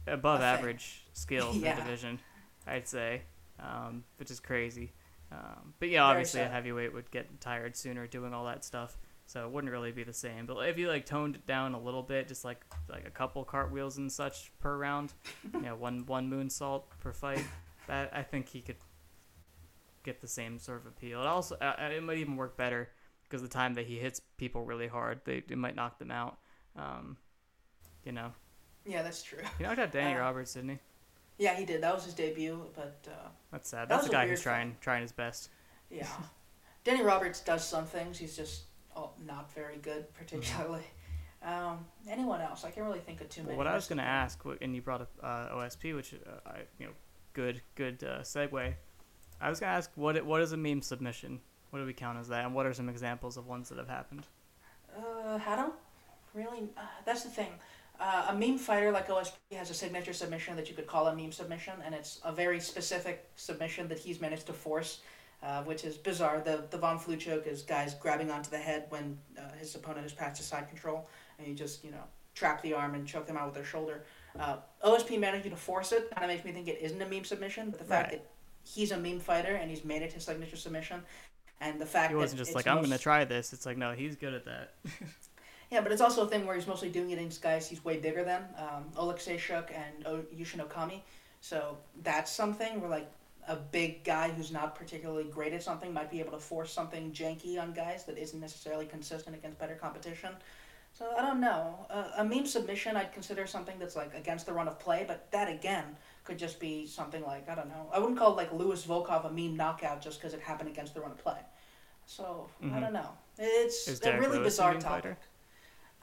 above 0.08 0.40
thing. 0.40 0.48
average 0.48 1.04
skill 1.14 1.52
for 1.54 1.60
Yeah. 1.66 1.76
the 1.76 1.82
division, 1.82 2.20
I'd 2.68 2.88
say, 2.88 3.22
um, 3.60 4.04
which 4.18 4.32
is 4.32 4.40
crazy. 4.40 4.94
Um, 5.32 5.74
but 5.80 5.90
yeah, 5.90 6.04
obviously 6.04 6.42
a 6.42 6.48
heavyweight 6.48 6.94
would 6.94 7.10
get 7.12 7.42
tired 7.42 7.76
sooner 7.76 8.06
doing 8.08 8.34
all 8.34 8.46
that 8.46 8.64
stuff, 8.64 8.98
so 9.26 9.44
it 9.46 9.52
wouldn't 9.52 9.72
really 9.74 9.92
be 9.92 10.04
the 10.04 10.14
same. 10.14 10.46
But 10.46 10.58
if 10.70 10.78
you 10.78 10.88
like 10.88 11.06
toned 11.06 11.36
it 11.36 11.46
down 11.48 11.74
a 11.74 11.80
little 11.80 12.04
bit, 12.04 12.28
just 12.28 12.46
like 12.46 12.64
like 12.90 13.06
a 13.08 13.10
couple 13.10 13.44
cartwheels 13.44 13.98
and 13.98 14.12
such 14.12 14.52
per 14.60 14.78
round, 14.78 15.14
you 15.54 15.62
know, 15.62 15.76
one 15.76 16.06
one 16.06 16.30
moonsault 16.30 16.84
per 17.02 17.12
fight, 17.12 17.44
that 17.88 18.12
I 18.14 18.22
think 18.22 18.48
he 18.48 18.62
could 18.62 18.78
get 20.04 20.22
the 20.22 20.28
same 20.28 20.60
sort 20.60 20.82
of 20.82 20.86
appeal. 20.86 21.22
It 21.22 21.28
also 21.28 21.56
uh, 21.56 21.74
it 21.80 22.04
might 22.04 22.20
even 22.20 22.36
work 22.38 22.56
better 22.56 22.90
because 23.24 23.42
the 23.42 23.48
time 23.48 23.74
that 23.74 23.88
he 23.88 23.98
hits 23.98 24.22
people 24.38 24.64
really 24.64 24.88
hard, 24.88 25.22
they 25.26 25.38
it 25.38 25.58
might 25.58 25.76
knock 25.76 25.98
them 25.98 26.12
out. 26.12 26.38
Um, 26.76 27.18
you 28.04 28.12
know, 28.12 28.32
Yeah, 28.86 29.02
that's 29.02 29.24
true. 29.24 29.40
he 29.58 29.64
knocked 29.64 29.80
out 29.80 29.92
Danny 29.92 30.16
Uh, 30.16 30.20
Roberts, 30.20 30.54
didn't 30.54 30.70
he? 30.72 30.80
Yeah, 31.38 31.56
he 31.56 31.66
did. 31.66 31.82
That 31.82 31.94
was 31.94 32.06
his 32.06 32.14
debut, 32.14 32.62
but 32.76 32.98
uh, 33.08 33.28
That's 33.52 33.70
sad. 33.70 33.82
that 33.84 33.90
That's 33.90 34.04
was 34.04 34.10
a 34.10 34.14
guy 34.14 34.28
who's 34.28 34.42
trying 34.42 34.78
trying 34.82 35.02
his 35.02 35.12
best. 35.12 35.50
yeah. 35.90 36.08
Danny 36.86 37.02
Roberts 37.02 37.42
does 37.42 37.68
some 37.68 37.86
things. 37.86 38.18
He's 38.18 38.36
just 38.38 38.64
oh, 38.96 39.10
not 39.26 39.52
very 39.54 39.78
good, 39.78 40.14
particularly. 40.14 40.84
Um, 41.44 41.86
anyone 42.10 42.42
else? 42.42 42.64
I 42.64 42.72
can't 42.72 42.86
really 42.86 43.00
think 43.00 43.22
of 43.22 43.30
too 43.30 43.42
many. 43.42 43.50
Well, 43.56 43.66
what 43.66 43.68
I 43.68 43.76
was 43.76 43.88
going 43.88 43.98
to 43.98 44.04
ask, 44.04 44.40
and 44.62 44.76
you 44.76 44.82
brought 44.82 45.02
up 45.02 45.12
uh, 45.22 45.50
OSP, 45.56 45.96
which 45.96 46.14
uh, 46.14 46.50
I, 46.50 46.60
you 46.80 46.86
know, 46.88 46.92
good, 47.34 47.62
good 47.76 48.04
uh, 48.04 48.20
segue. 48.22 48.74
I 49.42 49.50
was 49.50 49.60
going 49.60 49.70
to 49.70 49.76
ask, 49.76 49.92
what 49.96 50.16
it, 50.16 50.26
what 50.26 50.42
is 50.42 50.54
a 50.54 50.58
meme 50.58 50.82
submission? 50.82 51.40
What 51.72 51.80
do 51.80 51.86
we 51.86 51.94
count 51.94 52.18
as 52.20 52.28
that, 52.30 52.46
and 52.46 52.54
what 52.56 52.66
are 52.66 52.74
some 52.74 52.88
examples 52.90 53.36
of 53.38 53.46
ones 53.48 53.70
that 53.70 53.78
have 53.78 53.90
happened? 53.90 54.26
Uh, 54.98 55.40
I 55.46 55.56
don't 55.56 55.74
really. 56.34 56.70
Uh, 56.78 56.82
that's 57.04 57.24
the 57.24 57.30
thing. 57.30 57.50
Uh, 58.00 58.26
a 58.30 58.36
meme 58.36 58.58
fighter 58.58 58.92
like 58.92 59.08
OSP 59.08 59.32
has 59.54 59.70
a 59.70 59.74
signature 59.74 60.14
submission 60.14 60.56
that 60.56 60.70
you 60.70 60.76
could 60.76 60.88
call 60.88 61.08
a 61.08 61.16
meme 61.16 61.32
submission, 61.32 61.74
and 61.86 61.96
it's 61.96 62.20
a 62.26 62.32
very 62.32 62.60
specific 62.60 63.30
submission 63.36 63.88
that 63.88 63.98
he's 64.00 64.20
managed 64.20 64.46
to 64.48 64.54
force, 64.54 65.00
uh, 65.44 65.64
which 65.64 65.84
is 65.86 65.98
bizarre. 65.98 66.42
The 66.44 66.66
the 66.70 66.78
Von 66.78 67.00
Flue 67.00 67.16
choke 67.18 67.48
is 67.48 67.62
guys 67.62 67.94
grabbing 67.96 68.30
onto 68.32 68.50
the 68.50 68.58
head 68.58 68.86
when 68.90 69.18
uh, 69.38 69.42
his 69.60 69.74
opponent 69.76 70.04
has 70.04 70.14
passed 70.14 70.38
his 70.38 70.46
side 70.48 70.68
control, 70.68 71.08
and 71.40 71.48
you 71.48 71.54
just 71.54 71.84
you 71.84 71.92
know 71.92 72.04
trap 72.34 72.62
the 72.64 72.74
arm 72.74 72.96
and 72.96 73.08
choke 73.08 73.26
them 73.28 73.38
out 73.38 73.46
with 73.46 73.56
their 73.56 73.64
shoulder. 73.64 74.04
Uh, 74.38 74.58
OSP 74.84 75.18
managing 75.18 75.52
to 75.52 75.56
force 75.58 75.94
it 75.94 76.12
kind 76.12 76.26
of 76.26 76.30
makes 76.30 76.44
me 76.44 76.52
think 76.52 76.68
it 76.68 76.80
isn't 76.82 77.02
a 77.02 77.08
meme 77.08 77.24
submission, 77.24 77.70
but 77.70 77.80
the 77.80 77.86
fact 77.86 78.12
Right. 78.12 78.22
that 78.22 78.30
he's 78.66 78.92
a 78.92 78.98
meme 78.98 79.22
fighter 79.22 79.56
and 79.56 79.70
he's 79.70 79.86
made 79.86 80.02
it 80.02 80.12
his 80.12 80.26
signature 80.26 80.58
submission, 80.58 81.02
and 81.62 81.80
the 81.80 81.86
fact 81.86 82.10
He 82.10 82.16
wasn't 82.18 82.40
just 82.40 82.54
like, 82.54 82.68
I'm 82.68 82.76
most- 82.82 82.90
to 82.92 82.98
try 82.98 83.24
this. 83.24 83.54
It's 83.54 83.66
like, 83.66 83.78
no, 83.78 83.94
he's 83.94 84.18
good 84.18 84.34
at 84.34 84.44
that. 84.46 84.74
Yeah, 85.72 85.82
but 85.82 85.92
it's 85.92 86.02
also 86.02 86.26
a 86.26 86.28
thing 86.28 86.46
where 86.46 86.56
he's 86.56 86.68
mostly 86.68 86.90
doing 86.90 87.10
it 87.12 87.16
against 87.16 87.42
guys 87.42 87.68
he's 87.68 87.84
way 87.84 87.98
bigger 87.98 88.24
than, 88.24 88.44
um, 88.58 88.86
and 89.74 90.08
o- 90.08 90.24
Yushin 90.36 90.66
Okami. 90.66 91.02
So 91.42 91.78
that's 92.04 92.32
something 92.32 92.80
where 92.82 92.90
like 92.90 93.10
a 93.48 93.56
big 93.56 94.04
guy 94.04 94.30
who's 94.30 94.52
not 94.52 94.74
particularly 94.76 95.26
great 95.26 95.54
at 95.54 95.62
something 95.62 95.94
might 95.94 96.10
be 96.10 96.20
able 96.20 96.32
to 96.32 96.40
force 96.40 96.72
something 96.72 97.12
janky 97.12 97.62
on 97.62 97.74
guys 97.74 98.04
that 98.06 98.18
isn't 98.18 98.40
necessarily 98.40 98.86
consistent 98.86 99.36
against 99.36 99.60
better 99.60 99.76
competition. 99.76 100.32
So 100.94 101.14
I 101.18 101.22
don't 101.22 101.42
know. 101.42 101.86
Uh, 101.90 102.10
a 102.18 102.24
meme 102.26 102.46
submission 102.46 102.96
I'd 102.96 103.12
consider 103.12 103.46
something 103.46 103.78
that's 103.78 103.96
like 103.96 104.14
against 104.16 104.46
the 104.46 104.54
run 104.54 104.68
of 104.68 104.80
play, 104.80 105.04
but 105.08 105.30
that 105.32 105.50
again 105.50 105.84
could 106.24 106.40
just 106.40 106.60
be 106.60 106.88
something 106.88 107.24
like 107.24 107.50
I 107.50 107.56
don't 107.56 107.68
know. 107.68 107.90
I 107.94 108.00
wouldn't 108.00 108.18
call 108.18 108.34
like 108.36 108.52
Lewis 108.54 108.86
Volkov 108.86 109.26
a 109.26 109.32
meme 109.32 109.56
knockout 109.58 110.02
just 110.02 110.20
because 110.20 110.34
it 110.34 110.40
happened 110.42 110.70
against 110.70 110.94
the 110.94 111.02
run 111.02 111.12
of 111.12 111.18
play. 111.18 111.40
So 112.08 112.50
I 112.62 112.66
Mhm. 112.66 112.82
don't 112.82 112.94
know. 112.94 113.10
It's 113.38 113.88
Is 113.88 114.00
a 114.00 114.04
Derrick 114.04 114.22
really 114.22 114.38
Lewis 114.40 114.54
bizarre 114.54 114.74
topic. 114.76 114.88
fighter? 114.88 115.18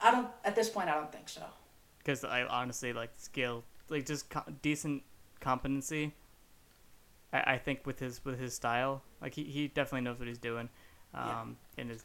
I 0.03 0.11
don't. 0.11 0.27
At 0.43 0.55
this 0.55 0.69
point, 0.69 0.89
I 0.89 0.95
don't 0.95 1.11
think 1.11 1.29
so. 1.29 1.41
Because 1.99 2.23
I 2.25 2.43
honestly 2.43 2.91
like 2.93 3.11
skill, 3.17 3.63
like 3.89 4.05
just 4.05 4.29
co- 4.29 4.43
decent 4.61 5.03
competency. 5.39 6.13
I, 7.31 7.53
I 7.53 7.57
think 7.57 7.85
with 7.85 7.99
his 7.99 8.23
with 8.25 8.39
his 8.39 8.53
style, 8.53 9.01
like 9.21 9.33
he, 9.33 9.43
he 9.45 9.67
definitely 9.69 10.01
knows 10.01 10.19
what 10.19 10.27
he's 10.27 10.37
doing, 10.37 10.69
Yeah. 11.13 11.41
um, 11.41 11.57
and 11.77 11.91
is 11.91 12.03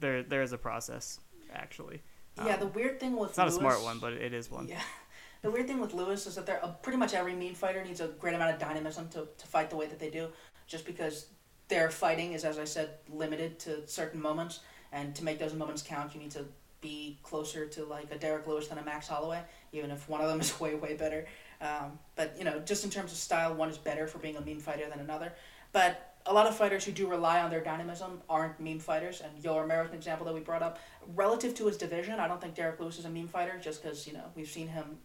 there 0.00 0.22
there 0.22 0.42
is 0.42 0.52
a 0.52 0.58
process 0.58 1.18
actually. 1.52 2.00
yeah, 2.38 2.56
the 2.56 2.66
Um, 2.66 2.72
weird 2.72 3.00
thing 3.00 3.16
with 3.16 3.30
it's 3.30 3.38
not 3.38 3.44
Lewis, 3.48 3.56
a 3.56 3.60
smart 3.60 3.82
one, 3.82 3.98
but 3.98 4.12
it 4.14 4.32
is 4.32 4.50
one. 4.50 4.66
Yeah, 4.68 4.80
the 5.42 5.50
weird 5.50 5.66
thing 5.66 5.80
with 5.80 5.92
Lewis 5.92 6.26
is 6.26 6.34
that 6.36 6.46
they're, 6.46 6.64
uh, 6.64 6.68
pretty 6.82 6.96
much 6.98 7.12
every 7.14 7.34
meme 7.34 7.54
fighter 7.54 7.82
needs 7.84 8.00
a 8.00 8.08
great 8.08 8.34
amount 8.34 8.54
of 8.54 8.58
dynamism 8.60 9.08
to, 9.10 9.28
to 9.36 9.46
fight 9.46 9.68
the 9.70 9.76
way 9.76 9.86
that 9.86 9.98
they 9.98 10.08
do, 10.08 10.28
just 10.66 10.86
because 10.86 11.26
their 11.68 11.90
fighting 11.90 12.32
is, 12.32 12.44
as 12.44 12.58
I 12.58 12.64
said, 12.64 12.90
limited 13.10 13.58
to 13.60 13.86
certain 13.86 14.20
moments, 14.20 14.60
and 14.92 15.14
to 15.16 15.24
make 15.24 15.38
those 15.38 15.52
moments 15.52 15.82
count, 15.82 16.14
you 16.14 16.20
need 16.20 16.30
to 16.30 16.46
be 16.82 17.16
closer 17.22 17.64
to 17.66 17.84
like 17.84 18.12
a 18.12 18.18
Derrick 18.18 18.46
Lewis 18.46 18.68
than 18.68 18.76
a 18.76 18.84
Max 18.84 19.08
Holloway, 19.08 19.40
even 19.72 19.90
if 19.90 20.06
one 20.08 20.20
of 20.20 20.28
them 20.28 20.40
is 20.42 20.60
way 20.60 20.74
way 20.74 20.94
better. 20.94 21.24
Um, 21.62 21.98
but 22.16 22.34
you 22.36 22.44
know, 22.44 22.58
just 22.58 22.84
in 22.84 22.90
terms 22.90 23.12
of 23.12 23.18
style, 23.18 23.54
one 23.54 23.70
is 23.70 23.78
better 23.78 24.06
for 24.06 24.18
being 24.18 24.36
a 24.36 24.40
meme 24.42 24.58
fighter 24.58 24.86
than 24.90 25.00
another. 25.00 25.32
But 25.72 26.14
a 26.26 26.32
lot 26.32 26.46
of 26.46 26.54
fighters 26.54 26.84
who 26.84 26.92
do 26.92 27.08
rely 27.08 27.40
on 27.40 27.50
their 27.50 27.62
dynamism 27.62 28.20
aren't 28.28 28.60
meme 28.60 28.78
fighters, 28.80 29.22
and 29.22 29.42
Yoel 29.42 29.60
Romero 29.60 29.86
an 29.86 29.94
example 29.94 30.26
that 30.26 30.34
we 30.34 30.40
brought 30.40 30.62
up. 30.62 30.78
Relative 31.16 31.54
to 31.54 31.66
his 31.66 31.76
division, 31.78 32.20
I 32.20 32.28
don't 32.28 32.40
think 32.40 32.54
Derrick 32.54 32.78
Lewis 32.78 32.98
is 32.98 33.06
a 33.06 33.10
meme 33.10 33.28
fighter, 33.28 33.58
just 33.62 33.82
because 33.82 34.06
you 34.06 34.12
know 34.12 34.24
we've 34.34 34.48
seen 34.50 34.68
him 34.68 34.98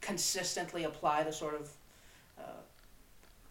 consistently 0.00 0.84
apply 0.84 1.24
the 1.24 1.32
sort 1.32 1.56
of. 1.56 1.70
Uh, 2.38 2.42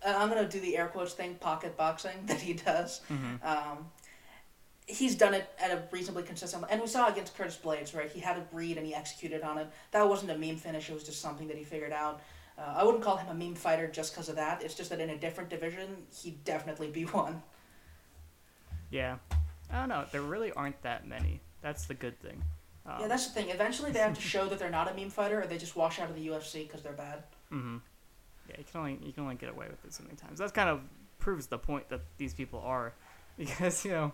I'm 0.06 0.28
gonna 0.30 0.48
do 0.48 0.60
the 0.60 0.76
air 0.78 0.88
quotes 0.88 1.14
thing, 1.14 1.36
pocket 1.36 1.78
boxing 1.78 2.18
that 2.26 2.40
he 2.42 2.54
does. 2.54 3.02
Mhm. 3.10 3.44
Um, 3.46 3.92
he's 4.86 5.16
done 5.16 5.34
it 5.34 5.50
at 5.60 5.72
a 5.72 5.84
reasonably 5.92 6.24
consistent, 6.24 6.66
and 6.70 6.82
we 6.82 6.88
saw 6.88 7.08
against 7.08 7.36
Curtis 7.38 7.60
Blaydes, 7.64 7.96
right? 7.96 8.12
He 8.12 8.20
had 8.20 8.38
a 8.38 8.46
read 8.52 8.78
and 8.78 8.86
he 8.86 8.94
executed 8.94 9.42
on 9.44 9.58
it. 9.58 9.68
That 9.92 10.08
wasn't 10.08 10.32
a 10.32 10.38
meme 10.38 10.58
finish; 10.58 10.90
it 10.90 10.94
was 10.94 11.04
just 11.04 11.22
something 11.22 11.48
that 11.48 11.58
he 11.58 11.64
figured 11.64 11.94
out. 11.94 12.22
Uh, 12.58 12.76
I 12.78 12.84
wouldn't 12.84 13.04
call 13.04 13.18
him 13.18 13.30
a 13.30 13.34
meme 13.34 13.56
fighter 13.56 13.88
just 13.88 14.14
because 14.14 14.30
of 14.30 14.36
that. 14.36 14.62
It's 14.62 14.76
just 14.76 14.90
that 14.92 15.00
in 15.00 15.10
a 15.10 15.18
different 15.18 15.50
division, 15.50 16.06
he'd 16.22 16.44
definitely 16.44 16.90
be 16.90 17.04
one. 17.06 17.42
Yeah, 18.92 19.18
I 19.72 19.80
don't 19.80 19.90
know. 19.90 20.06
There 20.12 20.22
really 20.22 20.52
aren't 20.52 20.82
that 20.84 21.08
many. 21.08 21.42
That's 21.62 21.86
the 21.86 21.96
good 21.96 22.20
thing. 22.22 22.44
Um, 22.86 22.98
yeah, 23.02 23.08
that's 23.08 23.28
the 23.28 23.34
thing. 23.34 23.50
Eventually, 23.50 23.92
they 23.92 24.00
have 24.00 24.14
to 24.14 24.22
show 24.34 24.48
that 24.48 24.60
they're 24.60 24.70
not 24.70 24.92
a 24.92 24.94
meme 24.96 25.10
fighter, 25.10 25.42
or 25.42 25.48
they 25.48 25.58
just 25.58 25.76
wash 25.76 26.00
out 26.00 26.10
of 26.10 26.16
the 26.16 26.28
UFC 26.28 26.68
because 26.68 26.82
they're 26.82 26.94
bad. 26.94 27.24
hmm 27.50 27.78
Yeah, 28.50 28.56
you 28.60 28.66
can 28.70 28.80
only 28.82 29.00
you 29.02 29.14
can 29.14 29.24
only 29.24 29.36
get 29.36 29.50
away 29.50 29.68
with 29.70 29.84
it 29.86 29.94
so 29.94 30.04
many 30.04 30.16
times. 30.16 30.40
That 30.40 30.54
kind 30.54 30.70
of 30.70 30.82
proves 31.20 31.48
the 31.48 31.58
point 31.58 31.90
that 31.90 32.02
these 32.18 32.34
people 32.34 32.60
are, 32.60 32.94
because 33.38 33.84
you 33.86 33.92
know, 33.92 34.14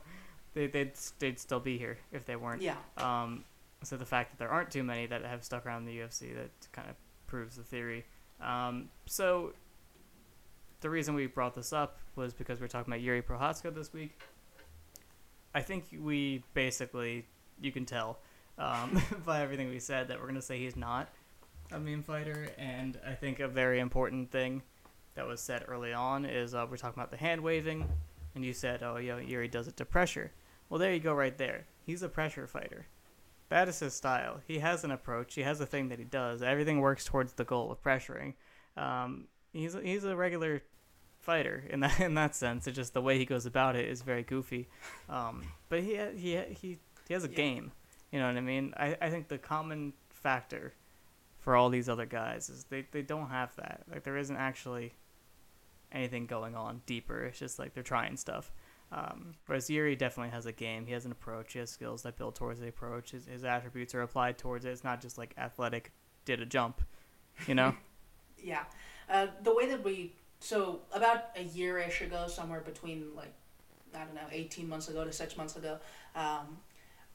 they 0.53 0.67
they'd 0.67 0.91
they'd 1.19 1.39
still 1.39 1.59
be 1.59 1.77
here 1.77 1.97
if 2.11 2.25
they 2.25 2.35
weren't. 2.35 2.61
Yeah, 2.61 2.75
Um, 2.97 3.43
so 3.83 3.95
the 3.95 4.05
fact 4.05 4.31
that 4.31 4.39
there 4.39 4.49
aren't 4.49 4.71
too 4.71 4.83
many 4.83 5.05
that 5.05 5.23
have 5.23 5.43
stuck 5.43 5.65
around 5.65 5.85
the 5.85 5.97
UFC 5.97 6.35
that 6.35 6.49
kind 6.71 6.89
of 6.89 6.95
proves 7.27 7.55
the 7.55 7.63
theory. 7.63 8.05
Um, 8.41 8.89
so 9.05 9.53
the 10.81 10.89
reason 10.89 11.15
we 11.15 11.27
brought 11.27 11.55
this 11.55 11.73
up 11.73 11.99
was 12.15 12.33
because 12.33 12.59
we 12.59 12.65
are 12.65 12.69
talking 12.69 12.91
about 12.91 13.03
Jiri 13.03 13.23
Prochazka 13.23 13.73
this 13.73 13.93
week. 13.93 14.19
I 15.53 15.61
think 15.61 15.85
we 15.99 16.43
basically 16.53 17.25
you 17.61 17.71
can 17.71 17.85
tell 17.85 18.19
um, 18.57 19.01
by 19.25 19.41
everything 19.41 19.69
we 19.69 19.79
said 19.79 20.07
that 20.09 20.19
we're 20.19 20.27
gonna 20.27 20.41
say 20.41 20.59
he's 20.59 20.75
not 20.75 21.09
a 21.71 21.79
meme 21.79 22.03
fighter, 22.03 22.49
and 22.57 22.99
I 23.05 23.13
think 23.13 23.39
a 23.39 23.47
very 23.47 23.79
important 23.79 24.31
thing 24.31 24.63
that 25.15 25.27
was 25.27 25.39
said 25.39 25.65
early 25.67 25.93
on 25.93 26.25
is 26.25 26.53
uh, 26.53 26.65
we're 26.69 26.77
talking 26.77 26.99
about 26.99 27.11
the 27.11 27.17
hand 27.17 27.41
waving, 27.41 27.87
and 28.35 28.43
you 28.43 28.53
said, 28.53 28.81
"Oh, 28.83 28.97
yo, 28.97 29.19
Jiri 29.19 29.49
does 29.51 29.67
it 29.67 29.77
to 29.77 29.85
pressure." 29.85 30.31
Well, 30.69 30.79
there 30.79 30.93
you 30.93 30.99
go, 30.99 31.13
right 31.13 31.37
there. 31.37 31.65
He's 31.85 32.03
a 32.03 32.09
pressure 32.09 32.45
fighter. 32.47 32.85
That 33.49 33.67
is 33.67 33.79
his 33.79 33.93
style. 33.95 34.41
He 34.47 34.59
has 34.59 34.83
an 34.83 34.91
approach. 34.91 35.33
He 35.33 35.41
has 35.41 35.59
a 35.59 35.65
thing 35.65 35.89
that 35.89 35.97
he 35.97 36.05
does. 36.05 36.43
Everything 36.43 36.79
works 36.81 37.03
towards 37.05 37.33
the 37.33 37.43
goal 37.43 37.71
of 37.71 37.81
pressuring. 37.81 38.33
Um, 38.77 39.27
he's 39.53 39.73
a, 39.73 39.81
he's 39.81 40.03
a 40.03 40.15
regular 40.15 40.61
fighter 41.19 41.63
in 41.69 41.79
that 41.79 41.99
in 41.99 42.13
that 42.13 42.35
sense. 42.35 42.67
It's 42.67 42.75
just 42.75 42.93
the 42.93 43.01
way 43.01 43.17
he 43.17 43.25
goes 43.25 43.47
about 43.47 43.75
it 43.75 43.89
is 43.89 44.03
very 44.03 44.21
goofy. 44.23 44.69
Um, 45.09 45.43
but 45.67 45.79
he 45.81 45.97
he 46.15 46.37
he 46.51 46.77
he 47.07 47.13
has 47.15 47.23
a 47.23 47.29
Yeah. 47.29 47.35
game. 47.35 47.71
You 48.11 48.19
know 48.19 48.27
what 48.27 48.37
I 48.37 48.41
mean? 48.41 48.73
I, 48.77 48.95
I 49.01 49.09
think 49.09 49.27
the 49.27 49.37
common 49.39 49.93
factor 50.11 50.73
for 51.39 51.55
all 51.55 51.69
these 51.69 51.87
other 51.89 52.05
guys 52.05 52.49
is 52.49 52.65
they, 52.65 52.85
they 52.91 53.01
don't 53.01 53.29
have 53.29 53.55
that. 53.55 53.81
Like 53.91 54.03
there 54.03 54.17
isn't 54.17 54.35
actually 54.35 54.93
anything 55.91 56.25
going 56.25 56.55
on 56.55 56.81
deeper. 56.85 57.23
It's 57.23 57.39
just 57.39 57.57
like 57.59 57.73
they're 57.73 57.83
trying 57.83 58.17
stuff. 58.17 58.51
Um, 58.91 59.33
whereas 59.45 59.67
Jiri 59.69 59.97
definitely 59.97 60.31
has 60.31 60.45
a 60.45 60.51
game. 60.51 60.85
He 60.85 60.93
has 60.93 61.05
an 61.05 61.11
approach. 61.11 61.53
He 61.53 61.59
has 61.59 61.69
skills 61.69 62.01
that 62.03 62.17
build 62.17 62.35
towards 62.35 62.59
the 62.59 62.67
approach. 62.67 63.11
His, 63.11 63.27
his 63.27 63.43
attributes 63.43 63.93
are 63.93 64.01
applied 64.01 64.37
towards 64.37 64.65
it. 64.65 64.69
It's 64.69 64.83
not 64.83 65.01
just 65.01 65.17
like 65.17 65.33
athletic, 65.37 65.91
did 66.25 66.41
a 66.41 66.45
jump, 66.45 66.81
you 67.47 67.53
know? 67.53 67.75
yeah. 68.43 68.63
Uh, 69.09 69.27
the 69.43 69.53
way 69.53 69.67
that 69.67 69.83
we 69.83 70.13
so 70.39 70.81
about 70.93 71.25
a 71.35 71.43
year 71.43 71.77
ish 71.79 72.01
ago, 72.01 72.27
somewhere 72.27 72.61
between 72.61 73.07
like 73.15 73.33
I 73.93 73.99
don't 73.99 74.15
know, 74.15 74.27
eighteen 74.31 74.69
months 74.69 74.87
ago 74.87 75.03
to 75.03 75.11
six 75.11 75.35
months 75.35 75.55
ago, 75.55 75.79
um, 76.15 76.57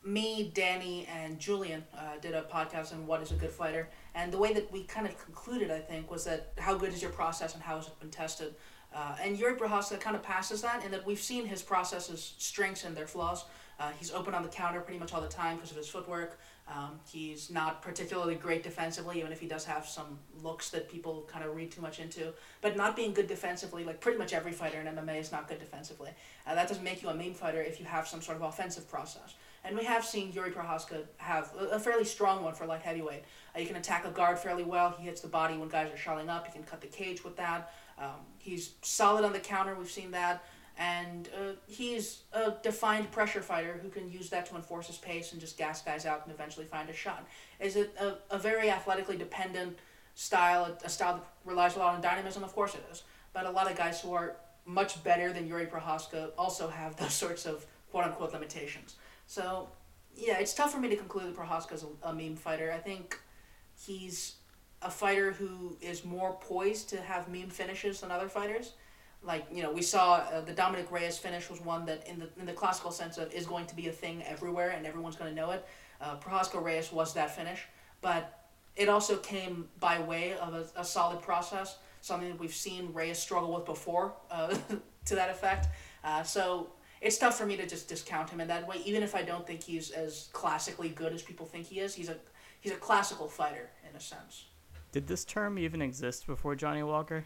me, 0.05 0.51
Danny, 0.55 1.07
and 1.07 1.39
Julian 1.39 1.85
uh, 1.97 2.19
did 2.21 2.35
a 2.35 2.43
podcast 2.43 2.93
on 2.93 3.07
what 3.07 3.23
is 3.23 3.33
a 3.33 3.37
good 3.37 3.53
fighter, 3.53 3.89
and 4.15 4.33
the 4.33 4.39
way 4.39 4.53
that 4.53 4.71
we 4.71 4.85
kind 4.85 5.07
of 5.07 5.25
concluded, 5.25 5.71
I 5.71 5.79
think, 5.79 6.11
was 6.11 6.25
that 6.25 6.53
how 6.59 6.77
good 6.77 6.93
is 6.93 7.01
your 7.01 7.13
process 7.13 7.55
and 7.55 7.63
how 7.63 7.77
has 7.77 7.87
it 7.87 7.99
been 8.01 8.11
tested. 8.11 8.55
Uh, 8.95 9.17
and 9.23 9.39
Jiri 9.39 9.59
Prochazka 9.59 10.01
kind 10.01 10.15
of 10.15 10.23
passes 10.23 10.63
that 10.63 10.85
in 10.85 10.91
that 10.93 11.05
we've 11.05 11.21
seen 11.21 11.47
his 11.47 11.63
processes 11.63 12.35
strengths 12.39 12.85
and 12.85 12.97
their 12.97 13.07
flaws. 13.07 13.45
Uh, 13.81 13.91
he's 13.99 14.13
open 14.13 14.35
on 14.35 14.43
the 14.43 14.49
counter 14.49 14.81
pretty 14.81 15.01
much 15.01 15.13
all 15.13 15.21
the 15.21 15.29
time 15.29 15.57
because 15.57 15.73
of 15.73 15.77
his 15.77 15.89
footwork. 15.89 16.39
Um, 16.69 17.01
he's 17.07 17.51
not 17.51 17.83
particularly 17.83 18.37
great 18.37 18.63
defensively, 18.63 19.19
even 19.19 19.33
if 19.33 19.41
he 19.41 19.47
does 19.47 19.65
have 19.67 19.87
some 19.87 20.19
looks 20.43 20.71
that 20.71 20.89
people 20.89 21.29
kind 21.31 21.45
of 21.45 21.55
read 21.55 21.71
too 21.71 21.83
much 21.83 21.99
into. 21.99 22.33
But 22.63 22.77
not 22.77 22.97
being 22.97 23.13
good 23.13 23.27
defensively, 23.27 23.85
like 23.85 24.01
pretty 24.01 24.17
much 24.17 24.33
every 24.33 24.53
fighter 24.53 24.81
in 24.81 24.87
MMA 24.87 25.21
is 25.21 25.33
not 25.33 25.49
good 25.49 25.59
defensively. 25.59 26.11
Uh, 26.47 26.55
that 26.55 26.69
doesn't 26.69 26.85
make 26.85 27.03
you 27.03 27.09
a 27.09 27.15
meme 27.15 27.35
fighter 27.35 27.61
if 27.61 27.81
you 27.81 27.87
have 27.87 28.09
some 28.09 28.23
sort 28.23 28.37
of 28.37 28.45
offensive 28.45 28.89
process. 28.89 29.35
And 29.65 29.77
we 29.77 29.85
have 29.85 30.05
seen 30.05 30.31
Jiri 30.33 30.53
Prochazka 30.53 31.05
have 31.17 31.51
a, 31.59 31.81
fairly 31.81 32.05
strong 32.05 32.45
one 32.45 32.55
for 32.55 32.67
light 32.67 32.83
heavyweight. 32.83 33.25
Uh, 33.57 33.61
you 33.61 33.67
can 33.67 33.77
attack 33.77 34.07
a 34.07 34.11
guard 34.11 34.39
fairly 34.39 34.63
well. 34.63 34.95
He 34.99 35.05
hits 35.05 35.23
the 35.23 35.29
body 35.29 35.57
when 35.57 35.69
guys 35.69 35.93
are 35.93 35.97
shelling 35.97 36.29
up. 36.29 36.47
You 36.47 36.53
can 36.53 36.65
cut 36.65 36.83
the 36.83 36.87
cage 36.87 37.25
with 37.25 37.37
that. 37.37 37.73
Um, 37.99 38.21
he's 38.39 38.75
solid 38.83 39.25
on 39.25 39.33
the 39.33 39.41
counter. 39.41 39.75
We've 39.75 39.91
seen 39.91 40.11
that. 40.13 40.45
And 40.77 41.29
uh, 41.39 41.53
he's 41.67 42.23
a 42.33 42.53
defined 42.63 43.11
pressure 43.13 43.41
fighter 43.41 43.79
who 43.81 43.89
can 43.89 44.11
use 44.11 44.29
that 44.31 44.47
to 44.47 44.57
enforce 44.57 44.89
his 44.89 44.97
pace 44.97 45.33
and 45.33 45.41
just 45.41 45.57
gas 45.57 45.83
guys 45.83 46.05
out 46.05 46.23
and 46.25 46.35
eventually 46.35 46.67
find 46.67 46.91
a 46.91 46.93
shot. 46.93 47.25
Is 47.61 47.77
it 47.77 47.95
a, 48.01 48.17
a 48.35 48.39
very 48.39 48.71
athletically 48.71 49.17
dependent 49.17 49.79
style, 50.17 50.77
a 50.85 50.89
style 50.89 51.15
that 51.15 51.25
relies 51.45 51.77
a 51.77 51.79
lot 51.79 51.95
on 51.95 52.01
dynamism? 52.01 52.43
Of 52.43 52.53
course 52.55 52.75
it 52.75 52.85
is. 52.91 53.05
But 53.33 53.47
a 53.47 53.51
lot 53.51 53.71
of 53.71 53.77
guys 53.77 54.01
who 54.01 54.15
are 54.15 54.37
much 54.67 55.03
better 55.05 55.33
than 55.33 55.49
Jiri 55.49 55.71
Prochazka 55.71 56.31
also 56.37 56.69
have 56.69 56.97
those 57.01 57.15
sorts 57.15 57.47
of 57.47 57.65
quote 57.91 58.05
unquote 58.05 58.33
limitations. 58.33 58.97
So 59.27 59.69
yeah, 60.17 60.39
it's 60.39 60.55
tough 60.55 60.73
for 60.73 60.81
me 60.81 60.89
to 60.89 60.97
conclude 60.97 61.27
that 61.27 61.37
Prochazka's 61.37 61.85
a, 61.85 62.09
a 62.09 62.13
meme 62.13 62.37
fighter. 62.37 62.73
I 62.73 62.79
think 62.79 63.19
he's 63.81 64.35
a 64.85 64.91
fighter 64.91 65.33
who 65.33 65.77
is 65.81 66.05
more 66.05 66.35
poised 66.41 66.91
to 66.91 67.01
have 67.01 67.29
meme 67.29 67.49
finishes 67.49 68.03
than 68.03 68.11
other 68.11 68.29
fighters. 68.29 68.75
Like 69.23 69.47
you 69.51 69.63
know, 69.63 69.73
we 69.73 69.81
saw 69.81 70.17
uh, 70.17 70.43
the 70.43 70.53
Dominick 70.53 70.93
Reyes 70.93 71.17
finish 71.17 71.49
was 71.49 71.61
one 71.61 71.87
that, 71.87 72.07
in 72.07 72.19
the 72.19 72.29
in 72.39 72.45
the 72.45 72.53
classical 72.53 72.91
sense 72.91 73.17
of, 73.17 73.33
is 73.33 73.47
going 73.47 73.67
to 73.67 73.75
be 73.75 73.89
a 73.89 73.93
thing 73.93 74.23
everywhere 74.25 74.71
and 74.71 74.87
everyone's 74.87 75.17
going 75.17 75.35
to 75.35 75.37
know 75.37 75.51
it. 75.53 75.67
Uh, 76.01 76.17
Reyes 76.61 76.93
was 76.93 77.15
that 77.15 77.35
finish, 77.35 77.63
but 78.03 78.45
it 78.77 78.89
also 78.91 79.17
came 79.17 79.69
by 79.81 79.99
way 80.01 80.35
of 80.35 80.53
a, 80.53 80.67
a 80.77 80.85
solid 80.85 81.23
process, 81.23 81.79
something 82.03 82.29
that 82.29 82.39
we've 82.39 82.55
seen 82.55 82.93
Reyes 82.93 83.19
struggle 83.19 83.55
with 83.55 83.65
before, 83.65 84.13
uh, 84.31 84.55
to 85.07 85.15
that 85.15 85.31
effect. 85.31 85.69
Uh, 86.03 86.23
so 86.23 86.69
it's 87.01 87.17
tough 87.17 87.39
for 87.39 87.47
me 87.47 87.57
to 87.57 87.67
just 87.67 87.89
discount 87.89 88.29
him 88.29 88.41
in 88.41 88.49
that 88.49 88.69
way, 88.69 88.77
even 88.85 89.03
if 89.03 89.15
I 89.15 89.23
don't 89.23 89.47
think 89.47 89.63
he's 89.63 89.91
as 89.91 90.29
classically 90.33 90.91
good 90.91 91.15
as 91.15 91.23
people 91.23 91.47
think 91.47 91.67
he 91.67 91.81
is. 91.81 91.95
He's 91.95 92.11
a 92.11 92.17
he's 92.61 92.73
a 92.73 92.77
classical 92.77 93.29
fighter 93.29 93.71
in 93.89 93.97
a 93.97 94.01
sense. 94.01 94.45
Did 94.95 95.09
this 95.09 95.25
term 95.25 95.59
even 95.59 95.83
exist 95.83 96.25
before 96.25 96.55
Johnny 96.55 96.85
Walker? 96.85 97.25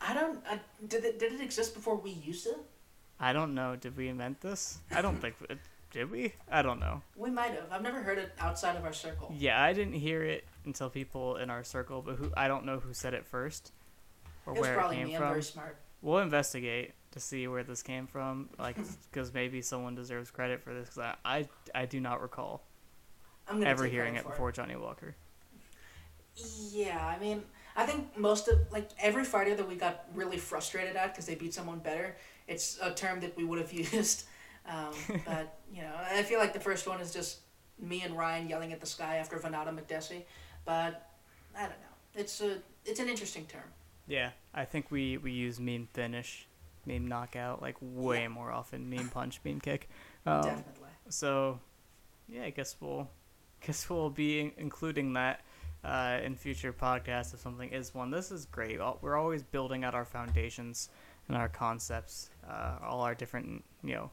I 0.00 0.14
don't. 0.14 0.38
I, 0.48 0.60
did 0.86 1.04
it 1.04 1.18
did 1.18 1.32
it 1.32 1.40
exist 1.40 1.74
before 1.74 1.96
we 1.96 2.12
used 2.12 2.46
it? 2.46 2.58
I 3.18 3.32
don't 3.32 3.56
know. 3.56 3.74
Did 3.74 3.96
we 3.96 4.06
invent 4.06 4.40
this? 4.40 4.78
I 4.92 5.02
don't 5.02 5.16
think 5.20 5.34
it 5.50 5.58
did. 5.90 6.08
We? 6.08 6.34
I 6.48 6.62
don't 6.62 6.78
know. 6.78 7.02
We 7.16 7.28
might 7.28 7.50
have. 7.50 7.64
I've 7.72 7.82
never 7.82 8.00
heard 8.00 8.18
it 8.18 8.30
outside 8.38 8.76
of 8.76 8.84
our 8.84 8.92
circle. 8.92 9.34
Yeah, 9.36 9.60
I 9.60 9.72
didn't 9.72 9.94
hear 9.94 10.22
it 10.22 10.44
until 10.64 10.88
people 10.88 11.38
in 11.38 11.50
our 11.50 11.64
circle, 11.64 12.02
but 12.02 12.14
who 12.14 12.30
I 12.36 12.46
don't 12.46 12.64
know 12.64 12.78
who 12.78 12.94
said 12.94 13.14
it 13.14 13.26
first 13.26 13.72
or 14.46 14.54
It 14.54 14.60
where 14.60 14.78
it 14.78 14.90
came 14.92 15.08
me. 15.08 15.14
I'm 15.16 15.20
from. 15.20 15.30
very 15.30 15.42
smart. 15.42 15.76
We'll 16.02 16.18
investigate 16.18 16.92
to 17.10 17.18
see 17.18 17.48
where 17.48 17.64
this 17.64 17.82
came 17.82 18.06
from, 18.06 18.48
like 18.60 18.76
because 19.10 19.34
maybe 19.34 19.60
someone 19.60 19.96
deserves 19.96 20.30
credit 20.30 20.62
for 20.62 20.72
this. 20.72 20.90
Because 20.90 21.14
I, 21.24 21.38
I, 21.38 21.48
I 21.74 21.86
do 21.86 21.98
not 21.98 22.22
recall 22.22 22.62
I'm 23.48 23.64
ever 23.64 23.86
hearing 23.86 24.14
it 24.14 24.22
for 24.22 24.28
before 24.28 24.52
Johnny 24.52 24.76
Walker. 24.76 25.16
Yeah, 26.36 27.04
I 27.06 27.18
mean, 27.18 27.42
I 27.76 27.86
think 27.86 28.16
most 28.16 28.48
of 28.48 28.58
like 28.70 28.90
every 28.98 29.24
fighter 29.24 29.54
that 29.54 29.68
we 29.68 29.74
got 29.76 30.06
really 30.14 30.36
frustrated 30.38 30.96
at 30.96 31.12
because 31.12 31.26
they 31.26 31.34
beat 31.34 31.54
someone 31.54 31.78
better. 31.78 32.16
It's 32.46 32.78
a 32.82 32.92
term 32.92 33.20
that 33.20 33.36
we 33.36 33.44
would 33.44 33.58
have 33.58 33.72
used, 33.94 34.24
um, 34.68 34.92
but 35.26 35.58
you 35.72 35.82
know, 35.82 35.94
I 36.10 36.22
feel 36.22 36.38
like 36.38 36.52
the 36.52 36.60
first 36.60 36.86
one 36.86 37.00
is 37.00 37.12
just 37.12 37.40
me 37.78 38.02
and 38.02 38.16
Ryan 38.16 38.48
yelling 38.48 38.72
at 38.72 38.80
the 38.80 38.86
sky 38.86 39.16
after 39.16 39.36
Venata 39.38 39.68
Makdessi, 39.74 40.22
but 40.64 41.10
I 41.56 41.60
don't 41.62 41.70
know. 41.70 41.96
It's 42.14 42.40
a 42.40 42.58
it's 42.84 43.00
an 43.00 43.08
interesting 43.08 43.46
term. 43.46 43.64
Yeah, 44.06 44.30
I 44.54 44.64
think 44.64 44.90
we 44.90 45.16
we 45.16 45.32
use 45.32 45.58
meme 45.58 45.88
finish, 45.92 46.46
meme 46.86 47.06
knockout 47.06 47.62
like 47.62 47.76
way 47.80 48.22
Yeah. 48.22 48.28
more 48.28 48.52
often. 48.52 48.88
Meme 48.90 49.08
punch, 49.14 49.40
meme 49.44 49.60
kick. 49.60 49.88
Um, 50.26 50.42
Definitely. 50.42 50.90
So, 51.08 51.60
yeah, 52.28 52.44
I 52.44 52.50
guess 52.50 52.76
we'll 52.80 53.08
guess 53.60 53.88
we'll 53.88 54.10
be 54.10 54.52
including 54.56 55.14
that 55.14 55.40
uh, 55.86 56.18
in 56.24 56.34
future 56.34 56.72
podcasts 56.72 57.32
if 57.32 57.40
something 57.40 57.70
is 57.72 57.94
one. 57.94 58.10
This 58.10 58.30
is 58.30 58.46
great. 58.46 58.78
We're 59.00 59.16
always 59.16 59.42
building 59.42 59.84
out 59.84 59.94
our 59.94 60.04
foundations 60.04 60.90
and 61.28 61.36
our 61.36 61.48
concepts, 61.48 62.30
uh, 62.48 62.76
all 62.82 63.00
our 63.02 63.14
different 63.14 63.64
you 63.84 63.94
know 63.94 64.10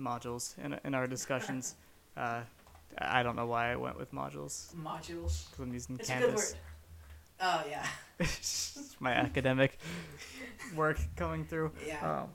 modules 0.00 0.56
in 0.64 0.78
in 0.84 0.94
our 0.94 1.06
discussions. 1.06 1.74
uh, 2.16 2.40
I 2.98 3.22
don't 3.22 3.36
know 3.36 3.46
why 3.46 3.72
I 3.72 3.76
went 3.76 3.96
with 3.98 4.12
modules 4.12 4.74
Modules. 4.74 5.48
because 5.50 5.60
I'm 5.60 5.72
using 5.72 5.96
It's 5.98 6.10
a 6.10 6.12
good 6.14 6.22
Canvas. 6.26 6.52
word. 6.52 6.60
Oh 7.44 7.64
yeah, 7.68 7.86
My 9.00 9.12
academic 9.12 9.78
work 10.76 10.98
coming 11.16 11.44
through. 11.44 11.72
yeah. 11.86 12.22
Um, 12.22 12.28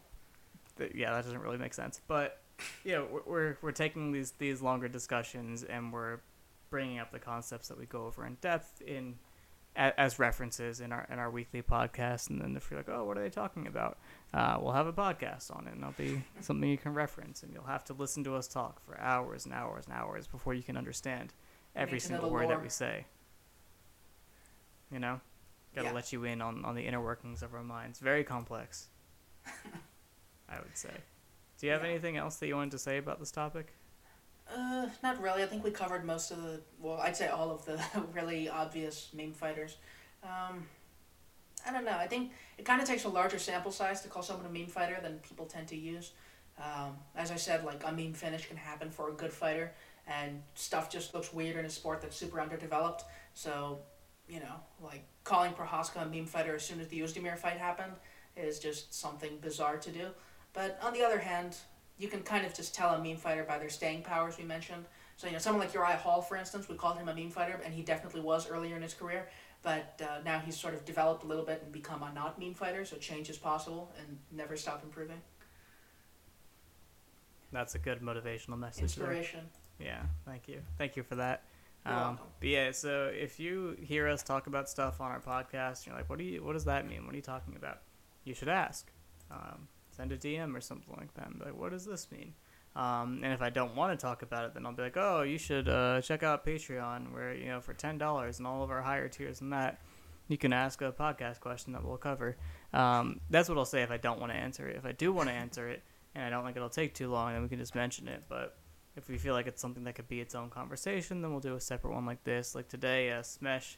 th- 0.77 0.91
yeah, 0.95 1.11
that 1.11 1.23
doesn't 1.23 1.41
really 1.41 1.57
make 1.57 1.73
sense. 1.73 2.01
But 2.07 2.41
yeah, 2.83 3.03
we're, 3.09 3.21
we're 3.25 3.57
we're 3.61 3.71
taking 3.71 4.11
these 4.11 4.31
these 4.37 4.61
longer 4.61 4.87
discussions 4.87 5.63
and 5.63 5.93
we're 5.93 6.19
bringing 6.69 6.99
up 6.99 7.11
the 7.11 7.19
concepts 7.19 7.67
that 7.69 7.77
we 7.77 7.85
go 7.85 8.05
over 8.05 8.25
in 8.25 8.35
depth 8.41 8.81
in 8.81 9.17
as 9.75 10.17
references 10.17 10.79
in 10.81 10.91
our 10.91 11.05
in 11.11 11.19
our 11.19 11.29
weekly 11.29 11.61
podcast. 11.61 12.29
And 12.31 12.41
then 12.41 12.55
if 12.57 12.69
you're 12.71 12.79
like, 12.79 12.89
oh, 12.89 13.03
what 13.05 13.17
are 13.17 13.21
they 13.21 13.29
talking 13.29 13.67
about? 13.67 13.97
Uh, 14.33 14.57
we'll 14.59 14.73
have 14.73 14.87
a 14.87 14.93
podcast 14.93 15.55
on 15.55 15.67
it, 15.67 15.73
and 15.73 15.81
it'll 15.81 15.91
be 15.93 16.23
something 16.41 16.67
you 16.69 16.77
can 16.79 16.93
reference, 16.93 17.43
and 17.43 17.53
you'll 17.53 17.63
have 17.65 17.83
to 17.85 17.93
listen 17.93 18.23
to 18.23 18.35
us 18.35 18.47
talk 18.47 18.81
for 18.85 18.99
hours 18.99 19.45
and 19.45 19.53
hours 19.53 19.85
and 19.85 19.93
hours 19.93 20.25
before 20.27 20.53
you 20.55 20.63
can 20.63 20.75
understand 20.77 21.33
every 21.75 21.93
Need 21.97 22.01
to 22.01 22.09
know 22.13 22.15
single 22.17 22.29
word 22.31 22.49
that 22.49 22.61
we 22.61 22.69
say. 22.69 23.05
You 24.91 24.99
know, 24.99 25.19
gotta 25.75 25.87
Yeah. 25.89 25.93
let 25.93 26.11
you 26.11 26.23
in 26.23 26.41
on 26.41 26.65
on 26.65 26.73
the 26.75 26.87
inner 26.87 27.01
workings 27.01 27.43
of 27.43 27.53
our 27.53 27.63
minds. 27.63 27.99
Very 27.99 28.23
complex. 28.23 28.87
I 30.49 30.59
would 30.59 30.75
say. 30.77 30.93
Do 31.59 31.65
you 31.67 31.73
have 31.73 31.83
Yeah. 31.83 31.89
anything 31.89 32.17
else 32.17 32.37
that 32.37 32.47
you 32.47 32.55
wanted 32.55 32.71
to 32.71 32.79
say 32.79 32.97
about 32.97 33.19
this 33.19 33.31
topic? 33.31 33.73
Uh, 34.55 34.87
not 35.03 35.21
really. 35.21 35.43
I 35.43 35.45
think 35.45 35.63
we 35.63 35.71
covered 35.71 36.05
most 36.05 36.31
of 36.31 36.41
the. 36.41 36.61
Well, 36.79 36.97
I'd 36.97 37.15
say 37.15 37.27
all 37.27 37.51
of 37.51 37.65
the 37.65 37.81
really 38.13 38.49
obvious 38.49 39.09
meme 39.13 39.33
fighters. 39.33 39.77
Um, 40.23 40.65
I 41.67 41.71
don't 41.71 41.85
know. 41.85 41.97
I 41.97 42.07
think 42.07 42.31
it 42.57 42.65
kind 42.65 42.81
of 42.81 42.87
takes 42.87 43.03
a 43.03 43.09
larger 43.09 43.39
sample 43.39 43.71
size 43.71 44.01
to 44.01 44.07
call 44.07 44.23
someone 44.23 44.45
a 44.45 44.49
meme 44.49 44.67
fighter 44.67 44.97
than 45.01 45.19
people 45.19 45.45
tend 45.45 45.67
to 45.67 45.75
use. 45.75 46.11
Um, 46.57 46.95
as 47.15 47.29
I 47.29 47.35
said, 47.35 47.65
like 47.65 47.83
a 47.85 47.91
meme 47.91 48.13
finish 48.13 48.47
can 48.47 48.57
happen 48.57 48.89
for 48.89 49.09
a 49.09 49.13
good 49.13 49.33
fighter, 49.33 49.73
and 50.07 50.41
stuff 50.55 50.89
just 50.89 51.13
looks 51.13 51.33
weird 51.33 51.57
in 51.57 51.65
a 51.65 51.69
sport 51.69 52.01
that's 52.01 52.15
super 52.15 52.39
underdeveloped. 52.39 53.03
So, 53.33 53.79
you 54.27 54.39
know, 54.39 54.55
like 54.81 55.03
calling 55.23 55.51
Prochazka 55.51 56.03
a 56.03 56.05
meme 56.05 56.25
fighter 56.25 56.55
as 56.55 56.65
soon 56.65 56.79
as 56.79 56.87
the 56.87 57.01
Oezdemir 57.01 57.37
fight 57.37 57.57
happened 57.57 57.93
is 58.35 58.59
just 58.59 58.93
something 58.93 59.37
bizarre 59.41 59.77
to 59.77 59.91
do. 59.91 60.07
But 60.53 60.79
on 60.81 60.93
the 60.93 61.03
other 61.03 61.19
hand, 61.19 61.57
you 61.97 62.07
can 62.07 62.21
kind 62.21 62.45
of 62.45 62.53
just 62.53 62.75
tell 62.75 62.93
a 62.93 63.03
meme 63.03 63.17
fighter 63.17 63.43
by 63.43 63.57
their 63.57 63.69
staying 63.69 64.03
powers 64.03 64.37
we 64.37 64.43
mentioned. 64.43 64.85
So 65.17 65.27
you 65.27 65.33
know, 65.33 65.39
someone 65.39 65.63
like 65.65 65.73
Uriah 65.73 65.97
Hall, 65.97 66.21
for 66.21 66.37
instance, 66.37 66.69
we 66.69 66.75
called 66.75 66.97
him 66.97 67.09
a 67.09 67.15
meme 67.15 67.31
fighter, 67.31 67.59
and 67.65 67.73
he 67.73 67.81
definitely 67.81 68.21
was 68.21 68.49
earlier 68.49 68.75
in 68.75 68.81
his 68.81 68.93
career. 68.93 69.27
But 69.63 69.99
uh, 70.03 70.19
now 70.23 70.39
he's 70.39 70.55
sort 70.55 70.75
of 70.75 70.85
developed 70.85 71.23
a 71.23 71.27
little 71.27 71.43
bit 71.43 71.61
and 71.63 71.71
become 71.71 72.03
a 72.03 72.13
not 72.13 72.39
meme 72.39 72.53
fighter. 72.53 72.85
So 72.85 72.97
change 72.97 73.29
is 73.29 73.37
possible 73.37 73.91
and 73.99 74.17
never 74.31 74.55
stop 74.55 74.83
improving. 74.83 75.19
That's 77.51 77.75
a 77.75 77.79
good 77.79 78.01
motivational 78.01 78.59
message. 78.59 78.95
there. 78.95 79.07
Inspiration. 79.07 79.41
Yeah, 79.79 80.03
thank 80.25 80.47
you. 80.47 80.61
Thank 80.77 80.95
you 80.95 81.03
for 81.03 81.15
that. 81.15 81.43
Um, 81.85 82.19
but 82.39 82.49
yeah, 82.49 82.71
so 82.71 83.11
if 83.13 83.39
you 83.39 83.77
hear 83.81 84.07
us 84.07 84.21
talk 84.21 84.47
about 84.47 84.69
stuff 84.69 84.99
on 84.99 85.09
our 85.09 85.21
podcast, 85.21 85.85
you're 85.85 85.95
like, 85.95 86.09
"What 86.09 86.19
do 86.19 86.25
you? 86.25 86.43
What 86.43 86.53
does 86.53 86.65
that 86.65 86.87
mean? 86.87 87.05
What 87.05 87.13
are 87.13 87.15
you 87.15 87.21
talking 87.21 87.55
about?" 87.55 87.79
You 88.25 88.33
should 88.33 88.49
ask. 88.49 88.91
Um, 89.31 89.69
send 89.97 90.11
a 90.11 90.17
DM 90.17 90.55
or 90.55 90.61
something 90.61 90.93
like 90.97 91.13
that. 91.15 91.27
And 91.27 91.39
be 91.39 91.45
like, 91.45 91.57
"What 91.57 91.71
does 91.71 91.85
this 91.85 92.11
mean?" 92.11 92.33
Um, 92.75 93.21
and 93.23 93.33
if 93.33 93.41
I 93.41 93.49
don't 93.49 93.75
want 93.75 93.97
to 93.97 94.01
talk 94.01 94.21
about 94.21 94.45
it, 94.45 94.53
then 94.53 94.65
I'll 94.65 94.73
be 94.73 94.83
like, 94.83 94.97
"Oh, 94.97 95.23
you 95.23 95.37
should 95.37 95.67
uh, 95.67 95.99
check 96.01 96.21
out 96.23 96.45
Patreon, 96.45 97.11
where 97.11 97.33
you 97.33 97.47
know 97.47 97.59
for 97.59 97.73
ten 97.73 97.97
dollars 97.97 98.37
and 98.37 98.47
all 98.47 98.63
of 98.63 98.69
our 98.69 98.81
higher 98.81 99.09
tiers 99.09 99.41
and 99.41 99.51
that, 99.51 99.81
you 100.27 100.37
can 100.37 100.53
ask 100.53 100.81
a 100.81 100.91
podcast 100.91 101.39
question 101.39 101.73
that 101.73 101.83
we'll 101.83 101.97
cover." 101.97 102.37
Um, 102.73 103.19
that's 103.29 103.49
what 103.49 103.57
I'll 103.57 103.65
say 103.65 103.81
if 103.81 103.91
I 103.91 103.97
don't 103.97 104.19
want 104.19 104.31
to 104.31 104.37
answer 104.37 104.67
it. 104.67 104.75
If 104.75 104.85
I 104.85 104.91
do 104.91 105.11
want 105.11 105.29
to 105.29 105.35
answer 105.35 105.67
it, 105.67 105.83
and 106.13 106.23
I 106.23 106.29
don't 106.29 106.45
think 106.45 106.55
it'll 106.55 106.69
take 106.69 106.93
too 106.93 107.09
long, 107.09 107.33
then 107.33 107.41
we 107.41 107.49
can 107.49 107.59
just 107.59 107.75
mention 107.75 108.07
it. 108.07 108.23
But 108.29 108.57
if 108.95 109.07
we 109.07 109.17
feel 109.17 109.33
like 109.33 109.47
it's 109.47 109.61
something 109.61 109.83
that 109.85 109.95
could 109.95 110.07
be 110.07 110.19
its 110.19 110.35
own 110.35 110.49
conversation, 110.49 111.21
then 111.21 111.31
we'll 111.31 111.39
do 111.39 111.55
a 111.55 111.61
separate 111.61 111.93
one 111.93 112.05
like 112.05 112.23
this. 112.23 112.55
Like 112.55 112.67
today, 112.67 113.11
uh, 113.11 113.21
Smesh, 113.21 113.77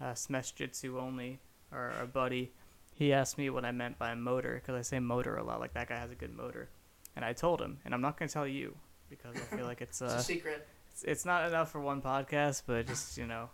uh, 0.00 0.12
Smesh 0.12 0.54
Jitsu 0.54 0.98
only, 0.98 1.40
our, 1.72 1.90
our 1.92 2.06
buddy, 2.06 2.52
he 2.98 3.12
asked 3.12 3.38
me 3.38 3.48
what 3.48 3.64
I 3.64 3.70
meant 3.70 3.96
by 3.96 4.14
motor 4.16 4.54
because 4.54 4.74
I 4.74 4.82
say 4.82 4.98
motor 4.98 5.36
a 5.36 5.44
lot. 5.44 5.60
Like 5.60 5.72
that 5.74 5.88
guy 5.88 5.96
has 5.96 6.10
a 6.10 6.16
good 6.16 6.36
motor, 6.36 6.68
and 7.14 7.24
I 7.24 7.32
told 7.32 7.62
him, 7.62 7.78
and 7.84 7.94
I'm 7.94 8.00
not 8.00 8.18
gonna 8.18 8.28
tell 8.28 8.46
you 8.46 8.76
because 9.08 9.36
I 9.36 9.56
feel 9.56 9.66
like 9.66 9.80
it's 9.80 10.02
It's 10.02 10.12
uh, 10.12 10.16
a 10.18 10.22
secret. 10.22 10.66
it's, 10.92 11.04
it's 11.04 11.24
not 11.24 11.46
enough 11.46 11.70
for 11.70 11.80
one 11.80 12.02
podcast, 12.02 12.62
but 12.66 12.86
just 12.88 13.16
you 13.16 13.26
know, 13.26 13.50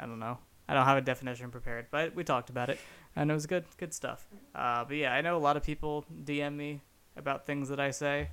I 0.00 0.06
don't 0.06 0.18
know. 0.18 0.38
I 0.68 0.74
don't 0.74 0.84
have 0.84 0.98
a 0.98 1.00
definition 1.00 1.50
prepared, 1.50 1.86
but 1.92 2.14
we 2.14 2.24
talked 2.24 2.50
about 2.50 2.70
it, 2.70 2.78
and 3.14 3.30
it 3.30 3.34
was 3.34 3.46
good, 3.46 3.64
good 3.76 3.94
stuff. 3.94 4.26
Uh, 4.54 4.84
but 4.84 4.96
yeah, 4.96 5.12
I 5.12 5.20
know 5.20 5.36
a 5.36 5.38
lot 5.38 5.56
of 5.56 5.62
people 5.62 6.04
DM 6.24 6.56
me 6.56 6.80
about 7.16 7.46
things 7.46 7.68
that 7.68 7.78
I 7.80 7.92
say. 7.92 8.30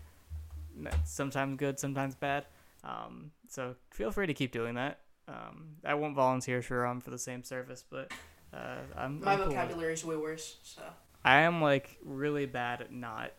Sometimes 1.06 1.58
good, 1.58 1.80
sometimes 1.80 2.16
bad. 2.16 2.46
Um, 2.84 3.32
so 3.48 3.76
feel 3.92 4.12
free 4.12 4.28
to 4.28 4.34
keep 4.34 4.52
doing 4.52 4.76
that. 4.76 5.00
Um, 5.28 5.78
I 5.84 5.96
won't 5.96 6.16
volunteer 6.16 6.62
for 6.62 6.86
um 6.86 7.02
for 7.02 7.10
the 7.10 7.18
same 7.18 7.44
service, 7.44 7.84
but 7.90 8.12
uh, 8.58 8.76
I'm 8.96 9.22
My 9.22 9.34
I'm 9.34 9.40
cool 9.40 9.48
vocabulary 9.50 9.94
is 9.94 10.04
way 10.04 10.16
worse. 10.16 10.58
So 10.64 10.82
I 11.24 11.42
am 11.42 11.62
like 11.62 11.98
really 12.04 12.46
bad 12.46 12.82
at 12.82 12.92
not 12.92 13.32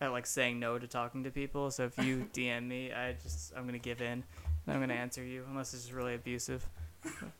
at 0.00 0.12
like 0.12 0.26
saying 0.26 0.60
no 0.60 0.78
to 0.78 0.86
talking 0.86 1.24
to 1.24 1.30
people. 1.30 1.70
So 1.70 1.84
if 1.84 1.98
you 2.04 2.28
DM 2.34 2.66
me, 2.66 2.92
I 2.92 3.14
just 3.22 3.52
I'm 3.56 3.66
gonna 3.66 3.78
give 3.78 4.00
in. 4.00 4.24
And 4.66 4.74
I'm 4.74 4.80
gonna 4.80 4.94
answer 4.94 5.24
you 5.24 5.44
unless 5.48 5.74
it's 5.74 5.92
really 5.92 6.14
abusive. 6.14 6.66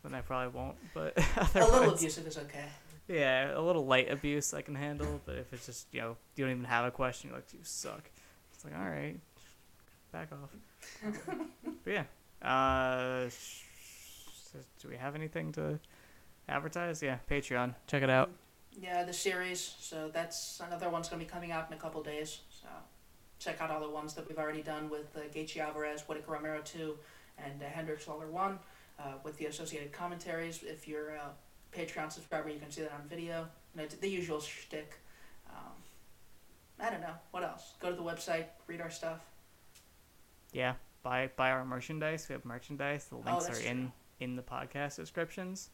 then 0.03 0.15
I 0.15 0.21
probably 0.21 0.59
won't. 0.59 0.77
But 0.93 1.17
a 1.55 1.65
little 1.65 1.95
abusive 1.95 2.27
is 2.27 2.39
okay. 2.39 2.67
yeah, 3.09 3.59
a 3.59 3.61
little 3.61 3.87
light 3.87 4.11
abuse 4.11 4.55
I 4.55 4.63
can 4.63 4.75
handle. 4.75 5.21
But 5.25 5.37
if 5.37 5.53
it's 5.53 5.67
just 5.67 5.87
you 5.93 6.01
know 6.01 6.17
you 6.37 6.45
don't 6.45 6.53
even 6.53 6.65
have 6.65 6.85
a 6.85 6.91
question, 6.91 7.31
you're 7.31 7.39
like 7.39 7.53
you 7.53 7.61
suck. 7.63 8.11
It's 8.53 8.65
like 8.65 8.75
all 8.77 8.89
right, 8.89 9.19
back 10.13 10.31
off. 10.33 10.51
but 11.85 11.93
yeah. 11.93 12.05
Uh, 12.43 13.31
sh- 13.31 13.63
do 14.81 14.89
we 14.89 14.97
have 14.97 15.15
anything 15.15 15.51
to 15.53 15.79
advertise? 16.49 17.03
Yeah, 17.03 17.19
Patreon. 17.31 17.75
Check 17.87 18.03
it 18.03 18.11
out. 18.11 18.31
Yeah, 18.81 19.05
the 19.05 19.13
series. 19.13 19.75
So 19.81 20.11
that's 20.13 20.61
another 20.67 20.89
one's 20.91 21.09
gonna 21.09 21.21
be 21.23 21.29
coming 21.29 21.53
out 21.53 21.69
in 21.69 21.75
a 21.75 21.81
couple 21.81 22.03
days. 22.03 22.41
So 22.51 22.69
check 23.39 23.61
out 23.61 23.71
all 23.71 23.81
the 23.81 23.89
ones 23.91 24.15
that 24.15 24.29
we've 24.29 24.39
already 24.39 24.63
done 24.63 24.91
with 24.91 25.17
uh, 25.17 25.21
Gaethje 25.35 25.59
Alvarez, 25.59 26.03
Whittaker 26.09 26.33
Romero 26.33 26.61
2, 26.65 26.97
and 27.39 27.63
uh, 27.63 27.67
Hendricks 27.67 28.09
Lawler 28.09 28.27
1 28.31 28.59
uh, 28.99 29.03
with 29.23 29.37
the 29.39 29.47
associated 29.47 29.93
commentaries. 29.93 30.63
If 30.63 30.89
you're 30.89 31.11
a 31.11 31.31
Patreon 31.77 32.11
subscriber, 32.13 32.49
you 32.49 32.59
can 32.59 32.71
see 32.71 32.83
that 32.83 32.93
on 32.93 33.03
video. 33.09 33.47
You 33.77 33.83
know, 33.83 33.89
the 34.01 34.09
usual 34.09 34.41
shtick. 34.41 34.95
Um, 35.51 35.73
I 36.81 36.91
don't 36.91 37.01
know. 37.01 37.15
What 37.31 37.45
else? 37.45 37.75
Go 37.81 37.91
to 37.91 37.97
the 37.97 38.03
website, 38.03 38.47
read 38.67 38.81
our 38.81 38.91
stuff. 38.91 39.21
Yeah, 40.53 40.75
buy 41.03 41.31
buy 41.37 41.51
our 41.51 41.65
merchandise. 41.65 42.29
We 42.29 42.35
have 42.35 42.45
merchandise. 42.45 43.07
The 43.07 43.17
Oh, 43.17 43.23
links 43.25 43.47
that's 43.47 43.61
are 43.61 43.63
in 43.69 43.93
in 44.21 44.37
the 44.37 44.43
podcast 44.43 44.97
descriptions. 44.97 45.71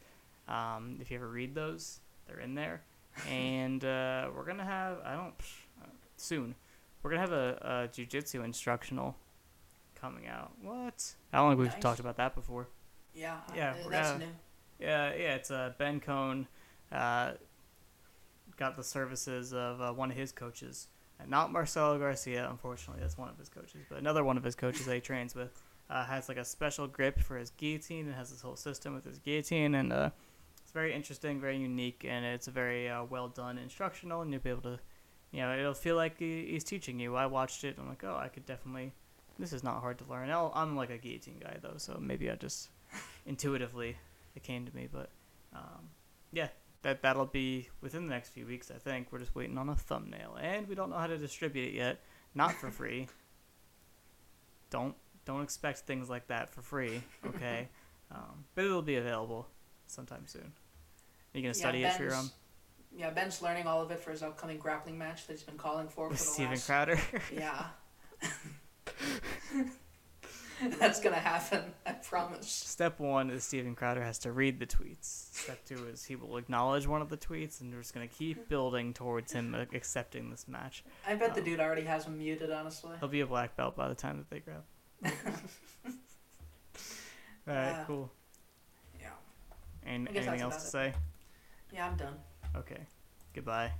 Um, 0.47 0.97
if 0.99 1.11
you 1.11 1.17
ever 1.17 1.27
read 1.27 1.55
those, 1.55 1.99
they're 2.27 2.39
in 2.39 2.55
there. 2.55 2.81
and 3.29 3.83
uh, 3.83 4.29
we're 4.35 4.45
gonna 4.45 4.63
have 4.63 4.99
I 5.03 5.13
don't 5.15 5.33
uh, 5.81 5.87
soon. 6.15 6.55
We're 7.03 7.09
gonna 7.11 7.21
have 7.21 7.31
a, 7.33 7.57
a 7.61 7.87
jujitsu 7.89 8.43
instructional 8.45 9.15
coming 9.99 10.27
out. 10.27 10.51
What? 10.61 11.13
I 11.33 11.37
don't 11.37 11.51
think 11.51 11.59
we've 11.59 11.71
Nice. 11.73 11.81
talked 11.81 11.99
about 11.99 12.17
that 12.17 12.35
before. 12.35 12.67
Yeah, 13.13 13.37
Yeah, 13.55 13.75
uh, 13.85 13.89
that's 13.89 14.19
new. 14.19 14.25
Yeah, 14.79 15.13
yeah. 15.13 15.35
It's 15.35 15.51
uh, 15.51 15.73
Ben 15.77 15.99
Cohn. 15.99 16.47
Uh, 16.91 17.33
got 18.57 18.75
the 18.77 18.83
services 18.83 19.53
of 19.53 19.81
uh, 19.81 19.91
one 19.91 20.11
of 20.11 20.17
his 20.17 20.31
coaches, 20.31 20.87
not 21.27 21.51
Marcelo 21.51 21.97
Garcia. 21.99 22.47
Unfortunately, 22.49 23.01
that's 23.01 23.17
one 23.17 23.29
of 23.29 23.37
his 23.37 23.49
coaches, 23.49 23.81
but 23.89 23.97
another 23.97 24.23
one 24.23 24.37
of 24.37 24.43
his 24.43 24.55
coaches 24.55 24.85
that 24.85 24.95
he 24.95 25.01
trains 25.01 25.35
with 25.35 25.51
uh, 25.89 26.05
has 26.05 26.27
like 26.29 26.37
a 26.37 26.45
special 26.45 26.87
grip 26.87 27.19
for 27.19 27.37
his 27.37 27.49
guillotine 27.51 28.05
and 28.07 28.15
has 28.15 28.29
this 28.31 28.41
whole 28.41 28.55
system 28.55 28.93
with 28.93 29.05
his 29.05 29.19
guillotine, 29.19 29.75
and 29.75 29.91
uh, 29.93 30.09
it's 30.71 30.73
very 30.73 30.93
interesting, 30.93 31.41
very 31.41 31.57
unique, 31.57 32.05
and 32.07 32.23
it's 32.23 32.47
a 32.47 32.51
very 32.51 32.87
uh, 32.87 33.03
well 33.03 33.27
done 33.27 33.57
instructional, 33.57 34.21
and 34.21 34.31
you'll 34.31 34.39
be 34.39 34.51
able 34.51 34.61
to, 34.61 34.79
you 35.33 35.41
know, 35.41 35.53
it'll 35.53 35.73
feel 35.73 35.97
like 35.97 36.17
he's 36.17 36.63
teaching 36.63 36.97
you. 36.97 37.13
I 37.17 37.25
watched 37.25 37.65
it. 37.65 37.75
I'm 37.77 37.89
like, 37.89 38.05
oh, 38.05 38.15
I 38.15 38.29
could 38.29 38.45
definitely. 38.45 38.93
This 39.37 39.51
is 39.51 39.65
not 39.65 39.81
hard 39.81 39.97
to 39.97 40.05
learn. 40.09 40.29
I'll, 40.29 40.49
I'm 40.55 40.77
like 40.77 40.89
a 40.89 40.97
guillotine 40.97 41.39
guy 41.41 41.57
though, 41.61 41.73
so 41.75 41.99
maybe 41.99 42.31
I 42.31 42.35
just 42.35 42.69
intuitively 43.25 43.97
it 44.33 44.43
came 44.43 44.65
to 44.65 44.73
me. 44.73 44.87
But 44.89 45.09
um, 45.53 45.89
yeah, 46.31 46.47
that 46.83 47.01
that'll 47.01 47.25
be 47.25 47.67
within 47.81 48.07
the 48.07 48.13
next 48.13 48.29
few 48.29 48.45
weeks. 48.45 48.71
I 48.71 48.77
think 48.77 49.07
we're 49.11 49.19
just 49.19 49.35
waiting 49.35 49.57
on 49.57 49.67
a 49.67 49.75
thumbnail, 49.75 50.37
and 50.41 50.69
we 50.69 50.75
don't 50.75 50.89
know 50.89 50.99
how 50.99 51.07
to 51.07 51.17
distribute 51.17 51.67
it 51.67 51.73
yet. 51.73 51.99
Not 52.33 52.53
for 52.53 52.71
free. 52.71 53.09
don't 54.69 54.95
don't 55.25 55.41
expect 55.41 55.79
things 55.79 56.09
like 56.09 56.27
that 56.27 56.49
for 56.53 56.61
free. 56.61 57.03
Okay, 57.25 57.67
um, 58.11 58.45
but 58.55 58.63
it'll 58.63 58.81
be 58.81 58.95
available 58.95 59.49
sometime 59.87 60.23
soon. 60.27 60.53
You 61.33 61.41
gonna 61.41 61.53
study 61.53 61.83
it 61.83 61.93
for 61.93 62.03
your 62.03 62.15
own 62.15 62.25
Yeah, 62.95 63.09
Ben's 63.11 63.41
learning 63.41 63.67
all 63.67 63.81
of 63.81 63.91
it 63.91 63.99
for 63.99 64.11
his 64.11 64.21
upcoming 64.23 64.57
grappling 64.57 64.97
match 64.97 65.27
that 65.27 65.33
he's 65.33 65.43
been 65.43 65.57
calling 65.57 65.87
for 65.87 66.05
for 66.05 66.09
with 66.09 66.19
the 66.19 66.23
Steven 66.25 66.51
last. 66.51 66.65
Crowder? 66.67 66.99
Yeah. 67.33 67.65
That's 70.79 71.01
gonna 71.01 71.15
happen. 71.15 71.73
I 71.87 71.93
promise. 71.93 72.47
Step 72.47 72.99
one 72.99 73.31
is 73.31 73.43
Steven 73.43 73.73
Crowder 73.73 74.03
has 74.03 74.19
to 74.19 74.31
read 74.31 74.59
the 74.59 74.67
tweets. 74.67 75.33
Step 75.33 75.65
two 75.65 75.87
is 75.87 76.05
he 76.05 76.15
will 76.15 76.37
acknowledge 76.37 76.85
one 76.85 77.01
of 77.01 77.09
the 77.09 77.17
tweets, 77.17 77.61
and 77.61 77.73
we're 77.73 77.79
just 77.81 77.95
gonna 77.95 78.05
keep 78.07 78.47
building 78.47 78.93
towards 78.93 79.31
him 79.33 79.55
accepting 79.73 80.29
this 80.29 80.47
match. 80.47 80.83
I 81.07 81.15
bet 81.15 81.33
the 81.33 81.41
Oh. 81.41 81.45
dude 81.45 81.59
already 81.59 81.81
has 81.83 82.05
him 82.05 82.19
muted. 82.19 82.51
Honestly. 82.51 82.95
He'll 82.99 83.09
be 83.09 83.21
a 83.21 83.25
black 83.25 83.55
belt 83.55 83.75
by 83.75 83.87
the 83.87 83.95
time 83.95 84.17
that 84.17 84.29
they 84.29 84.39
grab. 84.39 84.63
All 87.47 87.55
right, 87.55 87.71
Yeah. 87.71 87.83
cool. 87.87 88.11
Yeah. 88.99 89.07
And 89.83 90.07
anything 90.09 90.41
else 90.41 90.57
to 90.57 90.61
say? 90.69 90.93
Yeah, 91.71 91.87
I'm 91.87 91.95
done. 91.95 92.15
Okay. 92.55 92.81
Goodbye. 93.33 93.71